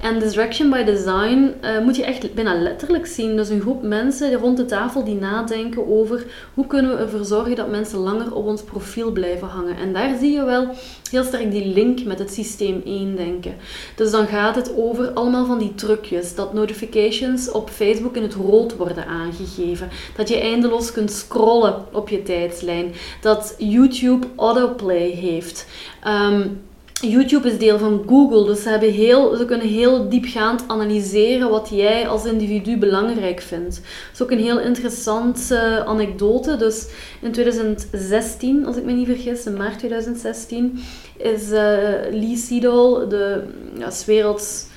En 0.02 0.20
distraction 0.20 0.70
by 0.70 0.84
design 0.84 1.54
uh, 1.62 1.80
moet 1.80 1.96
je 1.96 2.04
echt 2.04 2.34
bijna 2.34 2.54
letterlijk 2.54 3.06
zien. 3.06 3.36
Dus 3.36 3.50
een 3.50 3.62
groep 3.62 3.84
mensen 3.84 4.34
rond 4.34 4.58
de 4.58 4.66
tafel 4.66 5.04
die 5.04 5.16
nadenken 5.16 5.88
over 5.88 6.26
hoe 6.54 6.68
kunnen 6.68 6.92
we 6.92 6.98
ervoor 6.98 7.26
zorgen 7.26 7.56
dat 7.56 7.70
mensen 7.70 8.00
langer 8.00 8.36
op 8.36 8.46
ons 8.46 8.62
profiel 8.62 9.12
blijven 9.12 9.48
hangen. 9.48 9.78
En 9.78 9.94
daar 9.94 10.18
zie 10.18 10.32
je 10.32 10.44
wel 10.44 10.68
heel 11.12 11.24
sterk 11.24 11.52
die 11.52 11.66
link 11.66 12.04
met 12.04 12.20
het 12.20 12.34
systeem 12.34 12.82
1 12.86 13.16
denken. 13.16 13.56
Dus 13.96 14.12
dan 14.12 14.28
gaat 14.28 14.56
het 14.56 14.74
over 14.76 15.12
allemaal 15.12 15.46
van 15.46 15.60
die 15.60 15.76
trucjes. 15.76 16.36
Dat 16.36 16.54
notifications 16.54 17.52
op 17.52 17.70
Facebook 17.70 18.16
in 18.16 18.24
het 18.24 18.34
rood 18.34 18.76
worden 18.76 19.06
aangegeven. 19.06 19.90
Dat 20.16 20.30
je 20.30 20.40
eindeloos 20.40 20.92
kunt 20.92 21.12
scrollen 21.12 21.86
op 21.92 22.10
je 22.10 22.24
tijdslijn. 22.24 22.94
Dat 23.22 23.56
YouTube 23.58 24.28
autoplay 24.36 25.10
heeft. 25.10 25.68
Um, 26.08 26.68
YouTube 27.02 27.48
is 27.48 27.58
deel 27.58 27.78
van 27.78 28.04
Google, 28.08 28.46
dus 28.46 28.64
ze, 28.64 28.70
hebben 28.70 28.92
heel, 28.92 29.36
ze 29.36 29.46
kunnen 29.46 29.68
heel 29.68 30.10
diepgaand 30.10 30.64
analyseren 30.68 31.50
wat 31.50 31.70
jij 31.72 32.08
als 32.08 32.26
individu 32.26 32.78
belangrijk 32.78 33.42
vindt. 33.42 33.76
Dat 33.76 34.14
is 34.14 34.22
ook 34.22 34.32
een 34.32 34.44
heel 34.44 34.60
interessante 34.60 35.84
anekdote. 35.86 36.56
Dus 36.56 36.88
in 37.22 37.32
2016, 37.32 38.66
als 38.66 38.78
ik 38.78 38.84
me 38.84 38.92
niet 38.92 39.08
vergis, 39.08 39.46
in 39.46 39.58
maart 39.58 39.78
2016, 39.78 40.80
is 41.18 41.44
uh, 41.44 41.60
Lee 42.12 42.36
Sedol, 42.38 43.08
de 43.08 43.44
ja, 43.78 43.90
werelds 44.06 44.68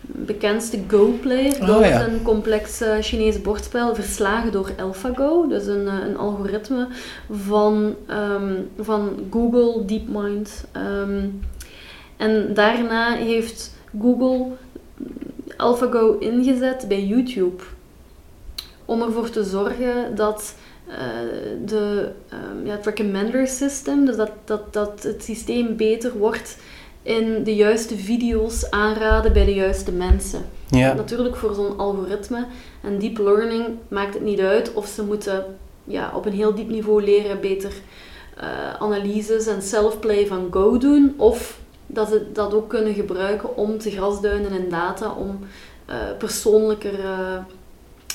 bekendste 0.00 0.78
Go-player. 0.88 1.54
Go 1.54 1.78
oh, 1.78 1.86
is 1.86 2.00
een 2.00 2.22
complex 2.22 2.82
uh, 2.82 2.96
Chinees 3.00 3.42
bordspel 3.42 3.94
verslagen 3.94 4.52
door 4.52 4.70
AlphaGo. 4.76 5.46
Dus 5.48 5.66
een, 5.66 5.84
uh, 5.84 5.94
een 6.08 6.16
algoritme 6.16 6.88
van, 7.30 7.94
um, 8.10 8.68
van 8.78 9.10
Google 9.30 9.84
DeepMind. 9.84 10.64
Um, 10.76 11.40
en 12.16 12.54
daarna 12.54 13.14
heeft 13.14 13.74
Google 14.00 14.46
AlphaGo 15.56 16.18
ingezet 16.18 16.84
bij 16.88 17.04
YouTube. 17.04 17.62
Om 18.84 19.02
ervoor 19.02 19.30
te 19.30 19.44
zorgen 19.44 20.14
dat 20.14 20.54
uh, 20.88 20.96
de, 21.64 22.10
um, 22.32 22.66
ja, 22.66 22.72
het 22.72 22.86
recommender 22.86 23.46
system, 23.46 24.04
dus 24.04 24.16
dat, 24.16 24.30
dat, 24.44 24.72
dat 24.72 25.02
het 25.02 25.24
systeem 25.24 25.76
beter 25.76 26.18
wordt 26.18 26.56
in 27.02 27.44
de 27.44 27.54
juiste 27.54 27.96
video's 27.96 28.70
aanraden 28.70 29.32
bij 29.32 29.44
de 29.44 29.54
juiste 29.54 29.92
mensen. 29.92 30.44
Ja. 30.68 30.92
Natuurlijk 30.92 31.36
voor 31.36 31.54
zo'n 31.54 31.78
algoritme 31.78 32.46
en 32.82 32.98
deep 32.98 33.18
learning 33.18 33.66
maakt 33.88 34.14
het 34.14 34.22
niet 34.22 34.40
uit 34.40 34.72
of 34.74 34.86
ze 34.86 35.04
moeten 35.04 35.44
ja, 35.84 36.12
op 36.14 36.26
een 36.26 36.32
heel 36.32 36.54
diep 36.54 36.68
niveau 36.68 37.04
leren 37.04 37.40
beter 37.40 37.72
uh, 38.38 38.74
analyses 38.78 39.46
en 39.46 39.62
self-play 39.62 40.26
van 40.26 40.48
Go 40.50 40.78
doen 40.78 41.14
of 41.16 41.60
dat 41.86 42.08
ze 42.08 42.26
dat 42.32 42.54
ook 42.54 42.68
kunnen 42.68 42.94
gebruiken 42.94 43.56
om 43.56 43.78
te 43.78 43.90
grasduinen 43.90 44.52
en 44.52 44.68
data, 44.68 45.12
om 45.12 45.38
uh, 45.90 45.96
persoonlijker 46.18 46.98
uh, 46.98 47.38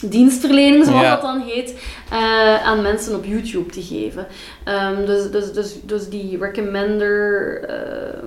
dienstverlening, 0.02 0.86
zoals 0.86 1.08
dat 1.08 1.22
dan 1.22 1.42
heet, 1.42 1.72
uh, 2.12 2.66
aan 2.66 2.82
mensen 2.82 3.16
op 3.16 3.26
YouTube 3.26 3.72
te 3.72 3.82
geven. 3.82 4.28
Um, 4.66 5.06
dus, 5.06 5.32
dus, 5.32 5.54
dus, 5.54 5.76
dus 5.84 6.10
die 6.10 6.38
recommender 6.38 7.64
ehm, 7.64 8.26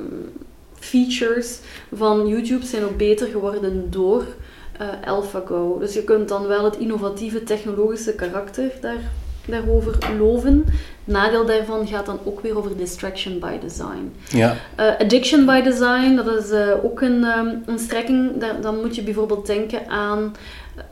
features 0.74 1.58
van 1.94 2.28
YouTube 2.28 2.66
zijn 2.66 2.84
ook 2.84 2.96
beter 2.96 3.26
geworden 3.26 3.90
door 3.90 4.24
AlphaGo. 5.04 5.78
Dus 5.78 5.94
je 5.94 6.04
kunt 6.04 6.28
dan 6.28 6.46
wel 6.46 6.64
het 6.64 6.76
innovatieve 6.76 7.42
technologische 7.42 8.14
karakter 8.14 8.72
daar 8.80 9.10
daarover 9.44 9.98
loven. 10.18 10.64
Nadeel 11.04 11.46
daarvan 11.46 11.86
gaat 11.86 12.06
dan 12.06 12.18
ook 12.24 12.40
weer 12.40 12.58
over 12.58 12.76
distraction 12.76 13.38
by 13.38 13.58
design. 13.58 14.12
Ja. 14.28 14.56
Uh, 14.80 14.86
addiction 14.98 15.46
by 15.46 15.60
design, 15.60 16.14
dat 16.14 16.26
is 16.26 16.50
uh, 16.50 16.84
ook 16.84 17.00
een, 17.00 17.24
um, 17.24 17.62
een 17.66 17.78
strekking. 17.78 18.40
Daar, 18.40 18.60
dan 18.60 18.80
moet 18.80 18.94
je 18.94 19.02
bijvoorbeeld 19.02 19.46
denken 19.46 19.88
aan 19.88 20.34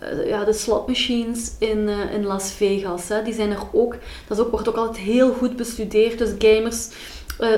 uh, 0.03 0.29
ja, 0.29 0.45
de 0.45 0.53
slot 0.53 0.87
machines 0.87 1.53
in, 1.59 1.89
in 2.13 2.25
Las 2.25 2.53
Vegas. 2.53 3.09
Hè. 3.09 3.23
Die 3.23 3.35
zijn 3.35 3.51
er 3.51 3.63
ook, 3.73 3.97
dat 4.27 4.39
is 4.39 4.45
ook, 4.45 4.51
wordt 4.51 4.69
ook 4.69 4.77
altijd 4.77 5.05
heel 5.05 5.33
goed 5.33 5.57
bestudeerd. 5.57 6.19
Dus 6.19 6.31
gamers, 6.39 6.89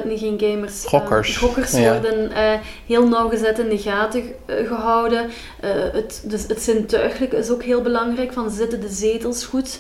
nee, 0.04 0.18
geen 0.18 0.40
gamers, 0.40 0.84
gokkers, 0.84 1.36
gokkers 1.36 1.72
worden 1.72 2.30
heel 2.86 3.08
nauwgezet 3.08 3.58
in 3.58 3.68
de 3.68 3.78
gaten 3.78 4.22
gehouden. 4.46 5.30
het, 5.92 6.22
dus 6.24 6.44
het 6.46 6.62
zintuigelijke 6.62 7.36
is 7.36 7.50
ook 7.50 7.62
heel 7.62 7.82
belangrijk, 7.82 8.32
van 8.32 8.50
zitten 8.50 8.80
de 8.80 8.88
zetels 8.88 9.44
goed. 9.44 9.78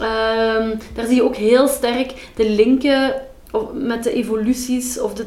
Um, 0.00 0.78
daar 0.94 1.06
zie 1.06 1.14
je 1.14 1.24
ook 1.24 1.36
heel 1.36 1.68
sterk 1.68 2.30
de 2.36 2.50
linken 2.50 3.14
met 3.72 4.02
de 4.02 4.12
evoluties 4.12 5.00
of 5.00 5.14
de, 5.14 5.26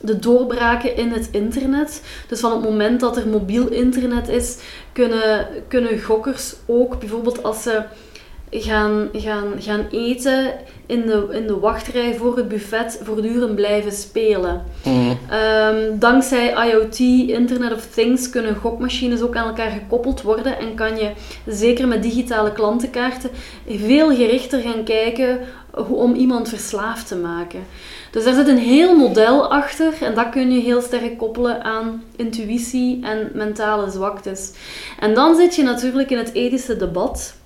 de 0.00 0.18
doorbraken 0.18 0.96
in 0.96 1.10
het 1.10 1.28
internet. 1.30 2.02
Dus 2.28 2.40
van 2.40 2.52
het 2.52 2.62
moment 2.62 3.00
dat 3.00 3.16
er 3.16 3.28
mobiel 3.28 3.68
internet 3.68 4.28
is, 4.28 4.56
kunnen, 4.92 5.46
kunnen 5.68 6.02
gokkers 6.02 6.54
ook 6.66 6.98
bijvoorbeeld 6.98 7.42
als 7.42 7.62
ze 7.62 7.82
gaan, 8.52 9.08
gaan, 9.12 9.52
gaan 9.58 9.86
eten 9.90 10.52
in 10.86 11.06
de, 11.06 11.28
in 11.30 11.46
de 11.46 11.58
wachtrij 11.58 12.14
voor 12.14 12.36
het 12.36 12.48
buffet 12.48 13.00
voortdurend 13.02 13.54
blijven 13.54 13.92
spelen. 13.92 14.62
Mm. 14.84 15.18
Um, 15.32 15.98
dankzij 15.98 16.68
IoT, 16.68 16.98
Internet 17.28 17.72
of 17.72 17.86
Things, 17.86 18.30
kunnen 18.30 18.56
gokmachines 18.56 19.22
ook 19.22 19.36
aan 19.36 19.46
elkaar 19.46 19.70
gekoppeld 19.70 20.22
worden 20.22 20.58
en 20.58 20.74
kan 20.74 20.96
je, 20.96 21.12
zeker 21.46 21.88
met 21.88 22.02
digitale 22.02 22.52
klantenkaarten, 22.52 23.30
veel 23.68 24.14
gerichter 24.14 24.60
gaan 24.60 24.84
kijken 24.84 25.40
hoe, 25.70 25.96
om 25.96 26.14
iemand 26.14 26.48
verslaafd 26.48 27.08
te 27.08 27.16
maken. 27.16 27.60
Dus 28.10 28.24
daar 28.24 28.34
zit 28.34 28.48
een 28.48 28.58
heel 28.58 28.96
model 28.96 29.50
achter 29.50 29.92
en 30.00 30.14
dat 30.14 30.28
kun 30.28 30.50
je 30.50 30.60
heel 30.60 30.80
sterk 30.80 31.18
koppelen 31.18 31.64
aan 31.64 32.02
intuïtie 32.16 33.04
en 33.04 33.30
mentale 33.34 33.90
zwaktes. 33.90 34.52
En 34.98 35.14
dan 35.14 35.36
zit 35.36 35.54
je 35.54 35.62
natuurlijk 35.62 36.10
in 36.10 36.18
het 36.18 36.32
ethische 36.32 36.76
debat. 36.76 37.40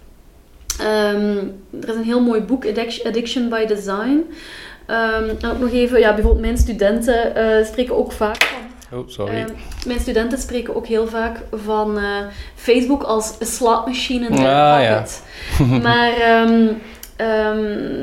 Um, 0.80 1.60
er 1.80 1.88
is 1.88 1.94
een 1.94 2.04
heel 2.04 2.22
mooi 2.22 2.40
boek, 2.40 2.66
Addiction 3.04 3.48
by 3.48 3.64
Design. 3.64 4.24
Um, 4.86 5.28
en 5.40 5.50
ook 5.50 5.58
nog 5.58 5.72
even, 5.72 5.98
ja, 5.98 6.14
bijvoorbeeld 6.14 6.44
mijn 6.44 6.58
studenten 6.58 7.32
uh, 7.36 7.66
spreken 7.66 7.96
ook 7.96 8.12
vaak 8.12 8.44
van. 8.44 8.98
Oh, 8.98 9.08
sorry. 9.08 9.40
Um, 9.40 9.46
mijn 9.86 10.00
studenten 10.00 10.38
spreken 10.38 10.76
ook 10.76 10.86
heel 10.86 11.06
vaak 11.06 11.38
van 11.52 11.98
uh, 11.98 12.04
Facebook 12.54 13.02
als 13.02 13.34
een 13.38 13.46
slot 13.46 13.86
machine 13.86 14.26
in 14.26 14.32
ah, 14.32 14.38
ja. 14.38 15.04
maar, 15.82 16.12
um, 16.40 16.80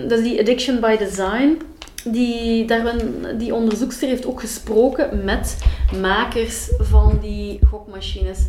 dus 0.08 0.22
die 0.22 0.40
Addiction 0.40 0.80
by 0.80 0.98
Design, 0.98 1.62
die, 2.04 2.66
daar 2.66 2.96
die 3.38 3.54
onderzoekster 3.54 4.08
heeft 4.08 4.26
ook 4.26 4.40
gesproken 4.40 5.24
met 5.24 5.58
makers 6.02 6.70
van 6.80 7.18
die 7.22 7.60
gokmachines. 7.70 8.40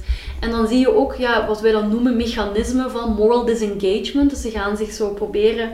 En 0.41 0.51
dan 0.51 0.69
zie 0.69 0.79
je 0.79 0.95
ook 0.95 1.15
ja, 1.15 1.47
wat 1.47 1.61
wij 1.61 1.73
dan 1.73 1.89
noemen 1.89 2.17
mechanismen 2.17 2.91
van 2.91 3.15
moral 3.15 3.45
disengagement. 3.45 4.31
Dus 4.31 4.41
ze 4.41 4.51
gaan 4.51 4.77
zich 4.77 4.93
zo 4.93 5.09
proberen 5.09 5.71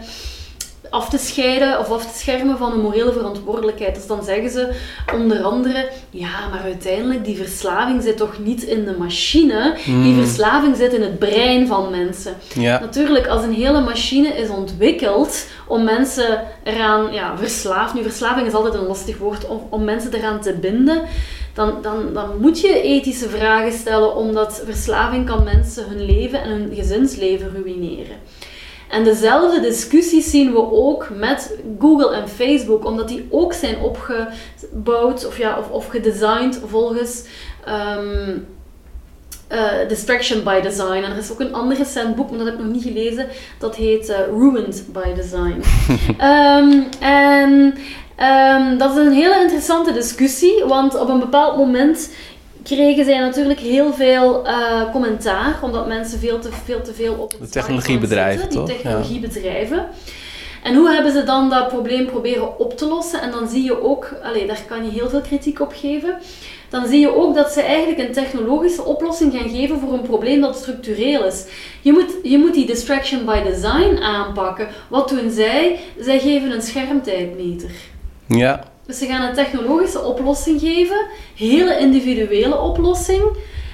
af 0.90 1.08
te 1.08 1.18
scheiden 1.18 1.78
of 1.78 1.90
af 1.90 2.12
te 2.12 2.18
schermen 2.18 2.58
van 2.58 2.72
een 2.72 2.80
morele 2.80 3.12
verantwoordelijkheid. 3.12 3.94
Dus 3.94 4.06
dan 4.06 4.24
zeggen 4.24 4.50
ze 4.50 4.72
onder 5.14 5.42
andere, 5.42 5.88
ja, 6.10 6.48
maar 6.50 6.60
uiteindelijk 6.62 7.24
die 7.24 7.36
verslaving 7.36 8.02
zit 8.02 8.16
toch 8.16 8.38
niet 8.38 8.62
in 8.62 8.84
de 8.84 8.94
machine, 8.98 9.74
die 9.84 9.94
hmm. 9.94 10.24
verslaving 10.24 10.76
zit 10.76 10.92
in 10.92 11.02
het 11.02 11.18
brein 11.18 11.66
van 11.66 11.90
mensen. 11.90 12.34
Ja. 12.54 12.80
Natuurlijk, 12.80 13.26
als 13.26 13.42
een 13.42 13.54
hele 13.54 13.80
machine 13.80 14.28
is 14.28 14.48
ontwikkeld 14.48 15.46
om 15.66 15.84
mensen 15.84 16.42
eraan, 16.62 17.12
ja, 17.12 17.36
verslaafd, 17.38 17.94
nu 17.94 18.02
verslaving 18.02 18.46
is 18.46 18.54
altijd 18.54 18.74
een 18.74 18.86
lastig 18.86 19.18
woord, 19.18 19.48
om, 19.48 19.66
om 19.70 19.84
mensen 19.84 20.14
eraan 20.14 20.40
te 20.40 20.52
binden, 20.52 21.02
dan, 21.54 21.74
dan, 21.82 22.14
dan 22.14 22.40
moet 22.40 22.60
je 22.60 22.82
ethische 22.82 23.28
vragen 23.28 23.72
stellen, 23.72 24.16
omdat 24.16 24.62
verslaving 24.64 25.26
kan 25.26 25.44
mensen 25.44 25.88
hun 25.88 26.04
leven 26.04 26.42
en 26.42 26.50
hun 26.50 26.70
gezinsleven 26.74 27.50
ruïneren. 27.54 28.16
En 28.90 29.04
dezelfde 29.04 29.60
discussies 29.60 30.30
zien 30.30 30.52
we 30.52 30.72
ook 30.72 31.08
met 31.14 31.56
Google 31.78 32.14
en 32.14 32.28
Facebook, 32.28 32.84
omdat 32.84 33.08
die 33.08 33.26
ook 33.30 33.52
zijn 33.52 33.78
opgebouwd 33.78 35.26
of, 35.26 35.38
ja, 35.38 35.58
of, 35.58 35.70
of 35.70 35.86
gedesigned 35.86 36.60
volgens 36.66 37.24
ehm, 37.64 38.38
eh, 39.48 39.88
Distraction 39.88 40.44
by 40.44 40.60
Design. 40.60 41.02
En 41.02 41.10
er 41.10 41.16
is 41.16 41.32
ook 41.32 41.40
een 41.40 41.54
ander 41.54 41.76
recent 41.76 42.16
boek, 42.16 42.28
maar 42.28 42.38
dat 42.38 42.46
heb 42.46 42.56
ik 42.58 42.64
nog 42.64 42.72
niet 42.72 42.82
gelezen, 42.82 43.26
dat 43.58 43.76
heet 43.76 44.08
uh, 44.08 44.16
Ruined 44.16 44.84
by 44.92 45.14
Design. 45.14 45.62
um, 46.24 46.86
en 47.00 47.74
um, 48.20 48.78
dat 48.78 48.90
is 48.90 48.96
een 48.96 49.12
hele 49.12 49.40
interessante 49.40 49.92
discussie, 49.92 50.64
want 50.64 50.98
op 50.98 51.08
een 51.08 51.18
bepaald 51.18 51.56
moment 51.56 52.10
kregen 52.62 53.04
zij 53.04 53.18
natuurlijk 53.18 53.60
heel 53.60 53.92
veel 53.92 54.46
uh, 54.46 54.90
commentaar, 54.92 55.58
omdat 55.62 55.86
mensen 55.86 56.18
veel 56.18 56.38
te 56.38 56.48
veel, 56.64 56.82
te 56.82 56.94
veel 56.94 57.14
op 57.14 57.30
het 57.30 57.40
de 57.40 57.48
technologiebedrijven, 57.48 58.40
zitten, 58.40 58.64
die 58.64 58.74
technologiebedrijven. 58.74 59.86
En 60.62 60.74
hoe 60.74 60.90
hebben 60.90 61.12
ze 61.12 61.24
dan 61.24 61.50
dat 61.50 61.68
probleem 61.68 62.06
proberen 62.06 62.58
op 62.58 62.76
te 62.76 62.86
lossen? 62.86 63.20
En 63.20 63.30
dan 63.30 63.48
zie 63.48 63.62
je 63.62 63.82
ook, 63.82 64.14
allez, 64.22 64.46
daar 64.46 64.62
kan 64.68 64.84
je 64.84 64.90
heel 64.90 65.08
veel 65.08 65.20
kritiek 65.20 65.60
op 65.60 65.72
geven. 65.74 66.18
Dan 66.68 66.86
zie 66.86 67.00
je 67.00 67.16
ook 67.16 67.34
dat 67.34 67.50
ze 67.50 67.62
eigenlijk 67.62 67.98
een 68.08 68.12
technologische 68.12 68.84
oplossing 68.84 69.32
gaan 69.32 69.48
geven 69.48 69.78
voor 69.78 69.92
een 69.92 70.02
probleem 70.02 70.40
dat 70.40 70.56
structureel 70.56 71.24
is. 71.24 71.44
Je 71.80 71.92
moet, 71.92 72.14
je 72.22 72.38
moet 72.38 72.54
die 72.54 72.66
distraction 72.66 73.24
by 73.24 73.42
design 73.42 73.96
aanpakken. 74.02 74.68
Wat 74.88 75.08
doen 75.08 75.30
zij? 75.30 75.78
Zij 75.98 76.18
geven 76.18 76.50
een 76.50 76.62
schermtijdmeter. 76.62 77.70
Ja. 78.26 78.69
Dus 78.90 78.98
ze 78.98 79.06
gaan 79.06 79.28
een 79.28 79.34
technologische 79.34 80.02
oplossing 80.02 80.60
geven, 80.60 81.06
hele 81.36 81.78
individuele 81.78 82.58
oplossing, 82.58 83.22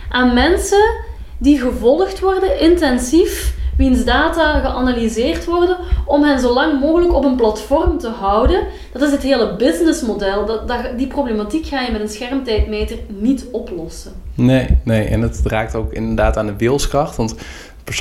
aan 0.08 0.34
mensen 0.34 0.90
die 1.38 1.58
gevolgd 1.58 2.20
worden 2.20 2.60
intensief 2.60 3.54
wiens 3.76 4.04
data 4.04 4.60
geanalyseerd 4.60 5.44
worden 5.44 5.76
om 6.06 6.22
hen 6.22 6.40
zo 6.40 6.52
lang 6.52 6.80
mogelijk 6.80 7.14
op 7.14 7.24
een 7.24 7.36
platform 7.36 7.98
te 7.98 8.08
houden. 8.08 8.66
Dat 8.92 9.02
is 9.02 9.10
het 9.10 9.22
hele 9.22 9.56
businessmodel. 9.56 10.46
Dat, 10.46 10.68
dat, 10.68 10.78
die 10.96 11.06
problematiek 11.06 11.66
ga 11.66 11.80
je 11.80 11.92
met 11.92 12.00
een 12.00 12.08
schermtijdmeter 12.08 12.98
niet 13.08 13.46
oplossen. 13.52 14.12
Nee, 14.34 14.78
nee, 14.84 15.04
en 15.04 15.20
het 15.20 15.40
raakt 15.44 15.74
ook 15.74 15.92
inderdaad 15.92 16.36
aan 16.36 16.46
de 16.46 16.56
wilskracht. 16.56 17.16
Want 17.16 17.34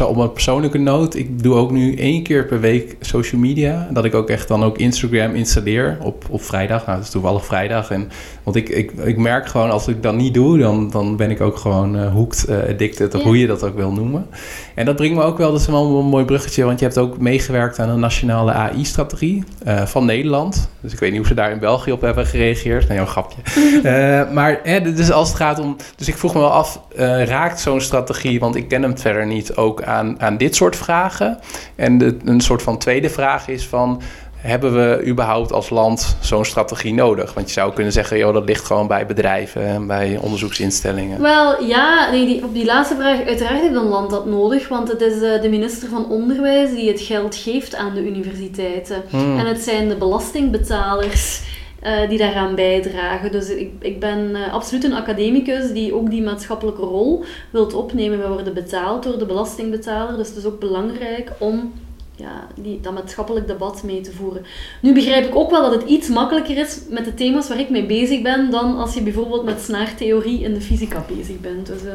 op 0.05 0.17
een 0.17 0.31
persoonlijke 0.31 0.77
noot, 0.77 1.15
ik 1.15 1.43
doe 1.43 1.55
ook 1.55 1.71
nu 1.71 1.95
één 1.95 2.23
keer 2.23 2.45
per 2.45 2.59
week 2.59 2.95
social 2.99 3.41
media. 3.41 3.87
Dat 3.91 4.05
ik 4.05 4.15
ook 4.15 4.29
echt 4.29 4.47
dan 4.47 4.63
ook 4.63 4.77
Instagram 4.77 5.35
installeer 5.35 5.97
op, 6.01 6.25
op 6.29 6.43
vrijdag. 6.43 6.85
Nou, 6.85 6.97
dat 6.97 7.05
is 7.05 7.11
toevallig 7.11 7.45
vrijdag. 7.45 7.91
En, 7.91 8.09
want 8.43 8.55
ik, 8.55 8.69
ik, 8.69 8.91
ik 8.91 9.17
merk 9.17 9.47
gewoon, 9.47 9.71
als 9.71 9.87
ik 9.87 10.03
dat 10.03 10.15
niet 10.15 10.33
doe, 10.33 10.57
dan, 10.57 10.89
dan 10.91 11.15
ben 11.15 11.31
ik 11.31 11.41
ook 11.41 11.57
gewoon 11.57 11.95
uh, 11.95 12.13
hooked, 12.13 12.45
uh, 12.49 12.57
addicted, 12.69 13.15
of 13.15 13.23
hoe 13.23 13.39
je 13.39 13.47
dat 13.47 13.63
ook 13.63 13.75
wil 13.75 13.91
noemen. 13.91 14.27
En 14.75 14.85
dat 14.85 14.95
brengt 14.95 15.15
me 15.15 15.23
ook 15.23 15.37
wel, 15.37 15.51
dat 15.51 15.59
is 15.59 15.67
wel 15.67 15.99
een 15.99 16.05
mooi 16.05 16.25
bruggetje, 16.25 16.63
want 16.63 16.79
je 16.79 16.85
hebt 16.85 16.97
ook 16.97 17.17
meegewerkt 17.17 17.79
aan 17.79 17.89
een 17.89 17.99
nationale 17.99 18.51
AI-strategie 18.51 19.43
uh, 19.67 19.85
van 19.85 20.05
Nederland. 20.05 20.69
Dus 20.81 20.93
ik 20.93 20.99
weet 20.99 21.09
niet 21.09 21.19
hoe 21.19 21.27
ze 21.27 21.33
daar 21.33 21.51
in 21.51 21.59
België 21.59 21.91
op 21.91 22.01
hebben 22.01 22.25
gereageerd. 22.25 22.87
Nee, 22.87 22.97
een 22.97 23.07
grapje. 23.07 23.41
maar 24.33 24.59
hè, 24.63 24.93
dus 24.93 25.11
als 25.11 25.27
het 25.27 25.37
gaat 25.37 25.59
om, 25.59 25.75
dus 25.95 26.07
ik 26.07 26.17
vroeg 26.17 26.33
me 26.33 26.39
wel 26.39 26.51
af, 26.51 26.79
raakt 27.25 27.59
zo'n 27.59 27.81
strategie, 27.81 28.39
want 28.39 28.55
ik 28.55 28.67
ken 28.67 28.81
hem 28.81 28.97
verder 28.97 29.25
niet, 29.25 29.55
ook 29.55 29.74
aan, 29.83 30.21
aan 30.21 30.37
dit 30.37 30.55
soort 30.55 30.75
vragen? 30.75 31.39
En 31.75 31.97
de, 31.97 32.17
een 32.25 32.41
soort 32.41 32.61
van 32.61 32.77
tweede 32.77 33.09
vraag 33.09 33.47
is 33.47 33.67
van, 33.67 34.01
hebben 34.45 34.73
we 34.73 35.05
überhaupt 35.05 35.51
als 35.51 35.69
land 35.69 36.17
zo'n 36.19 36.45
strategie 36.45 36.93
nodig? 36.93 37.33
Want 37.33 37.47
je 37.47 37.53
zou 37.53 37.73
kunnen 37.73 37.93
zeggen, 37.93 38.17
joh, 38.17 38.33
dat 38.33 38.45
ligt 38.45 38.65
gewoon 38.65 38.87
bij 38.87 39.05
bedrijven 39.05 39.65
en 39.65 39.87
bij 39.87 40.17
onderzoeksinstellingen. 40.21 41.21
Wel 41.21 41.63
ja, 41.63 42.11
nee, 42.11 42.25
die, 42.25 42.43
op 42.43 42.53
die 42.53 42.65
laatste 42.65 42.95
vraag, 42.95 43.25
uiteraard 43.25 43.61
heeft 43.61 43.75
een 43.75 43.87
land 43.87 44.09
dat 44.09 44.25
nodig, 44.25 44.67
want 44.67 44.87
het 44.87 45.01
is 45.01 45.21
uh, 45.21 45.41
de 45.41 45.49
minister 45.49 45.89
van 45.89 46.09
Onderwijs 46.09 46.69
die 46.69 46.89
het 46.89 47.01
geld 47.01 47.35
geeft 47.35 47.75
aan 47.75 47.93
de 47.93 48.07
universiteiten. 48.07 49.03
Hmm. 49.09 49.39
En 49.39 49.45
het 49.45 49.61
zijn 49.61 49.89
de 49.89 49.95
belastingbetalers. 49.95 51.41
Uh, 51.85 52.09
die 52.09 52.17
daaraan 52.17 52.55
bijdragen. 52.55 53.31
Dus 53.31 53.49
ik, 53.49 53.71
ik 53.79 53.99
ben 53.99 54.29
uh, 54.29 54.53
absoluut 54.53 54.83
een 54.83 54.93
academicus 54.93 55.71
die 55.71 55.93
ook 55.93 56.09
die 56.09 56.21
maatschappelijke 56.21 56.81
rol 56.81 57.23
wilt 57.49 57.73
opnemen. 57.73 58.19
We 58.19 58.27
worden 58.27 58.53
betaald 58.53 59.03
door 59.03 59.17
de 59.17 59.25
belastingbetaler, 59.25 60.17
dus 60.17 60.27
het 60.27 60.37
is 60.37 60.45
ook 60.45 60.59
belangrijk 60.59 61.31
om 61.39 61.73
ja, 62.15 62.47
die, 62.55 62.79
dat 62.81 62.93
maatschappelijk 62.93 63.47
debat 63.47 63.83
mee 63.83 64.01
te 64.01 64.11
voeren. 64.11 64.45
Nu 64.81 64.93
begrijp 64.93 65.25
ik 65.25 65.35
ook 65.35 65.49
wel 65.51 65.61
dat 65.61 65.81
het 65.81 65.89
iets 65.89 66.07
makkelijker 66.07 66.57
is 66.57 66.79
met 66.89 67.05
de 67.05 67.13
thema's 67.13 67.47
waar 67.47 67.59
ik 67.59 67.69
mee 67.69 67.85
bezig 67.85 68.21
ben 68.21 68.51
dan 68.51 68.77
als 68.77 68.93
je 68.93 69.01
bijvoorbeeld 69.01 69.43
met 69.43 69.61
snaartheorie 69.61 70.41
in 70.41 70.53
de 70.53 70.61
fysica 70.61 71.05
bezig 71.15 71.39
bent. 71.39 71.67
Dus 71.67 71.83
uh, 71.83 71.91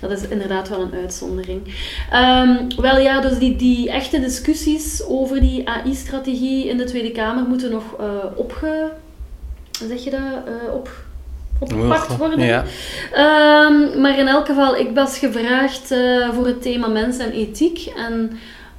dat 0.00 0.10
is 0.10 0.28
inderdaad 0.28 0.68
wel 0.68 0.80
een 0.80 0.94
uitzondering. 0.94 1.60
Um, 2.14 2.66
wel 2.76 2.98
ja, 2.98 3.20
dus 3.20 3.38
die, 3.38 3.56
die 3.56 3.90
echte 3.90 4.20
discussies 4.20 5.04
over 5.06 5.40
die 5.40 5.68
AI-strategie 5.68 6.68
in 6.68 6.76
de 6.76 6.84
Tweede 6.84 7.12
Kamer 7.12 7.44
moeten 7.44 7.70
nog 7.70 8.00
uh, 8.00 8.06
opge... 8.36 8.92
Zeg 9.88 10.04
je 10.04 10.10
dat? 10.10 10.20
Uh, 10.20 10.74
op 10.74 10.90
opgepakt 11.62 12.16
worden. 12.16 12.40
Ja. 12.40 12.64
Um, 13.66 14.00
maar 14.00 14.18
in 14.18 14.26
elk 14.26 14.46
geval, 14.46 14.76
ik 14.76 14.90
was 14.94 15.18
gevraagd 15.18 15.92
uh, 15.92 16.30
voor 16.32 16.46
het 16.46 16.62
thema 16.62 16.86
mens 16.86 17.18
en 17.18 17.32
ethiek. 17.32 17.92
En 17.96 18.30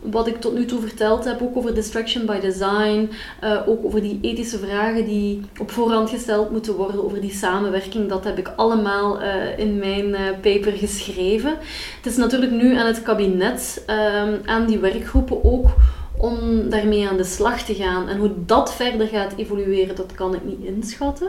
wat 0.04 0.28
ik 0.28 0.42
tot 0.42 0.54
nu 0.54 0.66
toe 0.66 0.82
verteld 0.82 1.26
heb, 1.26 1.42
ook 1.42 1.58
over 1.58 1.74
distraction 1.74 2.26
by 2.26 2.40
design, 2.40 3.10
uh, 3.44 3.62
ook 3.66 3.86
over 3.86 4.02
die 4.02 4.20
ethische 4.22 4.58
vragen 4.58 5.06
die 5.06 5.42
op 5.60 5.72
voorhand 5.72 6.10
gesteld 6.10 6.52
moeten 6.52 6.76
worden, 6.76 7.04
over 7.04 7.22
die 7.22 7.32
samenwerking, 7.32 8.10
dat 8.10 8.24
heb 8.24 8.38
ik 8.38 8.54
allemaal 8.56 9.22
uh, 9.22 9.58
in 9.58 9.78
mijn 9.78 10.10
uh, 10.10 10.20
paper 10.42 10.72
geschreven. 10.72 11.54
Het 12.02 12.06
is 12.12 12.16
natuurlijk 12.16 12.52
nu 12.52 12.76
aan 12.78 12.86
het 12.86 13.04
kabinet, 13.04 13.84
ehm, 13.86 14.38
aan 14.46 14.66
die 14.66 14.80
werkgroepen 14.80 15.44
ook, 15.44 15.68
om 16.18 16.70
daarmee 16.70 17.08
aan 17.08 17.18
de 17.18 17.24
slag 17.24 17.62
te 17.62 17.76
gaan. 17.76 18.08
En 18.10 18.18
hoe 18.18 18.32
dat 18.46 18.74
verder 18.74 19.08
gaat 19.08 19.34
evolueren, 19.38 19.96
dat 19.96 20.14
kan 20.16 20.36
ik 20.36 20.44
niet 20.44 20.64
inschatten. 20.64 21.28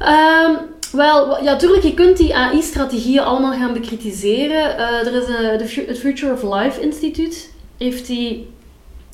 Um, 0.00 0.58
wel, 0.92 1.42
ja, 1.42 1.56
tuurlijk, 1.56 1.82
je 1.82 1.94
kunt 1.94 2.16
die 2.16 2.36
AI-strategieën 2.36 3.22
allemaal 3.22 3.52
gaan 3.52 3.72
bekritiseren. 3.72 4.78
Uh, 4.78 5.06
er 5.06 5.14
is 5.14 5.28
een, 5.28 5.58
de, 5.58 5.84
het 5.86 5.98
Future 5.98 6.32
of 6.32 6.42
Life 6.42 6.80
Instituut 6.80 7.50
heeft, 7.78 8.06
die, 8.06 8.48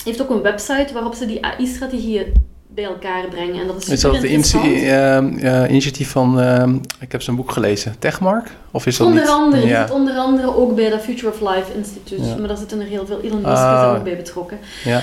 heeft 0.05 0.23
ook 0.23 0.31
een 0.31 0.43
website 0.43 0.93
waarop 0.93 1.15
ze 1.15 1.27
die 1.27 1.45
AI-strategieën 1.45 2.33
bij 2.81 2.89
elkaar 2.89 3.29
brengen. 3.29 3.61
En 3.61 3.67
dat 3.67 3.77
is, 3.77 3.89
is 3.89 4.01
dat 4.01 4.21
de 4.21 4.29
uh, 4.29 5.71
initiatief 5.71 6.11
van, 6.11 6.41
uh, 6.41 6.65
ik 7.01 7.13
heb 7.13 7.23
zijn 7.23 7.37
boek 7.37 7.51
gelezen, 7.51 7.95
Techmark? 7.99 8.51
Of 8.71 8.87
is 8.87 8.97
dat 8.97 9.07
onder 9.07 9.23
niet? 9.23 9.31
Andere, 9.31 9.67
ja. 9.67 9.87
zit 9.87 9.95
onder 9.95 10.15
andere 10.15 10.57
ook 10.57 10.75
bij 10.75 10.91
dat 10.91 11.01
Future 11.01 11.33
of 11.33 11.41
Life 11.41 11.75
Instituut. 11.77 12.27
Ja. 12.27 12.37
Maar 12.37 12.49
daar 12.49 12.57
zitten 12.57 12.81
er 12.81 12.87
heel 12.87 13.07
veel, 13.07 13.21
Elon 13.21 13.41
Musk 13.41 13.57
ah. 13.57 13.79
is 13.79 13.91
er 13.91 13.97
ook 13.97 14.05
bij 14.05 14.17
betrokken. 14.17 14.59
Ja. 14.85 15.03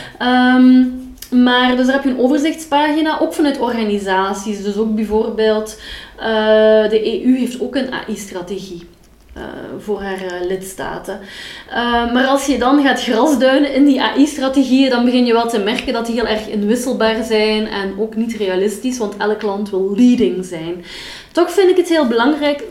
Um, 0.56 1.16
maar 1.32 1.76
dus 1.76 1.86
daar 1.86 1.96
heb 1.96 2.04
je 2.04 2.10
een 2.10 2.20
overzichtspagina, 2.20 3.20
ook 3.20 3.34
vanuit 3.34 3.60
organisaties. 3.60 4.64
Dus 4.64 4.78
ook 4.78 4.96
bijvoorbeeld 4.96 5.80
uh, 6.20 6.26
de 6.90 7.24
EU 7.24 7.38
heeft 7.38 7.62
ook 7.62 7.76
een 7.76 7.92
AI-strategie. 7.94 8.88
Uh, 9.38 9.44
voor 9.84 10.02
haar 10.02 10.24
uh, 10.24 10.48
lidstaten. 10.48 11.20
Uh, 11.70 12.14
maar 12.14 12.26
als 12.26 12.46
je 12.46 12.58
dan 12.58 12.84
gaat 12.84 13.04
grasduinen 13.04 13.74
in 13.74 13.86
die 13.86 14.02
AI-strategieën, 14.02 14.90
dan 14.90 15.06
begin 15.06 15.26
je 15.26 15.34
wel 15.34 15.50
te 15.50 15.60
merken 15.60 15.94
dat 15.94 16.06
die 16.06 16.16
heel 16.16 16.28
erg 16.28 16.48
inwisselbaar 16.48 17.24
zijn 17.24 17.68
en 17.68 17.94
ook 18.00 18.16
niet 18.16 18.34
realistisch, 18.34 18.98
want 18.98 19.18
elk 19.18 19.42
land 19.42 19.70
wil 19.70 19.94
leading 19.96 20.46
zijn. 20.46 20.84
Toch 21.32 21.52
vind 21.52 21.70
ik 21.70 21.78
het 21.78 21.90
heel 21.90 22.08
belangrijk 22.08 22.64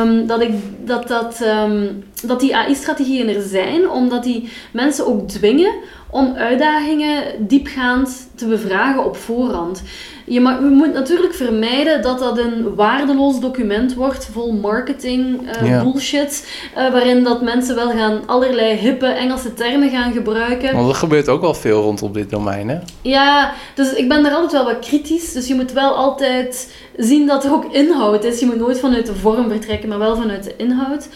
um, 0.00 0.26
dat, 0.26 0.40
ik, 0.40 0.52
dat, 0.84 1.08
dat, 1.08 1.40
um, 1.40 2.04
dat 2.22 2.40
die 2.40 2.56
AI-strategieën 2.56 3.28
er 3.28 3.42
zijn, 3.42 3.90
omdat 3.90 4.24
die 4.24 4.48
mensen 4.72 5.06
ook 5.06 5.28
dwingen 5.28 5.74
om 6.10 6.34
uitdagingen 6.34 7.22
diepgaand 7.38 8.28
te 8.34 8.46
bevragen 8.46 9.04
op 9.04 9.16
voorhand. 9.16 9.82
Je, 10.26 10.40
mag, 10.40 10.60
moet 10.60 10.92
natuurlijk 10.92 11.34
vermijden 11.34 12.02
dat 12.02 12.18
dat 12.18 12.38
een 12.38 12.74
waardeloos 12.74 13.40
document 13.40 13.94
wordt 13.94 14.28
vol 14.32 14.52
marketing 14.52 15.40
uh, 15.62 15.82
bullshit, 15.82 16.48
uh, 16.76 16.90
waarin 16.90 17.24
dat 17.24 17.42
mensen 17.42 17.74
wel 17.74 17.90
gaan 17.90 18.20
allerlei 18.26 18.76
hippe 18.76 19.06
Engelse 19.06 19.54
termen 19.54 19.90
gaan 19.90 20.12
gebruiken. 20.12 20.74
Want 20.74 20.88
er 20.88 20.94
gebeurt 20.94 21.28
ook 21.28 21.40
wel 21.40 21.54
veel 21.54 21.82
rondom 21.82 22.12
dit 22.12 22.30
domein, 22.30 22.68
hè? 22.68 22.78
Ja, 23.02 23.52
dus 23.74 23.92
ik 23.92 24.08
ben 24.08 24.22
daar 24.22 24.32
altijd 24.32 24.52
wel 24.52 24.64
wat 24.64 24.86
kritisch. 24.86 25.32
Dus 25.32 25.46
je 25.46 25.54
moet 25.54 25.72
wel 25.72 25.94
altijd 25.94 26.74
zien 26.96 27.26
dat 27.26 27.44
er 27.44 27.52
ook 27.52 27.72
inhoud 27.72 28.24
is. 28.24 28.40
Je 28.40 28.46
moet 28.46 28.58
nooit 28.58 28.80
vanuit 28.80 29.06
de 29.06 29.14
vorm 29.14 29.48
vertrekken, 29.48 29.88
maar 29.88 29.98
wel 29.98 30.16
vanuit 30.16 30.44
de 30.44 30.54
inhoud. 30.56 31.08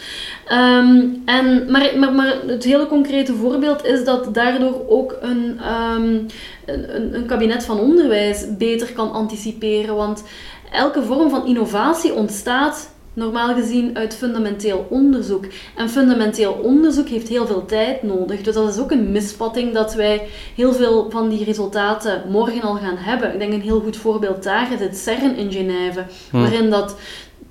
Um, 0.51 1.21
en, 1.25 1.71
maar, 1.71 1.91
maar, 1.97 2.13
maar 2.13 2.35
het 2.47 2.63
hele 2.63 2.87
concrete 2.87 3.33
voorbeeld 3.33 3.85
is 3.85 4.03
dat 4.03 4.33
daardoor 4.33 4.81
ook 4.87 5.17
een, 5.21 5.59
um, 5.95 6.25
een, 6.67 7.15
een 7.15 7.25
kabinet 7.25 7.65
van 7.65 7.79
onderwijs 7.79 8.45
beter 8.57 8.93
kan 8.93 9.11
anticiperen. 9.11 9.95
Want 9.95 10.23
elke 10.71 11.03
vorm 11.03 11.29
van 11.29 11.47
innovatie 11.47 12.13
ontstaat 12.13 12.89
normaal 13.17 13.53
gezien 13.53 13.97
uit 13.97 14.15
fundamenteel 14.15 14.87
onderzoek. 14.89 15.45
En 15.75 15.89
fundamenteel 15.89 16.53
onderzoek 16.53 17.07
heeft 17.07 17.27
heel 17.27 17.47
veel 17.47 17.65
tijd 17.65 18.03
nodig. 18.03 18.41
Dus 18.41 18.53
dat 18.53 18.73
is 18.73 18.79
ook 18.79 18.91
een 18.91 19.11
mispatting 19.11 19.73
dat 19.73 19.93
wij 19.93 20.27
heel 20.55 20.73
veel 20.73 21.09
van 21.09 21.29
die 21.29 21.43
resultaten 21.43 22.23
morgen 22.29 22.61
al 22.61 22.75
gaan 22.75 22.97
hebben. 22.97 23.33
Ik 23.33 23.39
denk 23.39 23.53
een 23.53 23.61
heel 23.61 23.79
goed 23.79 23.97
voorbeeld 23.97 24.43
daar 24.43 24.73
is 24.73 24.79
het 24.79 24.97
CERN 24.97 25.35
in 25.35 25.51
Genève, 25.51 26.05
hm. 26.29 26.37
waarin 26.37 26.69
dat 26.69 26.95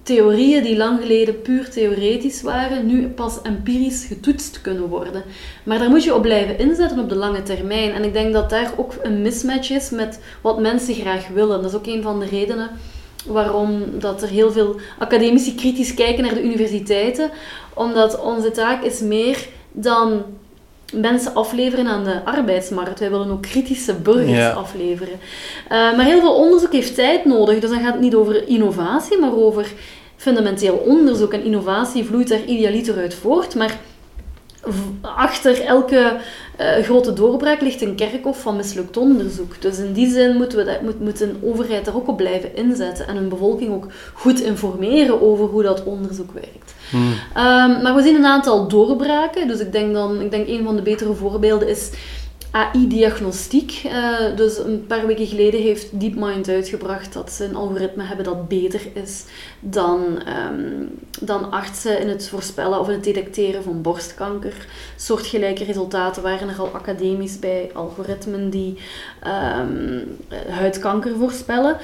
theorieën 0.07 0.63
die 0.63 0.77
lang 0.77 1.01
geleden 1.01 1.43
puur 1.43 1.71
theoretisch 1.71 2.43
waren, 2.43 2.87
nu 2.87 3.09
pas 3.09 3.43
empirisch 3.43 4.05
getoetst 4.05 4.61
kunnen 4.61 4.89
worden. 4.89 5.23
Maar 5.65 5.79
daar 5.79 5.91
moet 5.91 6.05
je 6.05 6.15
op 6.15 6.23
blijven 6.23 6.59
inzetten 6.59 6.99
op 6.99 7.09
de 7.09 7.15
lange 7.17 7.43
termijn. 7.43 7.93
En 7.93 8.05
ik 8.05 8.13
denk 8.13 8.33
dat 8.33 8.51
daar 8.51 8.73
ook 8.77 8.95
een 9.03 9.23
mismatch 9.23 9.71
is 9.71 9.91
met 9.91 10.21
wat 10.41 10.61
mensen 10.61 10.95
graag 10.95 11.29
willen. 11.29 11.63
Dat 11.63 11.71
is 11.71 11.77
ook 11.77 11.87
een 11.87 12.03
van 12.03 12.21
de 12.21 12.27
redenen 12.27 12.71
waarom 13.27 13.83
dat 13.99 14.23
er 14.23 14.29
heel 14.29 14.53
veel 14.53 14.77
academici 14.99 15.55
kritisch 15.55 15.95
kijken 15.95 16.25
naar 16.25 16.35
de 16.35 16.45
universiteiten. 16.45 17.31
Omdat 17.75 18.21
onze 18.21 18.51
taak 18.51 18.83
is 18.83 19.01
meer 19.01 19.49
dan 19.73 20.23
mensen 20.95 21.35
afleveren 21.35 21.87
aan 21.87 22.05
de 22.05 22.25
arbeidsmarkt. 22.25 23.01
Wij 23.01 23.11
willen 23.11 23.31
ook 23.31 23.43
kritische 23.43 23.95
burgers 23.95 24.55
afleveren. 24.55 25.15
Uh, 25.15 25.69
maar 25.69 26.05
heel 26.05 26.21
veel 26.21 26.35
onderzoek 26.35 26.73
heeft 26.73 26.95
tijd 26.95 27.25
nodig. 27.25 27.59
Dus 27.61 27.71
dan 27.71 27.81
gaat 27.81 27.93
het 27.93 28.03
niet 28.03 28.15
over 28.15 28.49
innovatie, 28.49 29.19
maar 29.19 29.37
over 29.37 29.73
fundamenteel 30.17 30.75
onderzoek. 30.75 31.33
En 31.33 31.45
innovatie 31.45 32.05
vloeit 32.05 32.29
daar 32.29 32.45
idealiter 32.45 32.97
uit 32.97 33.15
voort. 33.15 33.55
Maar 33.55 33.79
achter 35.01 35.61
elke 35.61 36.17
uh, 36.61 36.85
grote 36.85 37.13
doorbraak 37.13 37.61
ligt 37.61 37.83
een 37.83 37.95
kerkhof 37.95 38.41
van 38.41 38.57
mislukt 38.57 38.97
onderzoek. 38.97 39.63
Dus 39.63 39.79
in 39.79 39.93
die 39.93 40.11
zin 40.11 40.37
moeten 40.37 40.59
we 40.59 40.65
dat, 40.65 40.83
moet, 40.83 41.01
moet 41.01 41.21
een 41.21 41.37
overheid 41.43 41.85
daar 41.85 41.97
ook 41.97 42.09
op 42.09 42.17
blijven 42.17 42.57
inzetten 42.57 43.07
en 43.07 43.17
een 43.17 43.29
bevolking 43.29 43.73
ook 43.73 43.87
goed 44.13 44.41
informeren 44.41 45.23
over 45.23 45.45
hoe 45.45 45.63
dat 45.63 45.85
onderzoek 45.85 46.33
werkt. 46.33 46.75
Hmm. 46.91 47.13
Ehm, 47.35 47.83
maar 47.83 47.95
we 47.95 48.03
zien 48.03 48.15
een 48.15 48.27
aantal 48.27 48.69
doorbraken. 48.69 49.49
Dus 49.49 49.61
ik 49.61 49.73
denk 49.73 49.95
dan, 49.95 50.21
ik 50.21 50.31
denk 50.31 50.49
een 50.49 50.65
van 50.65 50.77
de 50.77 50.83
betere 50.83 51.15
voorbeelden 51.15 51.69
is 51.69 51.91
AI-diagnostiek. 52.57 53.83
Uh, 53.87 54.37
dus 54.37 54.59
een 54.59 54.87
paar 54.87 55.07
weken 55.07 55.27
geleden 55.27 55.63
heeft 55.63 56.01
DeepMind 56.01 56.49
uitgebracht 56.49 57.13
dat 57.13 57.33
ze 57.33 57.45
een 57.45 57.57
algoritme 57.57 58.03
hebben 58.03 58.25
dat 58.25 58.49
beter 58.49 58.81
is 58.93 59.25
dan, 59.61 60.23
um, 60.51 60.99
dan 61.21 61.51
artsen 61.51 62.01
in 62.01 62.09
het 62.09 62.29
voorspellen 62.29 62.81
of 62.81 62.89
in 62.89 62.95
het 62.95 63.05
detecteren 63.05 63.63
van 63.63 63.83
borstkanker. 63.83 64.67
Soortgelijke 64.97 65.65
resultaten 65.65 66.23
waren 66.23 66.49
er 66.49 66.59
al 66.59 66.71
academisch 66.73 67.39
bij 67.39 67.71
algoritmen 67.75 68.51
die 68.51 68.79
um, 69.59 70.17
huidkanker 70.49 71.17
voorspellen. 71.17 71.77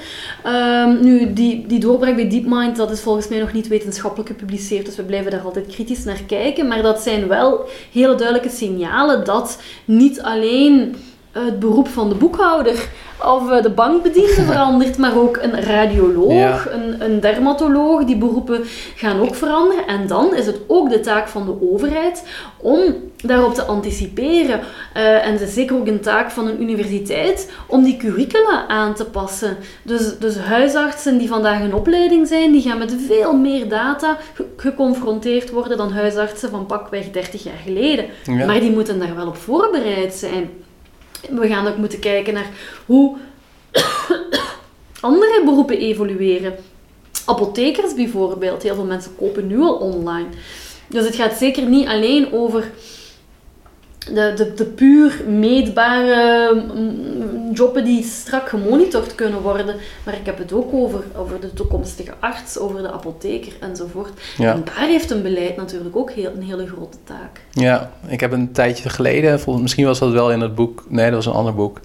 Um, 0.45 1.03
nu, 1.03 1.33
die, 1.33 1.67
die 1.67 1.79
doorbraak 1.79 2.15
bij 2.15 2.29
DeepMind, 2.29 2.75
dat 2.75 2.91
is 2.91 3.01
volgens 3.01 3.27
mij 3.27 3.39
nog 3.39 3.53
niet 3.53 3.67
wetenschappelijk 3.67 4.29
gepubliceerd, 4.29 4.85
dus 4.85 4.95
we 4.95 5.03
blijven 5.03 5.31
daar 5.31 5.41
altijd 5.41 5.65
kritisch 5.65 6.03
naar 6.03 6.21
kijken. 6.27 6.67
Maar 6.67 6.81
dat 6.81 7.01
zijn 7.01 7.27
wel 7.27 7.65
hele 7.91 8.15
duidelijke 8.15 8.49
signalen 8.49 9.25
dat 9.25 9.61
niet 9.85 10.21
alleen 10.21 10.62
in 10.63 10.95
het 11.41 11.59
beroep 11.59 11.87
van 11.87 12.09
de 12.09 12.15
boekhouder 12.15 12.89
of 13.25 13.49
eh, 13.49 13.61
de 13.61 13.69
bankbediende 13.69 14.41
verandert, 14.51 14.97
maar 14.97 15.17
ook 15.17 15.37
een 15.41 15.61
radioloog, 15.61 16.71
een, 16.71 17.03
een 17.03 17.19
dermatoloog. 17.19 18.03
Die 18.03 18.17
beroepen 18.17 18.61
gaan 18.95 19.21
ook 19.21 19.35
veranderen. 19.35 19.87
En 19.87 20.07
dan 20.07 20.35
is 20.35 20.45
het 20.45 20.59
ook 20.67 20.89
de 20.89 20.99
taak 20.99 21.27
van 21.27 21.45
de 21.45 21.71
overheid 21.71 22.23
om 22.57 22.81
daarop 23.17 23.53
te 23.53 23.63
anticiperen. 23.63 24.59
Uh, 24.97 25.25
en 25.25 25.31
het 25.31 25.41
is 25.41 25.53
zeker 25.53 25.75
ook 25.75 25.87
een 25.87 25.99
taak 25.99 26.31
van 26.31 26.47
een 26.47 26.61
universiteit 26.61 27.51
om 27.67 27.83
die 27.83 27.97
curricula 27.97 28.67
aan 28.67 28.93
te 28.93 29.05
passen. 29.05 29.57
Dus, 29.83 30.17
dus 30.19 30.37
huisartsen 30.37 31.17
die 31.17 31.27
vandaag 31.27 31.61
in 31.61 31.73
opleiding 31.73 32.27
zijn, 32.27 32.51
die 32.51 32.61
gaan 32.61 32.77
met 32.77 32.95
veel 33.07 33.37
meer 33.37 33.69
data 33.69 34.17
geconfronteerd 34.57 35.49
worden 35.49 35.77
dan 35.77 35.91
huisartsen 35.91 36.49
van 36.49 36.65
pakweg 36.65 37.11
30 37.11 37.43
jaar 37.43 37.61
geleden. 37.63 38.05
Maar 38.45 38.59
die 38.59 38.71
moeten 38.71 38.99
daar 38.99 39.15
wel 39.15 39.27
op 39.27 39.37
voorbereid 39.37 40.13
zijn. 40.13 40.49
We 41.29 41.47
gaan 41.47 41.67
ook 41.67 41.77
moeten 41.77 41.99
kijken 41.99 42.33
naar 42.33 42.49
hoe 42.85 43.17
andere 45.01 45.41
beroepen 45.45 45.77
evolueren. 45.77 46.55
Apothekers 47.25 47.93
bijvoorbeeld. 47.93 48.63
Heel 48.63 48.75
veel 48.75 48.85
mensen 48.85 49.15
kopen 49.15 49.47
nu 49.47 49.59
al 49.59 49.75
online. 49.75 50.27
Dus 50.87 51.05
het 51.05 51.15
gaat 51.15 51.37
zeker 51.37 51.65
niet 51.65 51.87
alleen 51.87 52.33
over 52.33 52.71
de, 54.05 54.33
de, 54.35 54.53
de 54.53 54.65
puur 54.65 55.21
meetbare 55.27 56.53
mm, 56.53 57.53
jobben 57.53 57.83
die 57.83 58.03
strak 58.03 58.49
gemonitord 58.49 59.15
kunnen 59.15 59.41
worden. 59.41 59.75
Maar 60.05 60.13
ik 60.13 60.25
heb 60.25 60.37
het 60.37 60.53
ook 60.53 60.73
over, 60.73 61.03
over 61.15 61.39
de 61.39 61.53
toekomstige 61.53 62.13
arts, 62.19 62.57
over 62.57 62.81
de 62.81 62.91
apotheker 62.91 63.53
enzovoort. 63.59 64.11
Ja. 64.37 64.53
En 64.53 64.63
daar 64.65 64.87
heeft 64.87 65.11
een 65.11 65.21
beleid 65.21 65.55
natuurlijk 65.55 65.95
ook 65.95 66.11
heel, 66.11 66.31
een 66.35 66.43
hele 66.43 66.67
grote 66.67 66.97
taak. 67.03 67.41
Ja, 67.51 67.91
ik 68.07 68.19
heb 68.19 68.31
een 68.31 68.51
tijdje 68.51 68.89
geleden, 68.89 69.39
misschien 69.61 69.85
was 69.85 69.99
dat 69.99 70.11
wel 70.11 70.31
in 70.31 70.41
het 70.41 70.55
boek, 70.55 70.85
nee, 70.89 71.05
dat 71.05 71.15
was 71.15 71.25
een 71.25 71.39
ander 71.39 71.55
boek. 71.55 71.79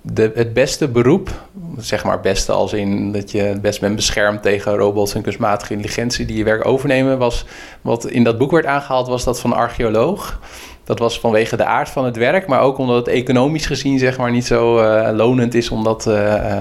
De, 0.00 0.32
het 0.34 0.52
beste 0.52 0.88
beroep, 0.88 1.30
zeg 1.78 2.04
maar 2.04 2.20
beste 2.20 2.52
als 2.52 2.72
in 2.72 3.12
dat 3.12 3.30
je 3.30 3.38
het 3.38 3.62
best 3.62 3.80
bent 3.80 3.96
beschermd 3.96 4.42
tegen 4.42 4.76
robots 4.76 5.14
en 5.14 5.22
kunstmatige 5.22 5.72
intelligentie 5.72 6.26
die 6.26 6.36
je 6.36 6.44
werk 6.44 6.66
overnemen, 6.66 7.18
was 7.18 7.44
wat 7.80 8.06
in 8.06 8.24
dat 8.24 8.38
boek 8.38 8.50
werd 8.50 8.66
aangehaald, 8.66 9.08
was 9.08 9.24
dat 9.24 9.40
van 9.40 9.52
archeoloog. 9.52 10.40
Dat 10.84 10.98
was 10.98 11.20
vanwege 11.20 11.56
de 11.56 11.64
aard 11.64 11.88
van 11.88 12.04
het 12.04 12.16
werk, 12.16 12.46
maar 12.46 12.60
ook 12.60 12.78
omdat 12.78 12.96
het 12.96 13.14
economisch 13.14 13.66
gezien 13.66 13.98
zeg 13.98 14.18
maar, 14.18 14.30
niet 14.30 14.46
zo 14.46 14.78
uh, 14.78 15.08
lonend 15.12 15.54
is 15.54 15.70
om 15.70 15.84
dat 15.84 16.06
uh, 16.06 16.14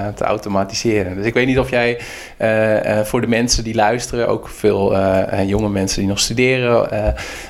te 0.08 0.24
automatiseren. 0.24 1.16
Dus 1.16 1.26
ik 1.26 1.34
weet 1.34 1.48
niet 1.48 1.60
of 1.60 1.70
jij 1.70 2.00
voor 3.04 3.22
de 3.22 3.28
mensen 3.28 3.64
die 3.64 3.76
luisteren, 3.76 4.28
ook 4.28 4.48
veel 4.48 4.98
jonge 5.46 5.70
mensen 5.70 6.00
die 6.00 6.10
nog 6.10 6.20
studeren, 6.20 6.90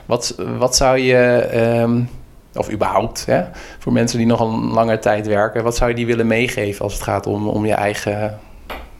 wat, 0.06 0.36
wat 0.58 0.76
zou 0.76 0.98
je, 0.98 1.50
um, 1.82 2.10
of 2.56 2.72
überhaupt 2.72 3.26
hè, 3.26 3.44
voor 3.80 3.94
mensen 3.94 4.18
die 4.18 4.28
nog 4.28 4.40
een 4.40 4.72
langer 4.72 5.00
tijd 5.00 5.28
werken, 5.28 5.64
wat 5.64 5.76
zou 5.76 5.90
je 5.90 5.96
die 5.96 6.06
willen 6.06 6.28
meegeven 6.28 6.84
als 6.84 6.94
het 6.94 7.04
gaat 7.04 7.28
om, 7.28 7.48
om 7.48 7.66
je 7.66 7.74
eigen 7.74 8.40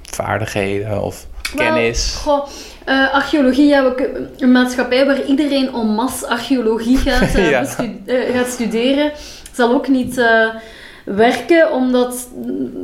vaardigheden 0.02 1.02
of 1.02 1.26
kennis? 1.56 2.16
goh, 2.16 2.48
uh, 2.90 3.14
archeologie, 3.14 3.68
ja, 3.68 3.84
we, 3.84 4.28
een 4.38 4.52
maatschappij 4.52 5.06
waar 5.06 5.26
iedereen 5.26 5.74
en 5.74 5.88
masse 5.88 6.28
archeologie 6.28 6.98
gaat, 6.98 7.36
uh, 7.38 7.50
uh, 8.06 8.36
gaat 8.36 8.48
studeren, 8.48 9.12
zal 9.54 9.74
ook 9.74 9.88
niet 9.88 10.22
werken, 11.06 11.72
omdat 11.72 12.28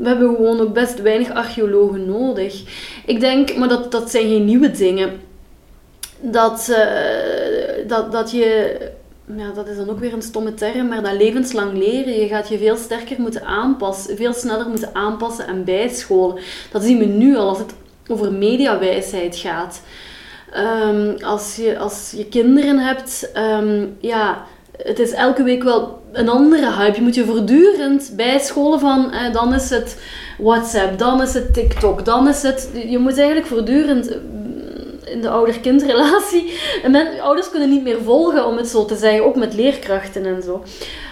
we 0.01 0.07
hebben 0.07 0.35
gewoon 0.35 0.59
ook 0.59 0.73
best 0.73 1.01
weinig 1.01 1.31
archeologen 1.31 2.05
nodig. 2.05 2.63
Ik 3.05 3.19
denk, 3.19 3.55
maar 3.55 3.67
dat, 3.67 3.91
dat 3.91 4.11
zijn 4.11 4.27
geen 4.27 4.45
nieuwe 4.45 4.71
dingen, 4.71 5.09
dat, 6.19 6.77
dat, 7.87 8.11
dat 8.11 8.31
je 8.31 8.77
ja, 9.37 9.51
dat 9.51 9.67
is 9.67 9.77
dan 9.77 9.89
ook 9.89 9.99
weer 9.99 10.13
een 10.13 10.21
stomme 10.21 10.53
term, 10.53 10.87
maar 10.87 11.03
dat 11.03 11.13
levenslang 11.13 11.77
leren. 11.77 12.19
Je 12.19 12.27
gaat 12.27 12.49
je 12.49 12.57
veel 12.57 12.75
sterker 12.75 13.21
moeten 13.21 13.45
aanpassen, 13.45 14.17
veel 14.17 14.33
sneller 14.33 14.69
moeten 14.69 14.95
aanpassen 14.95 15.47
en 15.47 15.63
bijscholen. 15.63 16.43
Dat 16.71 16.83
zien 16.83 16.97
we 16.97 17.05
nu 17.05 17.35
al 17.35 17.49
als 17.49 17.57
het 17.57 17.73
over 18.09 18.33
mediawijsheid 18.33 19.35
gaat. 19.35 19.81
Um, 20.57 21.15
als, 21.23 21.55
je, 21.55 21.77
als 21.77 22.13
je 22.17 22.25
kinderen 22.25 22.79
hebt, 22.79 23.31
um, 23.37 23.95
ja, 23.99 24.45
het 24.77 24.99
is 24.99 25.11
elke 25.11 25.43
week 25.43 25.63
wel 25.63 26.01
een 26.11 26.29
andere 26.29 26.73
hype. 26.73 26.95
Je 26.95 27.01
moet 27.01 27.15
je 27.15 27.25
voortdurend 27.25 28.13
bijscholen 28.15 28.79
van, 28.79 29.11
eh, 29.11 29.33
dan 29.33 29.53
is 29.53 29.69
het 29.69 30.01
WhatsApp, 30.37 30.97
dan 30.97 31.21
is 31.21 31.33
het 31.33 31.53
TikTok, 31.53 32.05
dan 32.05 32.27
is 32.27 32.41
het... 32.41 32.69
Je 32.87 32.97
moet 32.97 33.17
eigenlijk 33.17 33.47
voortdurend 33.47 34.17
in 35.11 35.21
de 35.21 35.29
ouder-kindrelatie. 35.29 36.53
Ouders 37.21 37.49
kunnen 37.49 37.69
niet 37.69 37.83
meer 37.83 38.01
volgen, 38.03 38.45
om 38.45 38.57
het 38.57 38.67
zo 38.67 38.85
te 38.85 38.95
zeggen, 38.95 39.25
ook 39.25 39.35
met 39.35 39.53
leerkrachten 39.53 40.25
en 40.25 40.41
zo. 40.43 40.63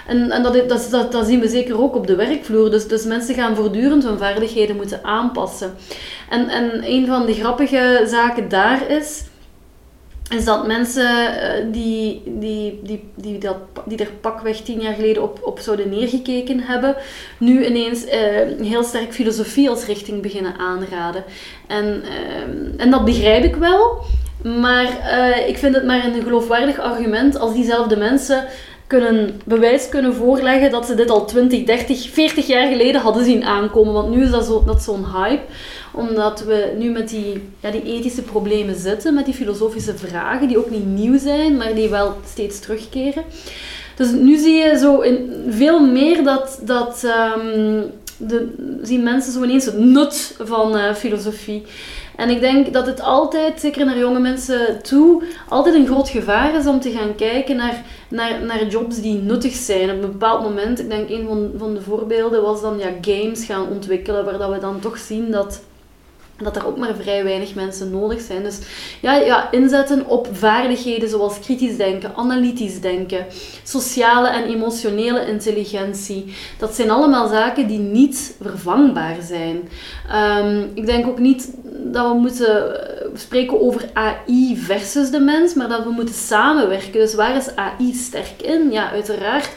En, 0.08 0.32
en 0.32 0.44
dat, 0.44 0.54
dat, 0.70 0.88
dat, 0.92 1.12
dat 1.12 1.26
zien 1.26 1.40
we 1.40 1.48
zeker 1.48 1.82
ook 1.82 1.96
op 1.96 2.08
de 2.08 2.16
werkvloer. 2.16 2.72
Dus, 2.72 2.88
dus 2.88 3.06
mensen 3.06 3.36
gaan 3.36 3.56
voortdurend 3.56 4.04
hun 4.04 4.18
vaardigheden 4.18 4.76
moeten 4.76 5.04
aanpassen. 5.04 5.76
En, 6.30 6.50
en 6.50 6.84
een 6.84 7.08
van 7.08 7.26
de 7.26 7.34
grappige 7.34 8.04
zaken 8.08 8.50
daar 8.50 8.90
is 8.90 9.24
is 10.30 10.46
dat 10.46 10.68
mensen 10.68 11.42
eh, 11.42 11.66
die, 11.72 12.22
die, 12.26 12.80
die, 12.84 13.04
die, 13.16 13.38
dat, 13.38 13.58
die 13.86 13.98
er 13.98 14.12
pakweg 14.22 14.58
tien 14.58 14.82
jaar 14.82 14.94
geleden 14.94 15.24
op, 15.24 15.40
op 15.44 15.60
zouden 15.60 15.90
neergekeken 15.90 16.60
hebben, 16.60 16.96
nu 17.38 17.66
ineens 17.66 18.06
uh, 18.06 18.12
heel 18.68 18.84
sterk 18.84 19.14
filosofie 19.14 19.70
als 19.70 19.86
richting 19.86 20.22
beginnen 20.22 20.58
aanraden. 20.58 21.24
En, 21.68 21.86
uh, 21.86 22.82
en 22.82 22.92
dat 22.92 23.06
begrijp 23.06 23.44
ik 23.44 23.56
wel, 23.56 23.98
maar 24.44 24.88
ik 25.48 25.58
vind 25.58 25.76
het 25.76 25.86
maar 25.86 26.06
een 26.06 26.24
geloofwaardig 26.24 26.80
argument 26.80 27.40
als 27.40 27.54
diezelfde 27.54 27.98
mensen 27.98 28.46
kunnen, 28.88 29.42
bewijs 29.46 29.90
kunnen 29.90 30.16
voorleggen 30.16 30.72
dat 30.72 30.86
ze 30.86 30.96
dit 30.96 31.10
al 31.10 31.26
20, 31.26 31.64
30, 31.64 32.10
40 32.10 32.48
jaar 32.48 32.68
geleden 32.68 33.02
hadden 33.02 33.24
zien 33.24 33.44
aankomen. 33.44 33.94
Want 33.94 34.10
nu 34.16 34.24
is 34.24 34.30
dat 34.66 34.84
zo'n 34.84 35.06
hype 35.14 35.44
omdat 35.94 36.44
we 36.44 36.74
nu 36.78 36.92
met 36.92 37.10
die, 37.10 37.50
ja, 37.60 37.72
die 37.72 37.84
ethische 37.84 38.22
problemen 38.22 38.76
zitten, 38.76 39.14
met 39.14 39.26
die 39.26 39.34
filosofische 39.34 39.98
vragen, 39.98 40.48
die 40.48 40.58
ook 40.58 40.70
niet 40.70 40.86
nieuw 40.86 41.20
zijn, 41.20 41.58
maar 41.58 41.76
die 41.76 41.90
wel 41.90 42.16
steeds 42.26 42.60
terugkeren. 42.60 43.24
Dus 43.96 44.12
nu 44.12 44.38
zie 44.38 44.54
je 44.54 44.78
zo 44.78 45.00
in 45.00 45.46
veel 45.50 45.80
meer 45.80 46.24
dat, 46.24 46.60
dat 46.62 47.04
um, 47.38 47.84
de, 48.18 48.54
zien 48.82 49.04
mensen 49.04 49.34
zo 49.34 49.44
ineens 49.44 49.66
het 49.66 49.78
nut 49.78 50.36
van 50.40 50.78
uh, 50.78 50.94
filosofie. 50.94 51.64
En 52.18 52.30
ik 52.30 52.40
denk 52.40 52.74
dat 52.74 52.86
het 52.86 53.02
altijd, 53.02 53.60
zeker 53.60 53.86
naar 53.86 53.98
jonge 53.98 54.20
mensen 54.20 54.84
toe, 54.84 55.24
altijd 55.50 55.76
een 55.76 55.86
groot 55.86 56.10
gevaar 56.10 56.56
is 56.56 56.68
om 56.68 56.80
te 56.80 56.92
gaan 56.92 57.16
kijken 57.16 57.56
naar, 57.56 57.84
naar, 58.10 58.44
naar 58.46 58.68
jobs 58.68 59.02
die 59.02 59.18
nuttig 59.18 59.54
zijn. 59.54 59.90
Op 59.90 60.04
een 60.04 60.12
bepaald 60.12 60.42
moment, 60.42 60.80
ik 60.80 60.90
denk 60.90 61.10
een 61.10 61.28
van, 61.28 61.52
van 61.58 61.74
de 61.74 61.82
voorbeelden 61.82 62.42
was 62.42 62.62
dan 62.62 62.78
ja, 62.78 62.90
games 63.02 63.46
gaan 63.46 63.68
ontwikkelen, 63.70 64.26
waar 64.26 64.38
dat 64.38 64.52
we 64.54 64.60
dan 64.60 64.80
toch 64.80 64.98
zien 64.98 65.32
dat 65.32 65.62
dat 66.44 66.56
er 66.56 66.68
ook 66.68 66.78
maar 66.78 66.96
vrij 67.02 67.24
weinig 67.24 67.56
mensen 67.56 67.92
nodig 67.92 68.22
zijn. 68.22 68.44
Dus 68.44 68.60
ja, 69.02 69.14
ja, 69.14 69.52
inzetten 69.52 70.08
op 70.08 70.28
vaardigheden 70.32 71.10
zoals 71.10 71.40
kritisch 71.40 71.78
denken, 71.78 72.16
analytisch 72.16 72.82
denken, 72.82 73.26
sociale 73.64 74.28
en 74.28 74.44
emotionele 74.44 75.28
intelligentie. 75.28 76.34
Dat 76.58 76.76
zijn 76.76 76.90
allemaal 76.90 77.28
zaken 77.28 77.68
die 77.68 77.80
niet 77.80 78.36
vervangbaar 78.42 79.16
zijn. 79.22 79.70
Ehm, 80.10 80.64
ik 80.74 80.86
denk 80.86 81.08
ook 81.08 81.20
niet 81.20 81.52
dat 81.64 82.12
we 82.12 82.18
moeten 82.18 82.80
spreken 83.14 83.62
over 83.62 83.90
AI 83.94 84.58
versus 84.58 85.10
de 85.10 85.20
mens, 85.20 85.54
maar 85.54 85.70
dat 85.70 85.84
we 85.84 85.90
moeten 85.90 86.16
samenwerken. 86.16 86.92
Dus 86.92 87.16
waar 87.16 87.36
is 87.36 87.56
AI 87.56 87.94
sterk 87.94 88.42
in? 88.42 88.72
Ja, 88.72 88.92
uiteraard 88.92 89.46
eh, 89.46 89.52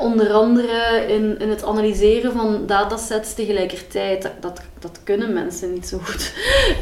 onder 0.00 0.32
andere 0.32 1.04
in, 1.08 1.38
in 1.38 1.48
het 1.48 1.64
analyseren 1.64 2.32
van 2.32 2.66
datasets 2.66 3.34
tegelijkertijd. 3.34 4.22
Dat, 4.40 4.60
dat, 4.80 5.00
kunnen 5.04 5.32
mensen 5.32 5.72
niet 5.72 5.86
zo 5.86 5.98
goed. 5.98 6.32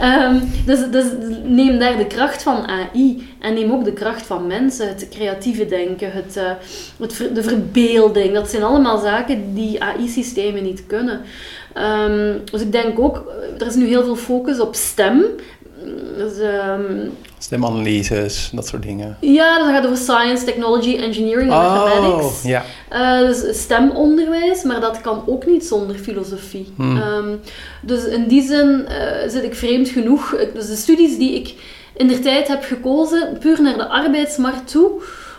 Um, 0.03 0.51
dus, 0.67 0.91
dus 0.91 1.05
neem 1.43 1.79
daar 1.79 1.97
de 1.97 2.07
kracht 2.07 2.43
van 2.43 2.67
AI 2.67 3.29
en 3.41 3.55
neem 3.55 3.73
ook 3.73 3.85
de 3.85 3.93
kracht 3.93 4.27
van 4.27 4.47
mensen. 4.47 4.89
Het 4.89 5.09
creatieve 5.11 5.67
denken, 5.67 6.13
het, 6.13 6.37
uh, 6.37 6.51
het, 6.99 7.35
de 7.35 7.43
verbeelding. 7.43 8.35
Dat 8.35 8.51
zijn 8.51 8.63
allemaal 8.63 8.99
zaken 8.99 9.55
die 9.55 9.83
AI-systemen 9.83 10.63
niet 10.63 10.87
kunnen. 10.87 11.21
Um, 11.75 12.41
dus 12.45 12.61
ik 12.61 12.73
denk 12.73 12.99
ook, 12.99 13.33
er 13.59 13.67
is 13.67 13.75
nu 13.75 13.87
heel 13.87 14.05
veel 14.05 14.17
focus 14.17 14.61
op 14.61 14.75
stem. 14.75 15.25
Dus, 16.17 16.39
um, 16.39 17.13
Stemanalyses, 17.39 18.51
dat 18.53 18.67
soort 18.67 18.83
dingen. 18.83 19.17
Ja, 19.21 19.59
dat 19.59 19.69
gaat 19.69 19.85
over 19.85 19.97
science, 19.97 20.45
technology, 20.45 20.97
engineering 20.97 21.51
en 21.51 21.57
oh, 21.57 21.85
mathematics. 21.85 22.43
Ja. 22.43 22.65
Uh, 22.93 23.21
dus 23.21 23.63
stemonderwijs, 23.63 24.63
maar 24.63 24.81
dat 24.81 25.01
kan 25.01 25.23
ook 25.27 25.47
niet 25.47 25.65
zonder 25.65 25.97
filosofie. 25.97 26.73
Hmm. 26.77 26.97
Um, 26.97 27.41
dus 27.83 28.05
in 28.05 28.27
die 28.29 28.43
zin 28.43 28.87
uh, 28.89 29.29
zit 29.29 29.43
ik 29.43 29.55
vreemd 29.55 29.89
genoeg. 29.89 30.37
Dus 30.55 30.67
de 30.67 30.77
studies 30.77 31.19
die 31.19 31.35
ik 31.35 31.55
in 31.97 32.09
de 32.09 32.19
tijd 32.19 32.49
heb 32.49 32.65
gekozen, 32.65 33.39
puur 33.41 33.63
naar 33.63 33.77
de 33.77 33.89
arbeidsmarkt 33.89 34.71
toe, 34.71 34.91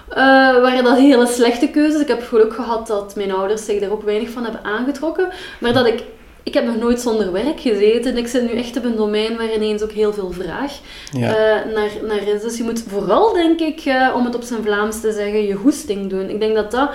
uh, 0.10 0.16
waren 0.62 0.84
dat 0.84 0.98
hele 0.98 1.28
slechte 1.28 1.68
keuzes. 1.68 2.02
Ik 2.02 2.08
heb 2.08 2.28
geluk 2.28 2.54
gehad 2.54 2.88
dat 2.88 3.16
mijn 3.16 3.32
ouders 3.32 3.66
zich 3.66 3.80
daar 3.80 3.92
ook 3.92 4.04
weinig 4.04 4.30
van 4.30 4.44
hebben 4.44 4.64
aangetrokken. 4.64 5.30
Maar 5.60 5.74
dat 5.74 5.88
ik 5.88 6.04
ik 6.48 6.54
heb 6.54 6.66
nog 6.66 6.78
nooit 6.78 7.02
zonder 7.02 7.32
werk 7.32 7.60
gezeten. 7.60 8.18
Ik 8.18 8.28
zit 8.28 8.52
nu 8.52 8.58
echt 8.58 8.78
op 8.78 8.84
een 8.84 8.96
domein 8.96 9.38
waar 9.38 9.54
ineens 9.54 9.82
ook 9.82 9.92
heel 9.92 10.14
veel 10.14 10.32
vraag 10.32 10.72
Ja. 11.12 11.28
eh, 11.36 11.74
naar, 11.74 11.90
naar 12.08 12.28
is. 12.36 12.42
Dus 12.42 12.58
je 12.58 12.64
moet 12.64 12.84
vooral, 12.88 13.34
denk 13.34 13.60
ik, 13.60 13.80
eh, 13.80 14.14
om 14.16 14.26
het 14.26 14.36
op 14.36 14.44
zijn 14.44 14.64
Vlaams 14.64 15.02
te 15.02 15.12
zeggen, 15.12 15.46
je 15.48 15.54
goesting 15.54 16.10
doen. 16.10 16.30
Ik 16.30 16.40
denk 16.40 16.56
dat 16.56 16.72
dat 16.72 16.90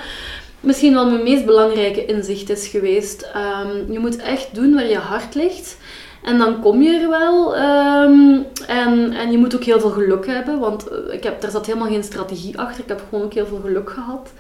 misschien 0.61 0.95
wel 0.95 1.11
mijn 1.11 1.23
meest 1.23 1.45
belangrijke 1.45 2.05
inzicht 2.05 2.51
is 2.51 2.67
geweest. 2.69 3.29
Ehm, 3.35 3.93
je 3.93 3.99
moet 3.99 4.17
echt 4.17 4.49
doen 4.55 4.75
waar 4.75 4.89
je 4.89 4.99
hart 4.99 5.35
ligt. 5.35 5.77
En 6.23 6.39
dan 6.39 6.61
kom 6.61 6.83
je 6.83 6.99
er 6.99 7.09
wel. 7.09 7.57
ehm, 7.57 8.39
en, 8.67 9.13
en 9.13 9.31
je 9.31 9.39
moet 9.39 9.55
ook 9.55 9.65
heel 9.65 9.81
veel 9.81 9.91
geluk 9.91 10.27
hebben. 10.27 10.59
Want 10.59 10.89
eh, 10.89 11.15
ik 11.15 11.23
heb, 11.25 11.41
daar 11.41 11.51
zat 11.51 11.67
helemaal 11.67 11.89
geen 11.89 12.03
strategie 12.05 12.59
achter. 12.59 12.83
Ik 12.83 12.89
heb 12.89 13.03
gewoon 13.09 13.25
ook 13.25 13.35
heel 13.35 13.47
veel 13.47 13.61
geluk 13.65 13.91
gehad. 13.91 14.31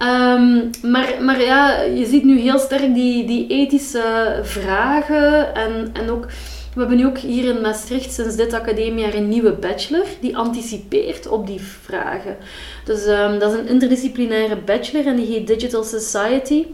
Ehm, 0.00 0.70
maar, 0.82 1.14
maar 1.20 1.40
ja, 1.40 1.82
je 1.82 2.06
ziet 2.06 2.24
nu 2.24 2.38
heel 2.38 2.58
sterk 2.58 2.94
die, 2.94 3.26
die 3.26 3.46
ethische 3.46 4.40
vragen. 4.42 5.54
En, 5.54 5.90
en 5.92 6.10
ook, 6.10 6.26
we 6.74 6.80
hebben 6.80 6.96
nu 6.96 7.06
ook 7.06 7.18
hier 7.18 7.54
in 7.54 7.60
Maastricht 7.60 8.12
sinds 8.12 8.36
dit 8.36 8.52
academiejaar 8.52 9.14
een 9.14 9.28
nieuwe 9.28 9.52
bachelor. 9.52 10.04
Die 10.20 10.36
anticipeert 10.36 11.28
op 11.28 11.46
die 11.46 11.60
vragen. 11.60 12.36
Dus 12.84 13.06
ehm, 13.06 13.38
dat 13.38 13.52
is 13.52 13.58
een 13.58 13.68
interdisciplinaire 13.68 14.56
bachelor 14.56 15.06
en 15.06 15.16
die 15.16 15.26
heet 15.26 15.46
Digital 15.46 15.84
Society. 15.84 16.66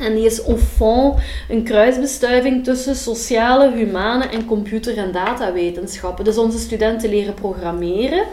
En 0.00 0.14
die 0.14 0.24
is 0.24 0.44
au 0.46 0.56
fond 0.56 1.18
een 1.48 1.62
kruisbestuiving 1.62 2.64
tussen 2.64 2.96
sociale, 2.96 3.72
humane 3.72 4.24
en 4.24 4.44
computer- 4.46 4.96
en 4.96 5.12
datawetenschappen. 5.12 6.24
Dus 6.24 6.38
onze 6.38 6.58
studenten 6.58 7.10
leren 7.10 7.34
programmeren, 7.34 8.24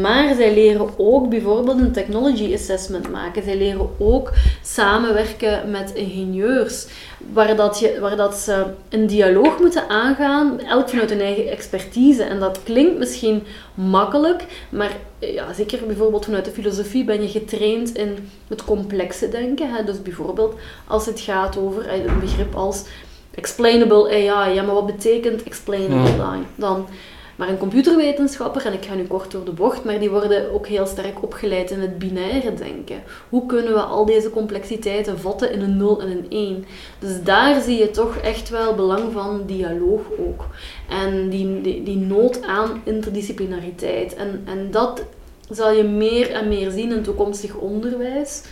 maar 0.00 0.34
zij 0.34 0.54
leren 0.54 0.88
ook 0.96 1.28
bijvoorbeeld 1.28 1.80
een 1.80 1.92
technology 1.92 2.54
assessment 2.54 3.10
maken. 3.10 3.42
Zij 3.42 3.56
leren 3.56 3.88
ook 3.98 4.32
samenwerken 4.62 5.70
met 5.70 5.92
ingenieurs, 5.94 6.86
waar, 7.32 7.56
dat 7.56 7.78
je, 7.78 8.00
waar 8.00 8.16
dat 8.16 8.34
ze 8.34 8.64
een 8.88 9.06
dialoog 9.06 9.58
moeten 9.58 9.88
aangaan, 9.88 10.60
elk 10.60 10.88
vanuit 10.88 11.10
hun 11.10 11.20
eigen 11.20 11.50
expertise. 11.50 12.22
En 12.22 12.40
dat 12.40 12.60
klinkt 12.62 12.98
misschien 12.98 13.42
makkelijk, 13.74 14.44
maar 14.70 14.96
ja, 15.18 15.52
zeker 15.52 15.86
bijvoorbeeld 15.86 16.24
vanuit 16.24 16.44
de 16.44 16.50
filosofie 16.50 17.04
ben 17.04 17.22
je 17.22 17.28
getraind 17.28 17.96
in 17.96 18.30
het 18.48 18.64
complexe 18.64 19.28
denken. 19.28 19.74
Hè? 19.74 19.84
Dus 19.84 20.02
bijvoorbeeld 20.02 20.54
als 20.86 21.06
het 21.06 21.20
gaat 21.20 21.58
over 21.58 21.86
eh, 21.86 22.04
een 22.04 22.20
begrip 22.20 22.54
als 22.54 22.84
explainable 23.34 24.08
AI. 24.08 24.54
Ja, 24.54 24.62
maar 24.62 24.74
wat 24.74 24.86
betekent 24.86 25.42
explainable 25.42 26.16
dan? 26.16 26.46
dan? 26.54 26.86
Maar 27.42 27.50
een 27.50 27.58
computerwetenschapper, 27.58 28.66
en 28.66 28.72
ik 28.72 28.84
ga 28.84 28.94
nu 28.94 29.04
kort 29.04 29.30
door 29.30 29.44
de 29.44 29.52
bocht, 29.52 29.84
maar 29.84 29.98
die 29.98 30.10
worden 30.10 30.52
ook 30.52 30.66
heel 30.66 30.86
sterk 30.86 31.22
opgeleid 31.22 31.70
in 31.70 31.80
het 31.80 31.98
binaire 31.98 32.54
denken. 32.54 33.02
Hoe 33.28 33.46
kunnen 33.46 33.72
we 33.72 33.80
al 33.80 34.04
deze 34.04 34.30
complexiteiten 34.30 35.18
vatten 35.18 35.52
in 35.52 35.60
een 35.60 35.76
0 35.76 36.00
en 36.00 36.10
een 36.10 36.26
1? 36.28 36.64
Dus 36.98 37.22
daar 37.22 37.60
zie 37.60 37.78
je 37.78 37.90
toch 37.90 38.16
echt 38.16 38.48
wel 38.48 38.74
belang 38.74 39.12
van 39.12 39.42
dialoog 39.46 40.00
ook. 40.18 40.46
En 40.88 41.28
die, 41.28 41.60
die, 41.60 41.82
die 41.82 41.96
nood 41.96 42.42
aan 42.42 42.80
interdisciplinariteit. 42.84 44.14
En, 44.14 44.42
en 44.44 44.70
dat 44.70 45.04
zal 45.50 45.72
je 45.72 45.82
meer 45.82 46.30
en 46.30 46.48
meer 46.48 46.70
zien 46.70 46.92
in 46.92 47.02
toekomstig 47.02 47.54
onderwijs. 47.54 48.42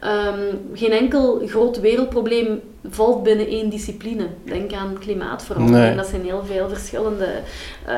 Ehm, 0.00 0.54
geen 0.74 0.90
enkel 0.92 1.42
groot 1.46 1.80
wereldprobleem 1.80 2.60
valt 2.88 3.22
binnen 3.22 3.46
één 3.46 3.68
discipline. 3.68 4.26
Denk 4.44 4.72
aan 4.72 4.98
klimaatverandering. 4.98 5.86
Nee. 5.86 5.96
Dat 5.96 6.06
zijn 6.06 6.24
heel 6.24 6.44
veel 6.44 6.68
verschillende 6.68 7.28
eh, 7.86 7.96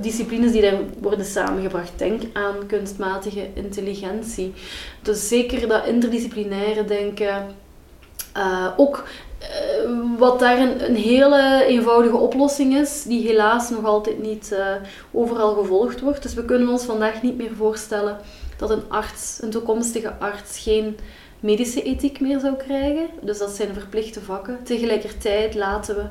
disciplines 0.00 0.52
die 0.52 0.60
daar 0.60 0.78
worden 1.00 1.24
samengebracht. 1.24 1.92
Denk 1.96 2.22
aan 2.32 2.54
kunstmatige 2.66 3.48
intelligentie. 3.54 4.52
Dus 5.02 5.28
zeker 5.28 5.68
dat 5.68 5.86
interdisciplinaire 5.86 6.84
denken. 6.84 7.46
eh, 8.32 8.66
ook 8.76 9.04
eh, 9.38 9.48
wat 10.18 10.38
daar 10.38 10.58
een, 10.58 10.88
een 10.88 10.96
hele 10.96 11.64
eenvoudige 11.66 12.16
oplossing 12.16 12.74
is, 12.76 13.02
die 13.02 13.26
helaas 13.26 13.70
nog 13.70 13.84
altijd 13.84 14.22
niet 14.22 14.56
overal 15.12 15.54
gevolgd 15.54 16.00
wordt. 16.00 16.22
Dus 16.22 16.34
we 16.34 16.44
kunnen 16.44 16.68
ons 16.68 16.84
vandaag 16.84 17.22
niet 17.22 17.36
meer 17.36 17.54
voorstellen 17.56 18.16
dat 18.56 18.70
een 18.70 18.88
arts, 18.88 19.38
een 19.40 19.50
toekomstige 19.50 20.12
arts, 20.18 20.58
geen 20.58 20.96
medische 21.40 21.82
ethiek 21.82 22.20
meer 22.20 22.40
zou 22.40 22.54
krijgen. 22.54 23.06
Dus 23.20 23.38
dat 23.38 23.50
zijn 23.50 23.74
verplichte 23.74 24.20
vakken. 24.20 24.58
Tegelijkertijd 24.64 25.54
laten 25.54 25.96
we 25.96 26.04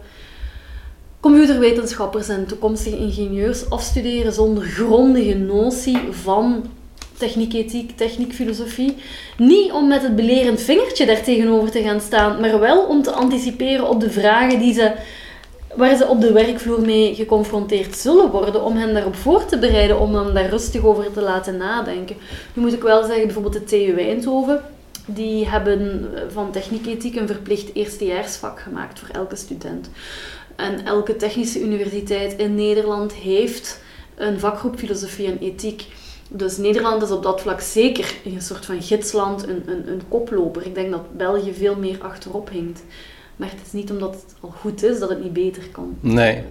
computerwetenschappers 1.20 2.28
en 2.28 2.46
toekomstige 2.46 2.98
ingenieurs 2.98 3.70
afstuderen 3.70 4.34
zonder 4.34 4.64
grondige 4.64 5.34
notie 5.34 6.00
van 6.12 6.66
techniekethiek, 7.18 7.98
techniekfilosofie. 7.98 8.96
Niet 9.38 9.72
om 9.72 9.88
met 9.88 10.02
het 10.02 10.16
belerend 10.16 10.62
vingertje 10.62 11.06
daar 11.06 11.24
tegenover 11.24 11.72
te 11.72 11.82
gaan 11.82 12.02
staan, 12.02 12.40
maar 12.40 12.60
wel 12.60 12.86
om 12.86 13.02
te 13.02 13.12
anticiperen 13.12 13.90
op 13.90 14.00
de 14.00 14.10
vragen 14.10 14.60
die 14.60 14.74
ze, 14.74 14.92
waar 15.76 15.96
ze 15.96 16.08
op 16.08 16.22
de 16.22 16.32
werkvloer 16.32 16.82
mee 16.82 17.16
geconfronteerd 17.16 17.96
zullen 17.96 18.32
worden, 18.32 18.64
om 18.64 18.76
hen 18.76 18.94
daarop 18.94 19.16
voor 19.16 19.46
te 19.46 19.58
bereiden, 19.58 20.00
om 20.00 20.16
hem 20.16 20.34
daar 20.34 20.50
rustig 20.50 20.84
over 20.84 21.12
te 21.12 21.22
laten 21.22 21.58
nadenken. 21.58 22.16
Nu 22.54 22.62
moet 22.62 22.74
ik 22.74 22.82
wel 22.82 23.04
zeggen, 23.04 23.26
bijvoorbeeld 23.26 23.54
de 23.54 23.64
TU 23.64 24.00
Eindhoven, 24.00 24.62
die 25.06 25.48
hebben 25.48 26.12
van 26.32 26.52
techniekethiek 26.52 27.16
een 27.16 27.28
verplicht 27.28 27.74
eerstejaarsvak 27.74 28.60
gemaakt 28.60 29.00
voor 29.00 29.10
elke 29.12 29.36
student. 29.36 29.90
En 30.56 30.86
elke 30.86 31.16
technische 31.16 31.62
universiteit 31.62 32.34
in 32.36 32.56
Nederland 32.56 33.14
heeft 33.14 33.80
een 34.16 34.40
vakgroep 34.40 34.78
filosofie 34.78 35.28
en 35.28 35.38
ethiek. 35.40 35.86
Dus 36.30 36.58
Nederland 36.58 37.04
is 37.04 37.12
op 37.12 37.24
dat 37.24 37.42
vlak 37.42 37.62
zeker 37.62 38.16
een 38.26 38.42
soort 38.42 38.66
van 38.66 38.82
gidsland, 38.82 39.48
een, 39.48 39.64
een, 39.66 39.88
een 39.88 40.02
koploper. 40.08 40.66
Ik 40.66 40.76
denk 40.76 40.92
dat 40.92 41.18
België 41.18 41.54
veel 41.54 41.76
meer 41.76 41.98
achterop 42.02 42.50
hinkt. 42.50 42.84
Maar 43.36 43.50
het 43.50 43.60
is 43.66 43.72
niet 43.72 43.92
omdat 43.92 44.14
het 44.14 44.36
al 44.42 44.54
goed 44.62 44.84
is 44.84 45.00
dat 45.00 45.10
het 45.10 45.24
niet 45.24 45.34
beter 45.34 45.64
kan. 45.72 45.96
Nee. 46.00 46.42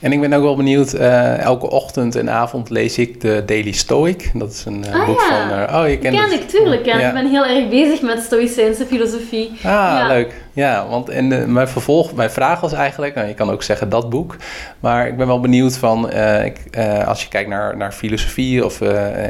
En 0.00 0.12
ik 0.12 0.20
ben 0.20 0.32
ook 0.32 0.42
wel 0.42 0.56
benieuwd, 0.56 0.92
eh, 0.92 1.38
elke 1.38 1.70
ochtend 1.70 2.16
en 2.16 2.30
avond 2.30 2.70
lees 2.70 2.98
ik 2.98 3.20
de 3.20 3.42
Daily 3.46 3.72
Stoic. 3.72 4.30
Dat 4.34 4.50
is 4.50 4.64
een 4.64 4.84
eh, 4.84 5.00
Ah, 5.00 5.06
boek 5.06 5.20
ja. 5.20 5.48
van... 5.48 5.58
eh, 5.58 5.80
oh, 5.82 5.88
je 5.88 5.98
kent 5.98 6.14
Ken 6.16 6.24
het. 6.30 6.32
ik, 6.40 6.48
tuurlijk. 6.48 6.84
Ja. 6.84 6.98
Ja. 6.98 7.08
Ik 7.08 7.14
ben 7.14 7.28
heel 7.30 7.46
erg 7.46 7.68
bezig 7.68 8.02
met 8.02 8.22
stoïcijnse 8.22 8.86
filosofie. 8.86 9.50
Ah, 9.50 9.60
Ja. 9.62 10.06
leuk. 10.06 10.34
Ja, 10.52 10.88
want 10.88 11.08
en 11.08 11.52
mijn 11.52 11.68
vervolg, 11.68 12.14
mijn 12.14 12.30
vraag 12.30 12.60
was 12.60 12.72
eigenlijk, 12.72 13.14
nou, 13.14 13.28
je 13.28 13.34
kan 13.34 13.50
ook 13.50 13.62
zeggen 13.62 13.88
dat 13.88 14.10
boek, 14.10 14.36
maar 14.80 15.06
ik 15.08 15.16
ben 15.16 15.26
wel 15.26 15.40
benieuwd 15.40 15.76
van, 15.76 16.12
ik, 16.44 16.60
als 17.06 17.22
je 17.22 17.28
kijkt 17.28 17.48
naar, 17.48 17.76
naar 17.76 17.92
filosofie 17.92 18.64
of 18.64 18.80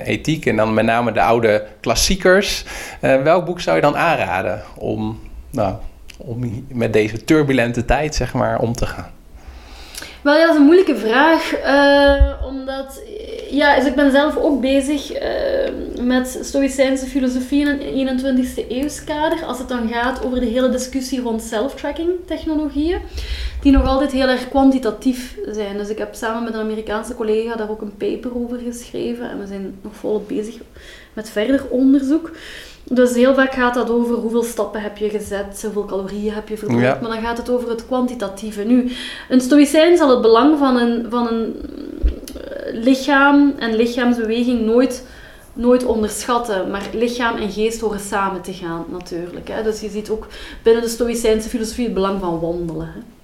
ethiek 0.04 0.46
en 0.46 0.56
dan 0.56 0.74
met 0.74 0.84
name 0.84 1.12
de 1.12 1.22
oude 1.22 1.64
klassiekers, 1.80 2.64
welk 3.00 3.44
boek 3.44 3.60
zou 3.60 3.76
je 3.76 3.82
dan 3.82 3.96
aanraden 3.96 4.62
om, 4.76 5.20
nou, 5.50 5.74
om 6.18 6.66
met 6.72 6.92
deze 6.92 7.24
turbulente 7.24 7.84
tijd, 7.84 8.14
zeg 8.14 8.34
maar, 8.34 8.58
om 8.58 8.72
te 8.72 8.86
gaan? 8.86 9.10
Wel 10.22 10.38
dat 10.38 10.50
is 10.50 10.56
een 10.56 10.62
moeilijke 10.62 10.96
vraag. 10.96 11.52
eh, 11.52 12.46
omdat 12.46 13.00
ja, 13.50 13.76
dus 13.76 13.86
ik 13.86 13.94
ben 13.94 14.10
zelf 14.10 14.36
ook 14.36 14.60
bezig 14.60 15.12
uh, 15.12 16.02
met 16.02 16.38
Stoïcijnse 16.42 17.06
filosofie 17.06 17.68
in 17.94 18.08
een 18.08 18.20
21ste 18.20 18.68
eeuwskader. 18.68 19.44
Als 19.44 19.58
het 19.58 19.68
dan 19.68 19.88
gaat 19.88 20.24
over 20.24 20.40
de 20.40 20.46
hele 20.46 20.68
discussie 20.68 21.20
rond 21.20 21.42
self-tracking 21.42 22.10
technologieën. 22.26 23.00
Die 23.62 23.72
nog 23.72 23.86
altijd 23.86 24.12
heel 24.12 24.28
erg 24.28 24.48
kwantitatief 24.48 25.36
zijn. 25.46 25.76
Dus 25.76 25.88
ik 25.88 25.98
heb 25.98 26.14
samen 26.14 26.44
met 26.44 26.54
een 26.54 26.60
Amerikaanse 26.60 27.14
collega 27.14 27.56
daar 27.56 27.70
ook 27.70 27.80
een 27.80 27.96
paper 27.96 28.36
over 28.36 28.58
geschreven. 28.58 29.30
En 29.30 29.38
we 29.38 29.46
zijn 29.46 29.78
nog 29.82 29.94
volop 29.94 30.28
bezig 30.28 30.54
met 31.12 31.30
verder 31.30 31.66
onderzoek. 31.68 32.30
Dus 32.90 33.14
heel 33.14 33.34
vaak 33.34 33.52
gaat 33.52 33.74
dat 33.74 33.90
over 33.90 34.16
hoeveel 34.16 34.42
stappen 34.42 34.80
heb 34.80 34.96
je 34.96 35.08
gezet, 35.08 35.62
hoeveel 35.62 35.84
calorieën 35.84 36.32
heb 36.32 36.48
je 36.48 36.56
verbruikt, 36.56 37.00
maar 37.00 37.10
dan 37.10 37.22
gaat 37.22 37.38
het 37.38 37.50
over 37.50 37.68
het 37.68 37.86
kwantitatieve. 37.86 38.62
Nu, 38.62 38.92
een 39.28 39.40
stoïcijn 39.40 39.96
zal 39.96 40.10
het 40.10 40.20
belang 40.20 40.58
van 40.58 40.76
een, 40.76 41.06
van 41.10 41.28
een 41.28 41.56
eh, 41.56 42.82
lichaam 42.82 43.54
en 43.58 43.76
lichaamsbeweging 43.76 44.60
nooit, 44.60 45.06
nooit 45.52 45.84
onderschatten, 45.84 46.70
maar 46.70 46.88
lichaam 46.92 47.36
en 47.36 47.50
geest 47.50 47.80
horen 47.80 48.00
samen 48.00 48.42
te 48.42 48.52
gaan 48.52 48.84
natuurlijk. 48.88 49.48
Hè. 49.48 49.62
Dus 49.62 49.80
je 49.80 49.88
ziet 49.88 50.10
ook 50.10 50.26
binnen 50.62 50.82
de 50.82 50.88
stoïcijnse 50.88 51.48
filosofie 51.48 51.84
het 51.84 51.94
belang 51.94 52.20
van 52.20 52.40
wandelen. 52.40 52.86
Hè. 52.86 53.17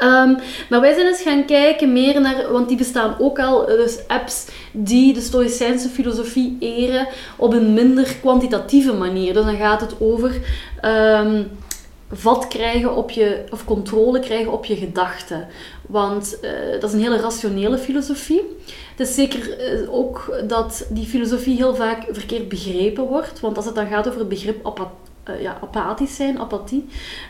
Ehm, 0.00 0.34
maar 0.68 0.80
wij 0.80 0.94
zijn 0.94 1.06
eens 1.06 1.22
gaan 1.22 1.44
kijken 1.44 1.92
meer 1.92 2.20
naar, 2.20 2.52
want 2.52 2.68
die 2.68 2.76
bestaan 2.76 3.16
ook 3.18 3.38
al, 3.38 3.68
eh, 3.68 3.76
dus 3.76 3.98
apps 4.06 4.46
die 4.72 5.14
de 5.14 5.20
Stoïcijnse 5.20 5.88
filosofie 5.88 6.56
eren 6.60 7.08
op 7.36 7.52
een 7.52 7.74
minder 7.74 8.16
kwantitatieve 8.20 8.92
manier. 8.92 9.34
Dus 9.34 9.44
dan 9.44 9.56
gaat 9.56 9.80
het 9.80 9.94
over 9.98 10.40
um, 10.84 11.50
vat 12.12 12.48
krijgen 12.48 12.96
op 12.96 13.10
je, 13.10 13.44
of 13.50 13.64
controle 13.64 14.20
krijgen 14.20 14.52
op 14.52 14.64
je 14.64 14.76
gedachten. 14.76 15.46
Want 15.86 16.38
uh, 16.42 16.50
dat 16.80 16.90
is 16.90 16.92
een 16.92 17.02
hele 17.02 17.20
rationele 17.20 17.78
filosofie. 17.78 18.42
Het 18.96 19.08
is 19.08 19.14
zeker 19.14 19.72
uh, 19.82 19.94
ook 19.94 20.42
dat 20.48 20.86
die 20.90 21.06
filosofie 21.06 21.56
heel 21.56 21.74
vaak 21.74 22.04
verkeerd 22.10 22.48
begrepen 22.48 23.04
wordt. 23.04 23.40
Want 23.40 23.56
als 23.56 23.66
het 23.66 23.74
dan 23.74 23.86
gaat 23.86 24.08
over 24.08 24.20
het 24.20 24.28
begrip 24.28 24.66
uh, 25.34 25.42
ja, 25.42 25.58
apathisch 25.62 26.16
zijn, 26.16 26.38
apathie, 26.38 26.86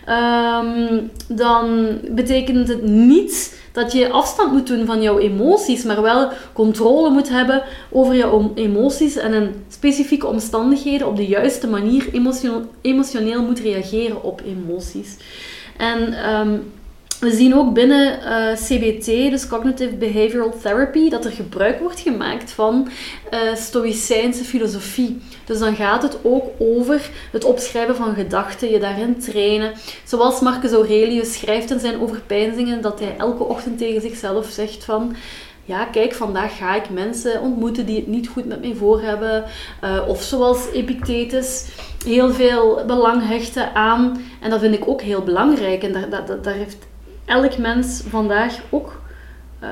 um, 0.09 1.11
dan 1.29 1.99
betekent 2.11 2.69
het 2.69 2.83
niet 2.83 3.59
dat 3.73 3.93
je 3.93 4.11
afstand 4.11 4.53
moet 4.53 4.67
doen 4.67 4.87
van 4.87 5.03
jouw 5.03 5.19
emoties, 5.19 5.85
maar 5.85 6.03
wel 6.03 6.29
controle 6.53 7.11
moet 7.11 7.29
hebben 7.29 7.63
over 7.91 8.15
jouw 8.15 8.53
emoties 8.55 9.17
en 9.17 9.33
in 9.33 9.65
specifieke 9.69 10.27
omstandigheden 10.27 11.07
op 11.07 11.17
de 11.17 11.27
juiste 11.27 11.67
manier 11.67 12.09
emotioneel, 12.13 12.63
emotioneel 12.81 13.43
moet 13.43 13.59
reageren 13.59 14.23
op 14.23 14.43
emoties. 14.45 15.17
En 15.77 16.31
um, 16.31 16.73
we 17.21 17.31
zien 17.31 17.55
ook 17.55 17.75
binnen 17.75 18.23
eh, 18.23 18.57
CBT, 18.57 19.07
dus 19.07 19.47
Cognitive 19.47 19.95
Behavioral 19.95 20.59
Therapy, 20.63 21.09
dat 21.09 21.25
er 21.25 21.31
gebruik 21.31 21.81
wordt 21.81 22.01
gemaakt 22.01 22.51
van 22.51 22.89
uh, 23.31 23.55
stoïcijnse 23.55 24.45
filosofie. 24.45 25.21
Dus 25.45 25.59
dan 25.59 25.75
gaat 25.75 26.03
het 26.03 26.19
ook 26.23 26.45
over 26.59 27.11
het 27.33 27.45
opschrijven 27.45 27.97
van 27.97 28.15
gedachten, 28.15 28.71
je 28.71 28.79
daarin 28.79 29.19
trainen. 29.19 29.73
Zoals 30.05 30.41
Marcus 30.41 30.73
Aurelius 30.73 31.33
schrijft 31.33 31.71
in 31.71 31.81
zijn 31.81 32.01
overpeinzingen, 32.01 32.81
dat 32.83 33.01
hij 33.01 33.15
elke 33.19 33.43
ochtend 33.43 33.79
tegen 33.79 34.01
zichzelf 34.01 34.47
zegt 34.47 34.85
van 34.85 35.17
ja, 35.65 35.85
kijk, 35.85 36.15
vandaag 36.15 36.57
ga 36.57 36.75
ik 36.75 36.91
mensen 36.91 37.41
ontmoeten 37.41 37.87
die 37.87 37.97
het 37.97 38.07
niet 38.07 38.29
goed 38.29 38.45
met 38.45 38.61
mij 38.61 38.75
voor 38.75 39.01
hebben. 39.03 39.45
Uh, 39.85 40.09
of 40.09 40.23
zoals 40.23 40.71
Epictetus 40.73 41.67
heel 42.05 42.33
veel 42.33 42.83
belang 42.87 43.29
hechten 43.29 43.75
aan, 43.75 44.21
en 44.41 44.51
dat 44.51 44.61
vind 44.61 44.75
ik 44.75 44.89
ook 44.89 45.01
heel 45.03 45.23
belangrijk, 45.23 45.83
en 45.83 45.93
daar, 45.93 46.11
daar, 46.11 46.43
daar 46.43 46.55
heeft 46.55 46.89
elk 47.31 47.59
mens 47.59 48.03
vandaag 48.09 48.61
ook 48.71 49.01
uh, 49.63 49.69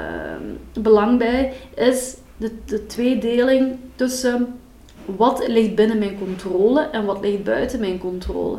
belang 0.83 1.19
bij, 1.19 1.53
is 1.75 2.17
de, 2.37 2.53
de 2.65 2.87
tweedeling 2.87 3.77
tussen 3.95 4.59
wat 5.05 5.45
ligt 5.49 5.75
binnen 5.75 5.99
mijn 5.99 6.19
controle 6.19 6.81
en 6.81 7.05
wat 7.05 7.21
ligt 7.21 7.45
buiten 7.45 7.81
mijn 7.81 7.99
controle. 7.99 8.59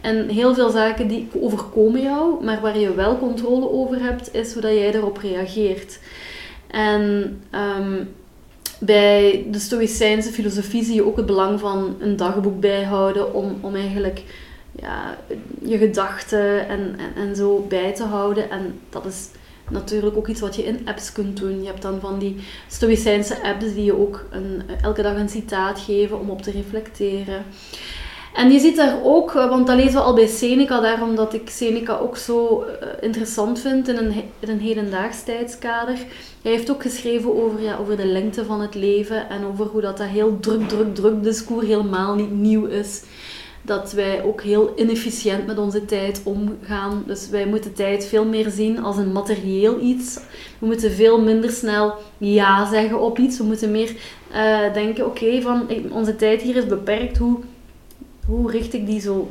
En 0.00 0.28
heel 0.28 0.54
veel 0.54 0.70
zaken 0.70 1.08
die 1.08 1.28
overkomen 1.40 2.02
jou, 2.02 2.44
maar 2.44 2.60
waar 2.60 2.78
je 2.78 2.94
wel 2.94 3.18
controle 3.18 3.70
over 3.70 4.02
hebt, 4.02 4.34
is 4.34 4.52
hoe 4.52 4.62
dat 4.62 4.72
jij 4.72 4.94
erop 4.94 5.16
reageert. 5.16 5.98
En 6.66 7.02
um, 7.54 8.08
bij 8.78 9.46
de 9.50 9.58
Stoïcijnse 9.58 10.30
filosofie 10.32 10.84
zie 10.84 10.94
je 10.94 11.06
ook 11.06 11.16
het 11.16 11.26
belang 11.26 11.60
van 11.60 11.96
een 12.00 12.16
dagboek 12.16 12.60
bijhouden 12.60 13.34
om, 13.34 13.58
om 13.60 13.74
eigenlijk 13.74 14.22
ja, 14.76 15.18
je 15.62 15.78
gedachten 15.78 16.68
en, 16.68 16.96
en, 16.98 17.22
en 17.22 17.36
zo 17.36 17.66
bij 17.68 17.94
te 17.94 18.04
houden. 18.04 18.50
En 18.50 18.80
dat 18.90 19.06
is 19.06 19.28
natuurlijk 19.70 20.16
ook 20.16 20.28
iets 20.28 20.40
wat 20.40 20.56
je 20.56 20.64
in 20.64 20.80
apps 20.84 21.12
kunt 21.12 21.36
doen. 21.36 21.60
Je 21.60 21.66
hebt 21.66 21.82
dan 21.82 22.00
van 22.00 22.18
die 22.18 22.36
stoïcijnse 22.68 23.42
apps 23.42 23.74
die 23.74 23.84
je 23.84 23.98
ook 23.98 24.24
een, 24.30 24.62
elke 24.82 25.02
dag 25.02 25.16
een 25.16 25.28
citaat 25.28 25.80
geven 25.80 26.20
om 26.20 26.30
op 26.30 26.42
te 26.42 26.50
reflecteren. 26.50 27.44
En 28.34 28.52
je 28.52 28.58
ziet 28.58 28.76
daar 28.76 28.98
ook, 29.02 29.34
eh, 29.34 29.48
want 29.48 29.66
dat 29.66 29.76
lezen 29.76 29.92
we 29.92 30.00
al 30.00 30.14
bij 30.14 30.26
Seneca, 30.26 30.80
daarom 30.80 31.16
dat 31.16 31.34
ik 31.34 31.50
Seneca 31.50 31.96
ook 31.96 32.16
zo 32.16 32.62
eh, 32.62 32.88
interessant 33.00 33.60
vind 33.60 33.88
in 33.88 33.96
een, 33.96 34.12
in 34.38 34.48
een 34.48 34.60
hedendaags 34.60 35.22
tijdskader. 35.22 35.94
Hij 36.42 36.52
heeft 36.52 36.70
ook 36.70 36.82
geschreven 36.82 37.44
over, 37.44 37.62
ja, 37.62 37.76
over 37.76 37.96
de 37.96 38.06
lengte 38.06 38.44
van 38.44 38.60
het 38.60 38.74
leven 38.74 39.28
en 39.28 39.44
over 39.44 39.66
hoe 39.66 39.80
dat, 39.80 39.96
dat 39.98 40.06
heel 40.06 40.40
druk, 40.40 40.68
druk, 40.68 40.94
druk 40.94 41.22
discours 41.22 41.66
helemaal 41.66 42.14
niet 42.14 42.30
nieuw 42.30 42.66
is 42.66 43.02
dat 43.66 43.92
wij 43.92 44.22
ook 44.22 44.42
heel 44.42 44.72
inefficiënt 44.76 45.46
met 45.46 45.58
onze 45.58 45.84
tijd 45.84 46.20
omgaan. 46.24 47.02
Dus 47.06 47.28
wij 47.28 47.46
moeten 47.46 47.72
tijd 47.72 48.06
veel 48.06 48.24
meer 48.24 48.50
zien 48.50 48.78
als 48.82 48.96
een 48.96 49.12
materieel 49.12 49.80
iets. 49.80 50.20
We 50.58 50.66
moeten 50.66 50.92
veel 50.92 51.20
minder 51.20 51.50
snel 51.50 51.94
ja 52.18 52.70
zeggen 52.70 53.00
op 53.00 53.18
iets. 53.18 53.38
We 53.38 53.44
moeten 53.44 53.70
meer 53.70 53.96
uh, 54.32 54.72
denken, 54.72 55.06
oké, 55.06 55.40
van 55.40 55.68
onze 55.90 56.16
tijd 56.16 56.42
hier 56.42 56.56
is 56.56 56.66
beperkt. 56.66 57.18
Hoe, 57.18 57.38
hoe 58.26 58.50
richt 58.50 58.74
ik 58.74 58.86
die 58.86 59.00
zo 59.00 59.30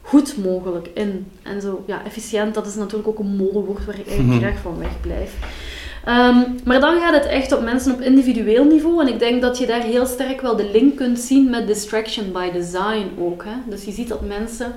goed 0.00 0.36
mogelijk 0.36 0.90
in? 0.94 1.26
En 1.42 1.60
zo, 1.60 1.84
ja, 1.86 2.04
efficiënt, 2.04 2.54
dat 2.54 2.66
is 2.66 2.74
natuurlijk 2.74 3.08
ook 3.08 3.18
een 3.18 3.36
molenwoord 3.36 3.84
waar 3.84 3.98
ik 3.98 4.06
eigenlijk 4.06 4.40
mhm. 4.40 4.50
graag 4.50 4.62
van 4.62 4.78
weg 4.78 5.00
blijf. 5.00 5.34
Um, 6.08 6.56
maar 6.64 6.80
dan 6.80 7.00
gaat 7.00 7.14
het 7.14 7.26
echt 7.26 7.52
op 7.52 7.62
mensen 7.62 7.92
op 7.92 8.00
individueel 8.00 8.64
niveau. 8.64 9.00
En 9.00 9.08
ik 9.08 9.18
denk 9.18 9.42
dat 9.42 9.58
je 9.58 9.66
daar 9.66 9.82
heel 9.82 10.06
sterk 10.06 10.40
wel 10.40 10.56
de 10.56 10.70
link 10.72 10.96
kunt 10.96 11.18
zien 11.18 11.50
met 11.50 11.66
distraction 11.66 12.32
by 12.32 12.50
design 12.50 13.10
ook. 13.18 13.44
Hè? 13.44 13.70
Dus 13.70 13.84
je 13.84 13.92
ziet 13.92 14.08
dat 14.08 14.20
mensen 14.20 14.74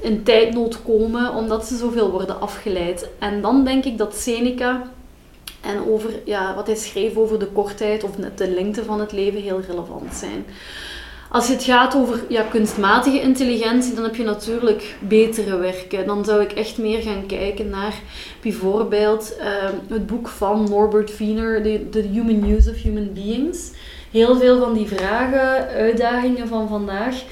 in 0.00 0.22
tijdnood 0.22 0.82
komen 0.82 1.34
omdat 1.34 1.66
ze 1.66 1.76
zoveel 1.76 2.10
worden 2.10 2.40
afgeleid. 2.40 3.08
En 3.18 3.40
dan 3.40 3.64
denk 3.64 3.84
ik 3.84 3.98
dat 3.98 4.16
Seneca 4.16 4.82
en 5.60 5.88
over 5.88 6.10
ja, 6.24 6.54
wat 6.54 6.66
hij 6.66 6.76
schreef 6.76 7.16
over 7.16 7.38
de 7.38 7.46
kortheid 7.46 8.04
of 8.04 8.10
de 8.34 8.50
lengte 8.50 8.84
van 8.84 9.00
het 9.00 9.12
leven 9.12 9.42
heel 9.42 9.60
relevant 9.60 10.14
zijn. 10.14 10.44
Als 11.32 11.48
het 11.48 11.64
gaat 11.64 11.94
over 11.94 12.24
ja, 12.28 12.42
kunstmatige 12.42 13.20
intelligentie, 13.20 13.94
dan 13.94 14.04
heb 14.04 14.16
je 14.16 14.24
natuurlijk 14.24 14.96
betere 15.00 15.56
werken. 15.56 16.06
Dan 16.06 16.24
zou 16.24 16.42
ik 16.42 16.52
echt 16.52 16.78
meer 16.78 17.02
gaan 17.02 17.26
kijken 17.26 17.68
naar 17.68 17.94
bijvoorbeeld 18.40 19.36
ehm, 19.36 19.74
het 19.88 20.06
boek 20.06 20.28
van 20.28 20.66
Norbert 20.68 21.18
Wiener, 21.18 21.62
The, 21.90 21.98
Human 22.12 22.50
Use 22.50 22.70
of 22.70 22.82
Human 22.82 23.12
Beings. 23.12 23.70
Heel 24.10 24.36
veel 24.36 24.58
van 24.58 24.74
die 24.74 24.86
vragen, 24.86 25.68
uitdagingen 25.68 26.48
van 26.48 26.68
vandaag, 26.68 27.22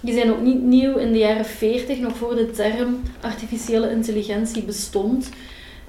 die 0.00 0.14
zijn 0.14 0.30
ook 0.30 0.42
niet 0.42 0.62
nieuw. 0.62 0.96
In 0.96 1.12
de 1.12 1.18
jaren 1.18 1.44
40, 1.44 1.98
nog 1.98 2.16
voor 2.16 2.34
de 2.34 2.50
term 2.50 3.00
artificiële 3.20 3.90
intelligentie 3.90 4.62
bestond, 4.62 5.28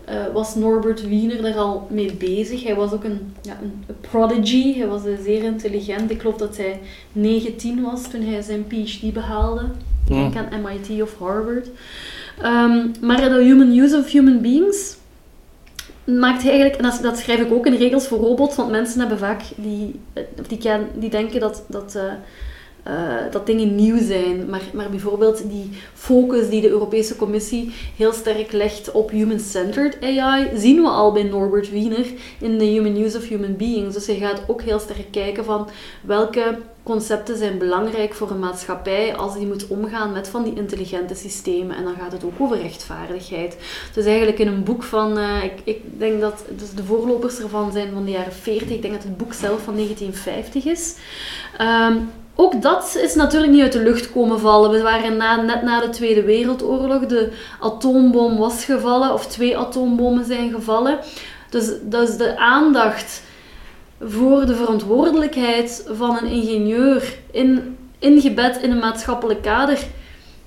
uh, 0.10 0.34
was 0.34 0.56
Norbert 0.56 1.08
Wiener 1.08 1.42
daar 1.42 1.58
al 1.58 1.88
mee 1.90 2.14
bezig. 2.14 2.64
Hij 2.64 2.76
was 2.76 2.92
ook 2.92 3.04
een, 3.04 3.34
ja, 3.42 3.58
een, 3.62 3.96
prodigy, 4.02 4.78
hij 4.78 4.88
was 4.88 5.02
zeer 5.24 5.44
intelligent. 5.44 6.12
Ik 6.12 6.22
geloof 6.22 6.38
dat 6.38 6.58
hij 6.58 6.80
19 7.12 7.82
was 7.82 8.10
toen 8.10 8.22
hij 8.22 8.42
zijn 8.42 8.68
PhD 8.68 9.14
behaalde. 9.14 9.62
Ik 10.10 10.14
denk 10.14 10.36
aan 10.36 10.62
MIT 10.62 11.02
of 11.02 11.18
Harvard. 11.18 11.68
Um, 12.44 12.92
maar 13.02 13.30
de 13.30 13.44
Human 13.44 13.78
Use 13.78 13.98
of 13.98 14.12
Human 14.12 14.42
Beings 14.42 14.98
maakt 16.04 16.42
hij 16.42 16.52
eigenlijk, 16.52 16.82
en 16.82 17.02
dat, 17.04 17.18
schrijf 17.18 17.40
ik 17.40 17.52
ook 17.52 17.66
in 17.66 17.76
regels 17.76 18.08
voor 18.08 18.18
robots, 18.18 18.56
want 18.56 18.72
mensen 18.72 19.00
hebben 19.00 19.18
vaak 19.18 19.42
die, 19.56 20.00
die, 20.48 20.70
die 20.96 21.10
denken 21.10 21.40
dat, 21.40 21.64
dat 21.68 21.94
uh, 21.96 22.04
uh, 22.90 23.32
dat 23.32 23.46
dingen 23.46 23.76
nieuw 23.76 23.98
zijn. 24.02 24.50
Maar, 24.50 24.62
maar 24.74 24.90
bijvoorbeeld 24.90 25.50
die 25.50 25.70
focus 25.94 26.50
die 26.50 26.62
de 26.62 26.70
Europese 26.70 27.16
Commissie 27.16 27.74
heel 27.96 28.14
sterk 28.14 28.52
legt 28.52 28.92
op 28.92 29.10
human-centered 29.10 29.98
AI, 30.02 30.50
zien 30.56 30.82
we 30.82 30.88
al 30.88 31.12
bij 31.12 31.24
Norbert 31.24 31.72
Wiener 31.72 32.06
in 32.40 32.58
de 32.58 32.66
Human 32.66 32.96
Use 32.96 33.18
of 33.18 33.28
Human 33.28 33.56
Beings. 33.56 33.94
Dus 33.94 34.08
hij 34.08 34.16
gaat 34.16 34.42
ook 34.48 34.62
heel 34.62 34.80
sterk 34.80 35.12
kijken 35.12 35.46
van 35.46 35.70
welke 36.02 36.58
concepten 36.84 37.38
zijn 37.38 37.58
belangrijk 37.58 38.14
voor 38.14 38.32
een 38.32 38.40
maatschappij 38.40 39.16
als 39.16 39.34
die 39.34 39.48
moet 39.48 39.68
omgaan 39.68 40.12
met 40.12 40.28
van 40.28 40.44
die 40.44 40.56
intelligente 40.56 41.16
systemen. 41.16 41.76
En 41.76 41.84
dan 41.84 41.96
gaat 42.00 42.12
het 42.12 42.24
ook 42.24 42.40
over 42.40 42.62
rechtvaardigheid. 42.62 43.58
Dus 43.94 44.06
eigenlijk 44.06 44.40
in 44.40 44.48
een 44.48 44.64
boek 44.64 44.84
van, 44.84 45.18
uh, 45.18 45.44
ik, 45.44 45.54
ik 45.64 46.00
denk 46.00 46.22
dat 46.22 46.44
dus 46.58 46.72
de 46.72 46.84
voorlopers 46.84 47.40
ervan 47.40 47.72
zijn 47.72 47.94
van 47.94 48.06
de 48.06 48.12
jaren 48.12 48.34
40, 48.34 48.70
ik 48.70 48.82
denk 48.82 48.94
dat 48.94 49.04
het 49.04 49.18
boek 49.18 49.34
zelf 49.34 49.64
van 49.64 49.74
1950 49.74 50.66
is. 50.66 50.96
Um, 51.62 52.10
ook 52.40 52.62
dat 52.62 52.98
is 53.02 53.16
natuurlijk 53.16 53.52
niet 53.52 53.62
uit 53.62 53.72
de 53.72 53.84
lucht 53.84 54.12
komen 54.12 54.40
vallen. 54.40 54.72
We 54.72 54.82
waren 54.82 55.18
na, 55.18 55.42
net 55.42 55.62
na 55.62 55.82
de 55.82 55.90
Tweede 55.90 56.24
Wereldoorlog, 56.24 57.06
de 57.06 57.32
atoombom 57.60 58.38
was 58.38 58.66
gevallen, 58.66 59.14
of 59.14 59.28
twee 59.28 59.58
atoombommen 59.58 60.26
zijn 60.26 60.54
gevallen. 60.54 61.00
Dus, 61.50 61.70
dus 61.82 62.18
de 62.18 62.38
aandacht 62.38 63.22
voor 64.02 64.46
de 64.46 64.56
verantwoordelijkheid 64.56 65.86
van 65.92 66.18
een 66.18 66.32
ingenieur 66.32 67.18
in, 67.32 67.78
ingebed 68.00 68.58
in 68.62 68.72
een 68.72 68.80
maatschappelijk 68.80 69.42
kader 69.42 69.80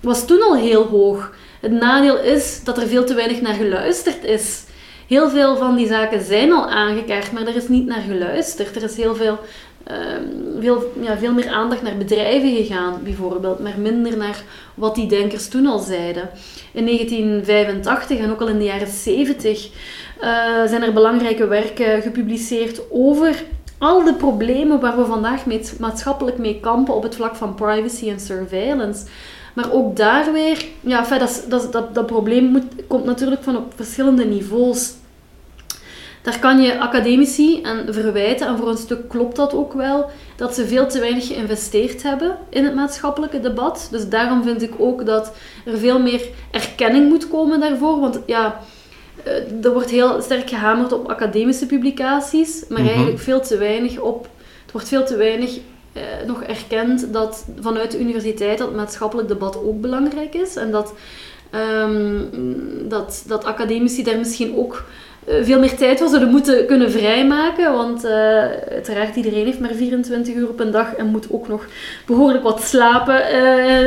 was 0.00 0.26
toen 0.26 0.42
al 0.42 0.56
heel 0.56 0.86
hoog. 0.86 1.32
Het 1.60 1.72
nadeel 1.72 2.18
is 2.18 2.64
dat 2.64 2.78
er 2.78 2.86
veel 2.86 3.04
te 3.04 3.14
weinig 3.14 3.40
naar 3.40 3.54
geluisterd 3.54 4.24
is. 4.24 4.64
Heel 5.06 5.30
veel 5.30 5.56
van 5.56 5.76
die 5.76 5.86
zaken 5.86 6.24
zijn 6.24 6.52
al 6.52 6.68
aangekaart, 6.68 7.32
maar 7.32 7.46
er 7.46 7.56
is 7.56 7.68
niet 7.68 7.86
naar 7.86 8.02
geluisterd. 8.08 8.76
Er 8.76 8.82
is 8.82 8.96
heel 8.96 9.14
veel, 9.14 9.38
ehm, 9.90 10.60
veel, 10.60 10.92
ja, 11.00 11.18
veel 11.18 11.32
meer 11.32 11.48
aandacht 11.48 11.82
naar 11.82 11.96
bedrijven 11.96 12.54
gegaan, 12.56 13.00
bijvoorbeeld, 13.02 13.58
maar 13.58 13.78
minder 13.78 14.16
naar 14.16 14.42
wat 14.74 14.94
die 14.94 15.06
denkers 15.06 15.48
toen 15.48 15.66
al 15.66 15.78
zeiden. 15.78 16.30
In 16.72 16.84
1985 16.84 18.18
en 18.18 18.30
ook 18.30 18.40
al 18.40 18.48
in 18.48 18.58
de 18.58 18.64
jaren 18.64 18.88
70 18.88 19.66
uh, 19.66 19.72
zijn 20.66 20.82
er 20.82 20.92
belangrijke 20.92 21.46
werken 21.46 22.02
gepubliceerd 22.02 22.80
over 22.90 23.44
al 23.78 24.04
de 24.04 24.14
problemen 24.14 24.80
waar 24.80 24.96
we 24.96 25.04
vandaag 25.04 25.44
maatschappelijk 25.78 26.38
mee 26.38 26.60
kampen 26.60 26.94
op 26.94 27.02
het 27.02 27.14
vlak 27.14 27.36
van 27.36 27.54
privacy 27.54 28.08
en 28.08 28.20
surveillance. 28.20 29.06
Maar 29.54 29.72
ook 29.72 29.96
daar 29.96 30.32
weer, 30.32 30.64
ja, 30.80 31.18
dat, 31.18 31.44
dat, 31.48 31.72
dat, 31.72 31.94
dat 31.94 32.06
probleem 32.06 32.44
moet, 32.44 32.64
komt 32.86 33.04
natuurlijk 33.04 33.42
van 33.42 33.56
op 33.56 33.72
verschillende 33.76 34.24
niveaus. 34.24 34.92
Daar 36.22 36.38
kan 36.38 36.62
je 36.62 36.78
academici 36.78 37.62
en 37.62 37.94
verwijten, 37.94 38.46
en 38.46 38.56
voor 38.56 38.68
een 38.68 38.76
stuk 38.76 39.08
klopt 39.08 39.36
dat 39.36 39.54
ook 39.54 39.72
wel, 39.72 40.10
dat 40.36 40.54
ze 40.54 40.66
veel 40.66 40.88
te 40.88 41.00
weinig 41.00 41.26
geïnvesteerd 41.26 42.02
hebben 42.02 42.38
in 42.48 42.64
het 42.64 42.74
maatschappelijke 42.74 43.40
debat. 43.40 43.88
Dus 43.90 44.08
daarom 44.08 44.42
vind 44.42 44.62
ik 44.62 44.72
ook 44.78 45.06
dat 45.06 45.32
er 45.64 45.78
veel 45.78 46.00
meer 46.00 46.28
erkenning 46.50 47.08
moet 47.08 47.28
komen 47.28 47.60
daarvoor. 47.60 48.00
Want 48.00 48.20
ja, 48.26 48.60
eh, 49.24 49.64
er 49.64 49.72
wordt 49.72 49.90
heel 49.90 50.22
sterk 50.22 50.48
gehamerd 50.48 50.92
op 50.92 51.08
academische 51.08 51.66
publicaties, 51.66 52.64
maar 52.68 52.80
mhm. 52.80 52.88
eigenlijk 52.88 53.18
veel 53.18 53.40
te 53.40 53.58
weinig 53.58 53.98
op. 53.98 54.28
Het 54.62 54.72
wordt 54.72 54.88
veel 54.88 55.04
te 55.04 55.16
weinig 55.16 55.58
eh, 55.92 56.02
nog 56.26 56.42
erkend 56.42 57.12
dat 57.12 57.46
vanuit 57.60 57.90
de 57.90 58.00
universiteit 58.00 58.58
dat 58.58 58.74
maatschappelijk 58.74 59.28
debat 59.28 59.56
ook 59.56 59.80
belangrijk 59.80 60.34
is. 60.34 60.56
En 60.56 60.70
dat, 60.70 60.94
um, 61.84 62.28
dat, 62.88 63.24
dat 63.26 63.44
academici 63.44 64.02
daar 64.02 64.18
misschien 64.18 64.56
ook 64.56 64.84
veel 65.26 65.58
meer 65.58 65.76
tijd 65.76 65.98
voor 65.98 66.08
zouden 66.08 66.30
moeten 66.30 66.66
kunnen 66.66 66.90
vrijmaken. 66.90 67.72
Want 67.72 68.04
uh, 68.04 68.10
uiteraard, 68.70 69.16
iedereen 69.16 69.44
heeft 69.44 69.60
maar 69.60 69.74
24 69.74 70.34
uur 70.34 70.48
op 70.48 70.60
een 70.60 70.70
dag 70.70 70.94
en 70.94 71.06
moet 71.06 71.26
ook 71.30 71.48
nog 71.48 71.66
behoorlijk 72.06 72.42
wat 72.42 72.62
slapen 72.62 73.30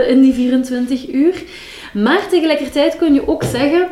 in 0.07 0.21
die 0.21 0.33
24 0.33 1.13
uur. 1.13 1.43
Maar 1.93 2.27
tegelijkertijd 2.29 2.97
kun 2.97 3.13
je 3.13 3.27
ook 3.27 3.43
zeggen 3.43 3.87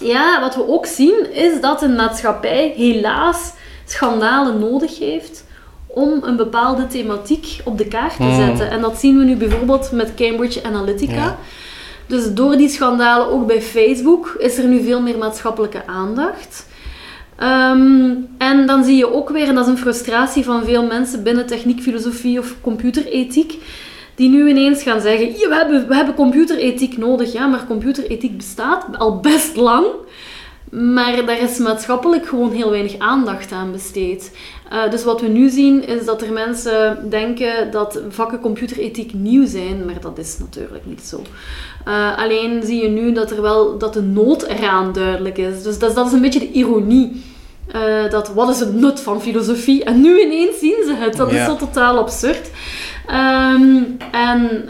ja, 0.00 0.40
wat 0.40 0.54
we 0.54 0.68
ook 0.68 0.86
zien 0.86 1.32
is 1.32 1.60
dat 1.60 1.82
een 1.82 1.94
maatschappij 1.94 2.72
helaas 2.76 3.52
schandalen 3.84 4.58
nodig 4.58 4.98
heeft 4.98 5.44
om 5.86 6.22
een 6.22 6.36
bepaalde 6.36 6.86
thematiek 6.86 7.60
op 7.64 7.78
de 7.78 7.86
kaart 7.86 8.16
te 8.16 8.22
hmm. 8.22 8.46
zetten. 8.46 8.70
En 8.70 8.80
dat 8.80 8.98
zien 8.98 9.18
we 9.18 9.24
nu 9.24 9.36
bijvoorbeeld 9.36 9.92
met 9.92 10.14
Cambridge 10.14 10.62
Analytica. 10.62 11.38
Dus 12.08 12.34
door 12.34 12.56
die 12.56 12.68
schandalen, 12.68 13.26
ook 13.26 13.46
bij 13.46 13.62
Facebook, 13.62 14.36
is 14.38 14.58
er 14.58 14.64
nu 14.64 14.82
veel 14.82 15.00
meer 15.00 15.18
maatschappelijke 15.18 15.86
aandacht. 15.86 16.66
Ehm, 17.36 18.10
en 18.38 18.66
dan 18.66 18.84
zie 18.84 18.96
je 18.96 19.12
ook 19.12 19.30
weer, 19.30 19.48
en 19.48 19.54
dat 19.54 19.66
is 19.66 19.70
een 19.70 19.78
frustratie 19.78 20.44
van 20.44 20.64
veel 20.64 20.86
mensen 20.86 21.22
binnen 21.22 21.46
techniek, 21.46 21.80
filosofie 21.80 22.38
of 22.38 22.54
computerethiek, 22.60 23.54
die 24.14 24.28
nu 24.28 24.48
ineens 24.48 24.82
gaan 24.82 25.00
zeggen, 25.00 25.26
we 25.26 25.54
hebben, 25.54 25.88
we 25.88 25.94
hebben 25.94 26.14
computerethiek 26.14 26.96
nodig. 26.96 27.32
Ja, 27.32 27.46
maar 27.46 27.66
computerethiek 27.66 28.36
bestaat 28.36 28.84
al 28.98 29.20
best 29.20 29.56
lang. 29.56 29.86
Maar 30.70 31.26
daar 31.26 31.38
is 31.38 31.58
maatschappelijk 31.58 32.26
gewoon 32.26 32.52
heel 32.52 32.70
weinig 32.70 32.98
aandacht 32.98 33.52
aan 33.52 33.72
besteed. 33.72 34.36
Uh, 34.72 34.90
dus 34.90 35.04
wat 35.04 35.20
we 35.20 35.28
nu 35.28 35.48
zien 35.48 35.86
is 35.86 36.04
dat 36.04 36.22
er 36.22 36.32
mensen 36.32 37.10
denken 37.10 37.70
dat 37.70 38.00
vakken 38.08 38.40
computerethiek 38.40 39.14
nieuw 39.14 39.46
zijn, 39.46 39.84
maar 39.84 40.00
dat 40.00 40.18
is 40.18 40.38
natuurlijk 40.38 40.86
niet 40.86 41.00
zo. 41.00 41.22
Uh, 41.88 42.18
alleen 42.18 42.62
zie 42.64 42.82
je 42.82 42.88
nu 42.88 43.12
dat, 43.12 43.30
er 43.30 43.42
wel, 43.42 43.78
dat 43.78 43.92
de 43.92 44.02
nood 44.02 44.42
eraan 44.42 44.92
duidelijk 44.92 45.38
is. 45.38 45.62
Dus 45.62 45.78
dat, 45.78 45.94
dat 45.94 46.06
is 46.06 46.12
een 46.12 46.20
beetje 46.20 46.38
de 46.38 46.52
ironie. 46.52 47.22
Uh, 47.74 48.10
dat 48.10 48.28
wat 48.28 48.48
is 48.48 48.60
het 48.60 48.74
nut 48.74 49.00
van 49.00 49.22
filosofie? 49.22 49.84
En 49.84 50.00
nu 50.00 50.20
ineens 50.20 50.58
zien 50.58 50.82
ze 50.86 50.94
het. 50.94 51.16
Dat 51.16 51.32
is 51.32 51.44
zo 51.44 51.56
totaal 51.56 51.98
absurd. 51.98 52.50
Um, 53.10 53.96
en 54.12 54.68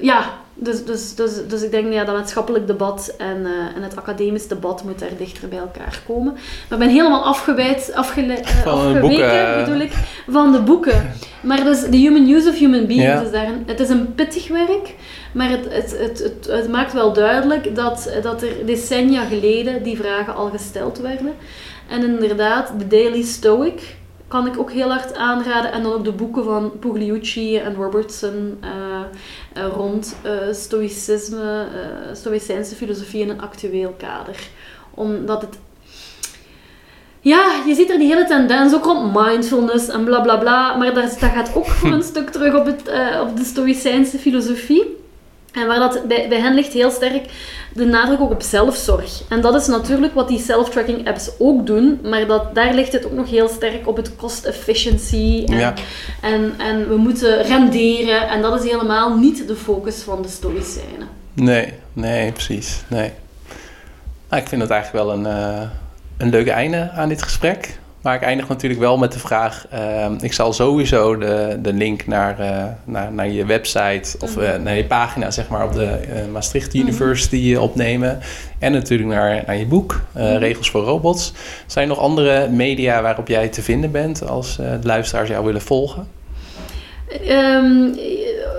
ja, 0.00 0.37
dus, 0.60 0.84
dus, 0.84 1.14
dus, 1.14 1.32
dus 1.48 1.62
ik 1.62 1.70
denk 1.70 1.92
ja, 1.92 2.04
dat 2.04 2.14
maatschappelijk 2.14 2.66
debat 2.66 3.14
en, 3.18 3.36
uh, 3.40 3.76
en 3.76 3.82
het 3.82 3.96
academisch 3.96 4.48
debat 4.48 4.84
moet 4.84 4.98
daar 4.98 5.16
dichter 5.18 5.48
bij 5.48 5.58
elkaar 5.58 6.02
komen. 6.06 6.32
Maar 6.32 6.78
ik 6.78 6.78
ben 6.78 6.88
helemaal 6.88 7.24
afgeweid, 7.24 7.92
afgele, 7.94 8.38
uh, 8.38 8.66
afgeweken 8.66 9.64
bedoel 9.64 9.80
ik, 9.80 9.92
van 10.28 10.52
de 10.52 10.60
boeken. 10.60 11.12
Maar 11.42 11.64
dus 11.64 11.80
The 11.80 11.96
Human 11.96 12.28
Use 12.28 12.48
of 12.48 12.58
Human 12.58 12.86
Beings 12.86 13.22
is 13.22 13.30
daar 13.30 13.46
een, 13.46 13.62
het 13.66 13.80
is 13.80 13.88
een 13.88 14.14
pittig 14.14 14.48
werk, 14.48 14.94
maar 15.32 15.50
het, 15.50 15.66
het, 15.68 15.98
het, 15.98 16.18
het, 16.18 16.46
het 16.50 16.68
maakt 16.68 16.92
wel 16.92 17.12
duidelijk 17.12 17.74
dat, 17.74 18.10
dat 18.22 18.42
er 18.42 18.66
decennia 18.66 19.24
geleden 19.24 19.82
die 19.82 19.96
vragen 19.96 20.34
al 20.34 20.50
gesteld 20.50 20.98
werden. 20.98 21.34
En 21.88 22.04
inderdaad, 22.04 22.72
de 22.78 22.86
Daily 22.86 23.22
Stoic, 23.22 23.96
kan 24.28 24.46
ik 24.46 24.58
ook 24.58 24.70
heel 24.70 24.90
hard 24.90 25.14
aanraden. 25.14 25.72
En 25.72 25.82
dan 25.82 25.92
ook 25.92 26.04
de 26.04 26.12
boeken 26.12 26.44
van 26.44 26.72
Pugliucci 26.78 27.56
en 27.56 27.74
Robertson 27.74 28.58
uh, 28.64 29.66
rond 29.66 30.16
uh, 30.24 30.32
stoïcisme, 30.52 31.66
stoïcijnse 32.12 32.74
filosofie 32.74 33.20
in 33.20 33.28
een 33.28 33.40
actueel 33.40 33.94
kader. 33.98 34.48
Omdat 34.94 35.40
het 35.40 35.58
ja, 37.20 37.62
je 37.66 37.74
ziet 37.74 37.90
er 37.90 37.98
die 37.98 38.08
hele 38.08 38.24
tendens 38.24 38.74
ook 38.74 38.84
rond 38.84 39.14
mindfulness 39.14 39.88
en 39.88 40.04
bla 40.04 40.20
bla 40.20 40.36
bla. 40.36 40.76
Maar 40.76 40.94
dat, 40.94 41.16
dat 41.20 41.30
gaat 41.30 41.54
ook 41.54 41.66
voor 41.66 41.90
een 41.90 42.02
stuk 42.12 42.30
terug 42.30 42.54
op, 42.54 42.66
het, 42.66 42.90
op 43.20 43.36
de 43.36 43.44
Stoïcijnse 43.44 44.18
filosofie. 44.18 44.96
En 45.60 45.66
waar 45.66 45.78
dat 45.78 46.08
bij, 46.08 46.28
bij 46.28 46.40
hen 46.40 46.54
ligt 46.54 46.72
heel 46.72 46.90
sterk 46.90 47.26
de 47.72 47.84
nadruk 47.84 48.20
ook 48.20 48.30
op 48.30 48.42
zelfzorg. 48.42 49.22
En 49.28 49.40
dat 49.40 49.54
is 49.54 49.66
natuurlijk 49.66 50.14
wat 50.14 50.28
die 50.28 50.38
self-tracking 50.38 51.08
apps 51.08 51.30
ook 51.38 51.66
doen, 51.66 52.00
maar 52.02 52.26
dat, 52.26 52.54
daar 52.54 52.74
ligt 52.74 52.92
het 52.92 53.06
ook 53.06 53.12
nog 53.12 53.30
heel 53.30 53.48
sterk 53.48 53.88
op 53.88 53.96
het 53.96 54.16
cost 54.16 54.44
efficiency. 54.44 55.44
En, 55.46 55.58
ja. 55.58 55.74
en, 56.20 56.54
en 56.58 56.88
we 56.88 56.96
moeten 56.96 57.42
renderen. 57.42 58.28
En 58.28 58.42
dat 58.42 58.64
is 58.64 58.70
helemaal 58.70 59.16
niet 59.16 59.48
de 59.48 59.56
focus 59.56 60.02
van 60.02 60.22
de 60.22 60.28
Stoïcijnen. 60.28 61.08
Nee, 61.34 61.72
nee, 61.92 62.32
precies. 62.32 62.82
Nee. 62.88 63.12
Nou, 64.28 64.42
ik 64.42 64.48
vind 64.48 64.62
het 64.62 64.70
eigenlijk 64.70 65.04
wel 65.04 65.14
een, 65.14 65.26
uh, 65.26 65.68
een 66.16 66.30
leuk 66.30 66.48
einde 66.48 66.90
aan 66.90 67.08
dit 67.08 67.22
gesprek. 67.22 67.78
Maar 68.08 68.16
ik 68.16 68.22
eindig 68.22 68.48
natuurlijk 68.48 68.80
wel 68.80 68.98
met 68.98 69.12
de 69.12 69.18
vraag: 69.18 69.66
uh, 69.74 70.06
ik 70.20 70.32
zal 70.32 70.52
sowieso 70.52 71.16
de, 71.16 71.58
de 71.62 71.72
link 71.72 72.06
naar, 72.06 72.40
uh, 72.40 72.64
naar, 72.84 73.12
naar 73.12 73.28
je 73.28 73.46
website 73.46 74.16
of 74.20 74.36
uh, 74.36 74.54
naar 74.56 74.76
je 74.76 74.84
pagina, 74.84 75.30
zeg 75.30 75.48
maar, 75.48 75.64
op 75.64 75.72
de 75.72 75.84
eh, 75.84 76.26
Maastricht 76.32 76.74
mhm. 76.74 76.82
University 76.82 77.54
opnemen. 77.54 78.18
En 78.58 78.72
natuurlijk 78.72 79.10
naar, 79.10 79.42
naar 79.46 79.56
je 79.56 79.66
boek, 79.66 80.00
mhm. 80.12 80.22
Regels 80.22 80.70
voor 80.70 80.82
Robots. 80.82 81.32
Zijn 81.66 81.88
er 81.88 81.94
nog 81.94 82.04
andere 82.04 82.48
media 82.48 83.02
waarop 83.02 83.28
jij 83.28 83.48
te 83.48 83.62
vinden 83.62 83.90
bent 83.90 84.28
als 84.28 84.56
de 84.56 84.78
luisteraars 84.82 85.28
jou 85.28 85.44
willen 85.44 85.62
volgen? 85.62 86.17
Um, 87.30 87.94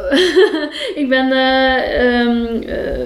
ik 1.01 1.05
ben 1.09 1.31
um, 2.05 2.63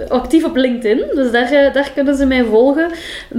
actief 0.07 0.43
op 0.43 0.55
LinkedIn, 0.55 1.05
dus 1.15 1.31
daar, 1.31 1.73
daar 1.73 1.91
kunnen 1.93 2.15
ze 2.15 2.25
mij 2.25 2.43
volgen. 2.43 2.91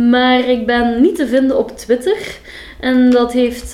Maar 0.08 0.48
ik 0.48 0.66
ben 0.66 1.00
niet 1.00 1.16
te 1.16 1.26
vinden 1.26 1.58
op 1.58 1.76
Twitter. 1.76 2.38
En 2.80 3.10
dat 3.10 3.32
heeft 3.32 3.70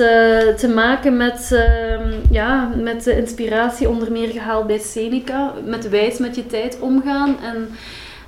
te 0.56 0.70
maken 0.74 1.16
met, 1.16 1.50
uh, 1.52 1.60
ja, 2.30 2.72
met 2.76 3.04
de 3.04 3.16
inspiratie 3.16 3.88
onder 3.88 4.12
meer 4.12 4.28
gehaald 4.28 4.66
bij 4.66 4.78
Seneca. 4.78 5.52
Met 5.64 5.88
wijs 5.88 6.18
met 6.18 6.36
je 6.36 6.46
tijd 6.46 6.78
omgaan. 6.80 7.36
En 7.42 7.68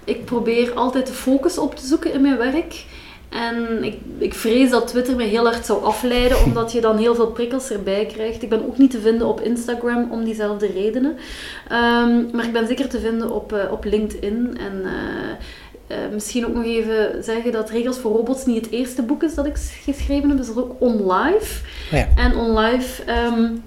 ik 0.05 0.25
probeer 0.25 0.73
altijd 0.73 1.07
de 1.07 1.13
focus 1.13 1.59
op 1.59 1.75
te 1.75 1.87
zoeken 1.87 2.13
in 2.13 2.21
mijn 2.21 2.39
werk. 2.39 2.85
En 3.33 3.85
ik, 3.85 3.97
ik 4.19 4.35
vrees 4.35 4.71
dat 4.71 4.89
Twitter 4.89 5.17
me 5.17 5.23
heel 5.23 5.45
hard 5.45 5.67
zou 5.67 5.85
afleiden, 5.85 6.43
omdat 6.47 6.73
je 6.73 6.81
dan 6.81 6.97
heel 6.97 7.15
veel 7.15 7.31
prikkels 7.31 7.71
erbij 7.71 8.07
krijgt. 8.07 8.43
Ik 8.43 8.49
ben 8.49 8.67
ook 8.67 8.79
niet 8.79 8.91
te 8.91 9.01
vinden 9.01 9.27
op 9.27 9.41
Instagram 9.41 10.11
om 10.11 10.25
diezelfde 10.25 10.67
redenen. 10.67 11.11
Um, 11.73 12.29
maar 12.33 12.45
ik 12.45 12.53
ben 12.53 12.67
zeker 12.67 12.89
te 12.89 13.01
vinden 13.01 13.31
op, 13.31 13.53
uh, 13.53 13.73
op 13.73 13.85
LinkedIn. 13.85 14.59
En 14.59 14.83
uh, 14.85 15.97
uh, 15.97 16.13
misschien 16.13 16.47
ook 16.47 16.55
nog 16.55 16.65
even 16.65 17.25
zeggen 17.25 17.53
dat 17.53 17.71
Regels 17.71 17.99
voor 17.99 18.13
Robots 18.13 18.47
niet 18.47 18.65
het 18.65 18.75
eerste 18.75 19.03
boek 19.03 19.23
is 19.23 19.35
dat 19.35 19.47
ik 19.47 19.57
geschreven 19.85 20.29
heb. 20.29 20.37
Dus 20.37 20.47
dat 20.47 20.57
is 20.57 20.63
ook 20.63 20.77
OnLive. 20.79 21.65
Ja. 21.91 22.09
En 22.17 22.37
OnLive 22.37 23.03
um, 23.11 23.63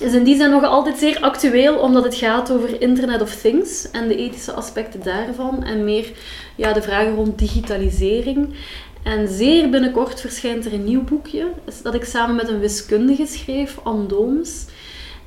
is 0.00 0.14
in 0.14 0.24
die 0.24 0.36
zin 0.36 0.50
nog 0.50 0.64
altijd 0.64 0.98
zeer 0.98 1.20
actueel, 1.20 1.78
omdat 1.78 2.04
het 2.04 2.14
gaat 2.14 2.52
over 2.52 2.82
Internet 2.82 3.22
of 3.22 3.34
Things 3.34 3.90
en 3.90 4.08
de 4.08 4.16
ethische 4.16 4.52
aspecten 4.52 5.02
daarvan. 5.02 5.64
En 5.64 5.84
meer 5.84 6.12
ja, 6.56 6.72
de 6.72 6.82
vragen 6.82 7.14
rond 7.14 7.38
digitalisering. 7.38 8.54
En 9.02 9.28
zeer 9.28 9.70
binnenkort 9.70 10.20
verschijnt 10.20 10.66
er 10.66 10.72
een 10.72 10.84
nieuw 10.84 11.04
boekje, 11.04 11.46
dat 11.82 11.94
ik 11.94 12.04
samen 12.04 12.36
met 12.36 12.48
een 12.48 12.60
wiskundige 12.60 13.26
schreef, 13.26 13.78
Anne 13.82 14.06
Dooms. 14.06 14.64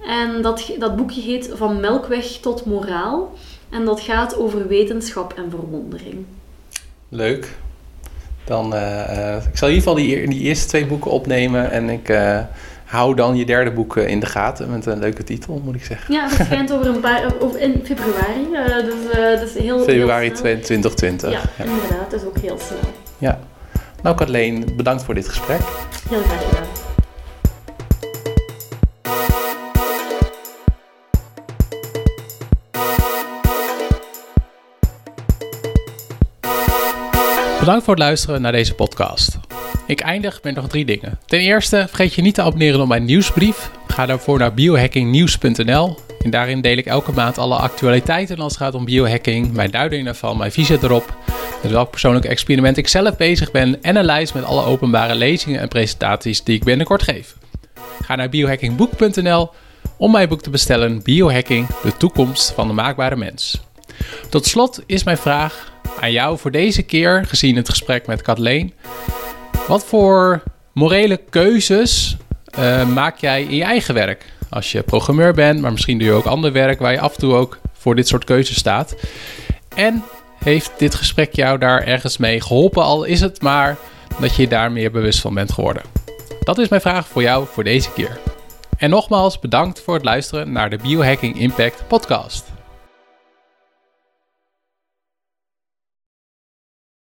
En 0.05 0.41
dat, 0.41 0.71
dat 0.79 0.95
boekje 0.95 1.21
heet 1.21 1.49
Van 1.53 1.79
Melkweg 1.79 2.25
tot 2.25 2.65
Moraal. 2.65 3.33
En 3.69 3.85
dat 3.85 4.01
gaat 4.01 4.37
over 4.37 4.67
wetenschap 4.67 5.33
en 5.33 5.49
verwondering. 5.49 6.25
Leuk. 7.09 7.55
Dan, 8.43 8.73
uh, 8.73 9.35
ik 9.35 9.57
zal 9.57 9.67
in 9.67 9.73
ieder 9.73 9.89
geval 9.89 9.93
die, 9.93 10.27
die 10.27 10.39
eerste 10.39 10.67
twee 10.67 10.85
boeken 10.85 11.11
opnemen 11.11 11.71
en 11.71 11.89
ik 11.89 12.09
uh, 12.09 12.39
hou 12.85 13.15
dan 13.15 13.35
je 13.35 13.45
derde 13.45 13.71
boek 13.71 13.97
in 13.97 14.19
de 14.19 14.25
gaten 14.25 14.71
met 14.71 14.85
een 14.85 14.99
leuke 14.99 15.23
titel, 15.23 15.61
moet 15.65 15.75
ik 15.75 15.83
zeggen. 15.85 16.13
Ja, 16.13 16.23
het 16.23 16.33
verschijnt 16.33 16.73
over 16.73 16.87
een 16.87 16.99
paar, 16.99 17.33
over 17.39 17.59
in 17.59 17.81
februari, 17.83 18.47
uh, 18.51 18.85
dus 18.85 19.39
dat 19.39 19.49
is 19.49 19.57
heel 19.63 19.79
Februari 19.79 20.25
heel 20.25 20.35
2020. 20.35 21.31
Ja, 21.31 21.41
ja, 21.57 21.63
inderdaad, 21.63 22.11
dat 22.11 22.21
is 22.21 22.27
ook 22.27 22.37
heel 22.37 22.59
snel. 22.59 22.93
Ja. 23.17 23.39
Nou 24.03 24.15
Kathleen, 24.15 24.73
bedankt 24.75 25.03
voor 25.03 25.13
dit 25.13 25.27
gesprek. 25.27 25.61
Heel 26.09 26.21
graag 26.21 26.43
gedaan. 26.43 26.63
Bedankt 37.59 37.83
voor 37.83 37.93
het 37.93 38.03
luisteren 38.03 38.41
naar 38.41 38.51
deze 38.51 38.75
podcast. 38.75 39.37
Ik 39.93 39.99
eindig 39.99 40.39
met 40.43 40.55
nog 40.55 40.67
drie 40.67 40.85
dingen. 40.85 41.19
Ten 41.25 41.39
eerste, 41.39 41.85
vergeet 41.87 42.13
je 42.13 42.21
niet 42.21 42.35
te 42.35 42.41
abonneren 42.41 42.81
op 42.81 42.87
mijn 42.87 43.05
nieuwsbrief. 43.05 43.71
Ga 43.87 44.05
daarvoor 44.05 44.39
naar 44.39 44.53
biohackingnieuws.nl. 44.53 45.97
En 46.19 46.29
daarin 46.29 46.61
deel 46.61 46.77
ik 46.77 46.85
elke 46.85 47.11
maand 47.11 47.37
alle 47.37 47.55
actualiteiten 47.55 48.37
als 48.37 48.53
het 48.53 48.61
gaat 48.61 48.75
om 48.75 48.85
biohacking, 48.85 49.53
mijn 49.53 49.71
duiding 49.71 50.05
daarvan, 50.05 50.37
mijn 50.37 50.51
visie 50.51 50.77
erop, 50.81 51.17
met 51.63 51.71
welk 51.71 51.89
persoonlijk 51.89 52.25
experiment 52.25 52.77
ik 52.77 52.87
zelf 52.87 53.17
bezig 53.17 53.51
ben 53.51 53.81
en 53.83 53.95
een 53.95 54.05
lijst 54.05 54.33
met 54.33 54.43
alle 54.43 54.65
openbare 54.65 55.15
lezingen 55.15 55.59
en 55.59 55.67
presentaties 55.67 56.43
die 56.43 56.55
ik 56.55 56.63
binnenkort 56.63 57.03
geef. 57.03 57.35
Ga 58.01 58.15
naar 58.15 58.29
biohackingboek.nl 58.29 59.49
om 59.97 60.11
mijn 60.11 60.29
boek 60.29 60.41
te 60.41 60.49
bestellen 60.49 61.03
Biohacking, 61.03 61.67
de 61.83 61.97
toekomst 61.97 62.51
van 62.51 62.67
de 62.67 62.73
maakbare 62.73 63.15
mens. 63.15 63.61
Tot 64.29 64.45
slot 64.45 64.83
is 64.85 65.03
mijn 65.03 65.17
vraag 65.17 65.71
aan 65.99 66.11
jou 66.11 66.37
voor 66.37 66.51
deze 66.51 66.81
keer, 66.83 67.25
gezien 67.25 67.55
het 67.55 67.69
gesprek 67.69 68.07
met 68.07 68.21
Kathleen. 68.21 68.73
Wat 69.67 69.85
voor 69.85 70.43
morele 70.73 71.19
keuzes 71.29 72.17
uh, 72.59 72.87
maak 72.87 73.17
jij 73.17 73.43
in 73.43 73.55
je 73.55 73.63
eigen 73.63 73.93
werk? 73.93 74.25
Als 74.49 74.71
je 74.71 74.83
programmeur 74.83 75.33
bent, 75.33 75.61
maar 75.61 75.71
misschien 75.71 75.97
doe 75.97 76.07
je 76.07 76.13
ook 76.13 76.25
ander 76.25 76.51
werk 76.51 76.79
waar 76.79 76.91
je 76.91 76.99
af 76.99 77.13
en 77.13 77.19
toe 77.19 77.33
ook 77.33 77.59
voor 77.73 77.95
dit 77.95 78.07
soort 78.07 78.23
keuzes 78.23 78.57
staat. 78.57 78.95
En 79.75 80.03
heeft 80.43 80.71
dit 80.77 80.95
gesprek 80.95 81.35
jou 81.35 81.57
daar 81.57 81.83
ergens 81.83 82.17
mee 82.17 82.41
geholpen, 82.41 82.83
al 82.83 83.03
is 83.03 83.21
het 83.21 83.41
maar 83.41 83.77
dat 84.19 84.35
je 84.35 84.47
daar 84.47 84.71
meer 84.71 84.91
bewust 84.91 85.19
van 85.19 85.33
bent 85.33 85.51
geworden? 85.51 85.83
Dat 86.39 86.57
is 86.57 86.67
mijn 86.67 86.81
vraag 86.81 87.07
voor 87.07 87.21
jou 87.21 87.47
voor 87.51 87.63
deze 87.63 87.91
keer. 87.91 88.19
En 88.77 88.89
nogmaals 88.89 89.39
bedankt 89.39 89.81
voor 89.81 89.93
het 89.93 90.03
luisteren 90.03 90.51
naar 90.51 90.69
de 90.69 90.77
Biohacking 90.77 91.39
Impact 91.39 91.83
podcast. 91.87 92.52